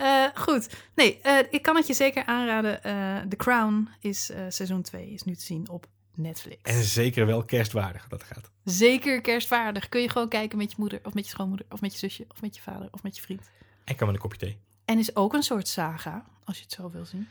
Uh, 0.00 0.24
goed, 0.34 0.68
nee, 0.94 1.20
ik 1.50 1.62
kan 1.62 1.76
het 1.76 1.86
je 1.86 1.94
zeker 1.94 2.24
aanraden. 2.24 2.80
The 3.28 3.36
Crown 3.36 3.88
is 4.00 4.32
seizoen 4.48 4.82
2, 4.82 5.10
is 5.10 5.22
nu 5.22 5.34
te 5.34 5.44
zien 5.44 5.68
op 5.68 5.86
Netflix. 6.14 6.62
En 6.62 6.82
zeker 6.82 7.26
wel 7.26 7.44
kerstwaardig 7.44 8.08
dat 8.08 8.22
gaat. 8.22 8.50
Zeker 8.64 9.20
kerstwaardig. 9.20 9.88
Kun 9.88 10.00
je 10.00 10.08
gewoon 10.08 10.28
kijken 10.28 10.58
met 10.58 10.70
je 10.70 10.76
moeder, 10.78 11.00
of 11.02 11.14
met 11.14 11.24
je 11.24 11.30
schoonmoeder, 11.30 11.66
of 11.68 11.80
met 11.80 11.92
je 11.92 11.98
zusje, 11.98 12.24
of 12.28 12.40
met 12.40 12.56
je 12.56 12.62
vader, 12.62 12.88
of 12.90 13.02
met 13.02 13.16
je 13.16 13.22
vriend. 13.22 13.50
En 13.84 13.96
kan 13.96 14.06
met 14.06 14.16
een 14.16 14.22
kopje 14.22 14.38
thee. 14.38 14.58
En 14.90 14.98
is 14.98 15.16
ook 15.16 15.34
een 15.34 15.42
soort 15.42 15.68
saga, 15.68 16.24
als 16.44 16.56
je 16.56 16.62
het 16.62 16.72
zo 16.72 16.90
wil 16.90 17.04
zien. 17.04 17.28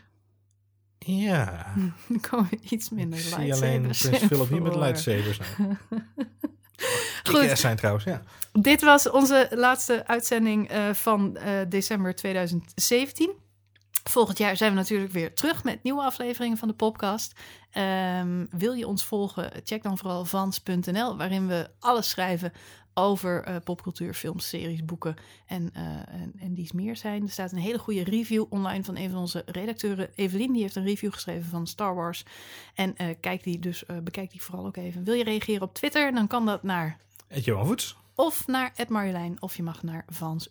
Ja. 0.99 1.74
Dan 2.07 2.20
komen 2.30 2.49
we 2.49 2.60
iets 2.70 2.89
minder 2.89 3.20
Ik 3.20 3.26
zie 3.26 3.53
alleen 3.53 3.82
Prins 3.82 4.26
Philip 4.26 4.49
niet 4.49 4.64
met 4.64 4.76
lightsabers. 4.76 5.39
Nou. 5.57 5.76
Goed. 7.24 7.57
zijn 7.57 7.78
trouwens, 7.78 8.05
ja. 8.05 8.22
Dit 8.51 8.82
was 8.82 9.10
onze 9.10 9.47
laatste 9.51 10.07
uitzending 10.07 10.72
uh, 10.72 10.93
van 10.93 11.38
uh, 11.38 11.60
december 11.70 12.16
2017. 12.16 13.32
Volgend 14.03 14.38
jaar 14.38 14.57
zijn 14.57 14.72
we 14.72 14.78
natuurlijk 14.78 15.12
weer 15.12 15.34
terug 15.34 15.64
met 15.64 15.84
nieuwe 15.84 16.01
afleveringen 16.01 16.57
van 16.57 16.68
de 16.68 16.74
podcast. 16.74 17.34
Um, 17.78 18.47
wil 18.51 18.74
je 18.74 18.88
ons 18.88 19.05
volgen? 19.05 19.51
Check 19.64 19.84
dan 19.84 19.97
vooral 19.97 20.26
vans.nl, 20.26 21.18
waarin 21.18 21.47
we 21.47 21.70
alles 21.80 22.10
schrijven 22.10 22.51
over 23.00 23.50
uh, 23.50 23.56
popcultuur, 23.64 24.14
films, 24.14 24.50
series, 24.50 24.86
boeken 24.86 25.16
en, 25.45 25.72
uh, 25.78 25.84
en, 26.22 26.34
en 26.39 26.54
dies 26.54 26.72
meer 26.72 26.95
zijn. 26.95 27.24
Er 27.24 27.30
staat 27.30 27.52
een 27.52 27.58
hele 27.58 27.80
goede 27.80 28.04
review 28.04 28.45
online 28.50 28.84
van 28.84 28.97
een 28.97 29.10
van 29.10 29.20
onze 29.20 29.43
redacteuren, 29.45 30.10
Evelien. 30.16 30.52
Die 30.54 30.62
heeft 30.62 30.76
een 30.76 30.86
review 30.86 31.14
geschreven 31.14 31.50
van 31.50 31.68
Star 31.68 31.95
Wars. 31.95 32.26
En 32.74 32.95
uh, 32.97 33.08
kijk 33.20 33.43
die 33.43 33.60
dus, 33.60 33.84
bekijk 34.04 34.32
die 34.32 34.41
vooral 34.41 34.66
ook 34.66 34.78
even. 34.78 35.04
Wil 35.04 35.14
je 35.14 35.24
reageren 35.24 35.62
op 35.62 35.74
Twitter, 35.74 36.12
dan 36.12 36.28
kan 36.28 36.45
dat 36.45 36.64
naar... 36.64 36.97
Johan 37.28 37.66
Voets. 37.66 37.97
Of 38.16 38.47
naar 38.47 38.74
Marjolein, 38.88 39.41
of 39.41 39.56
je 39.56 39.64
mag 39.64 39.84
naar 39.84 40.06
Vans 40.08 40.47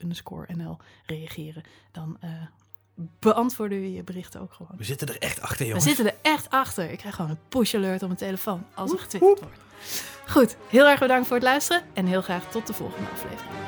NL 0.46 0.76
reageren. 1.06 1.62
Dan 1.92 2.18
beantwoorden 3.18 3.80
we 3.80 3.92
je 3.92 4.02
berichten 4.02 4.40
ook 4.40 4.52
gewoon. 4.52 4.72
We 4.76 4.84
zitten 4.84 5.08
er 5.08 5.18
echt 5.18 5.40
achter, 5.40 5.66
jongens. 5.66 5.84
We 5.84 5.94
zitten 5.94 6.14
er 6.14 6.18
echt 6.22 6.50
achter. 6.50 6.90
Ik 6.90 6.98
krijg 6.98 7.14
gewoon 7.14 7.30
een 7.30 7.38
push 7.48 7.74
alert 7.74 8.02
op 8.02 8.08
mijn 8.08 8.20
telefoon 8.20 8.64
als 8.74 8.92
er 8.92 8.98
getwitterd 8.98 9.40
wordt. 9.40 9.67
Goed, 10.28 10.56
heel 10.68 10.86
erg 10.86 11.00
bedankt 11.00 11.26
voor 11.26 11.36
het 11.36 11.44
luisteren 11.44 11.82
en 11.94 12.06
heel 12.06 12.22
graag 12.22 12.50
tot 12.50 12.66
de 12.66 12.72
volgende 12.72 13.08
aflevering. 13.10 13.67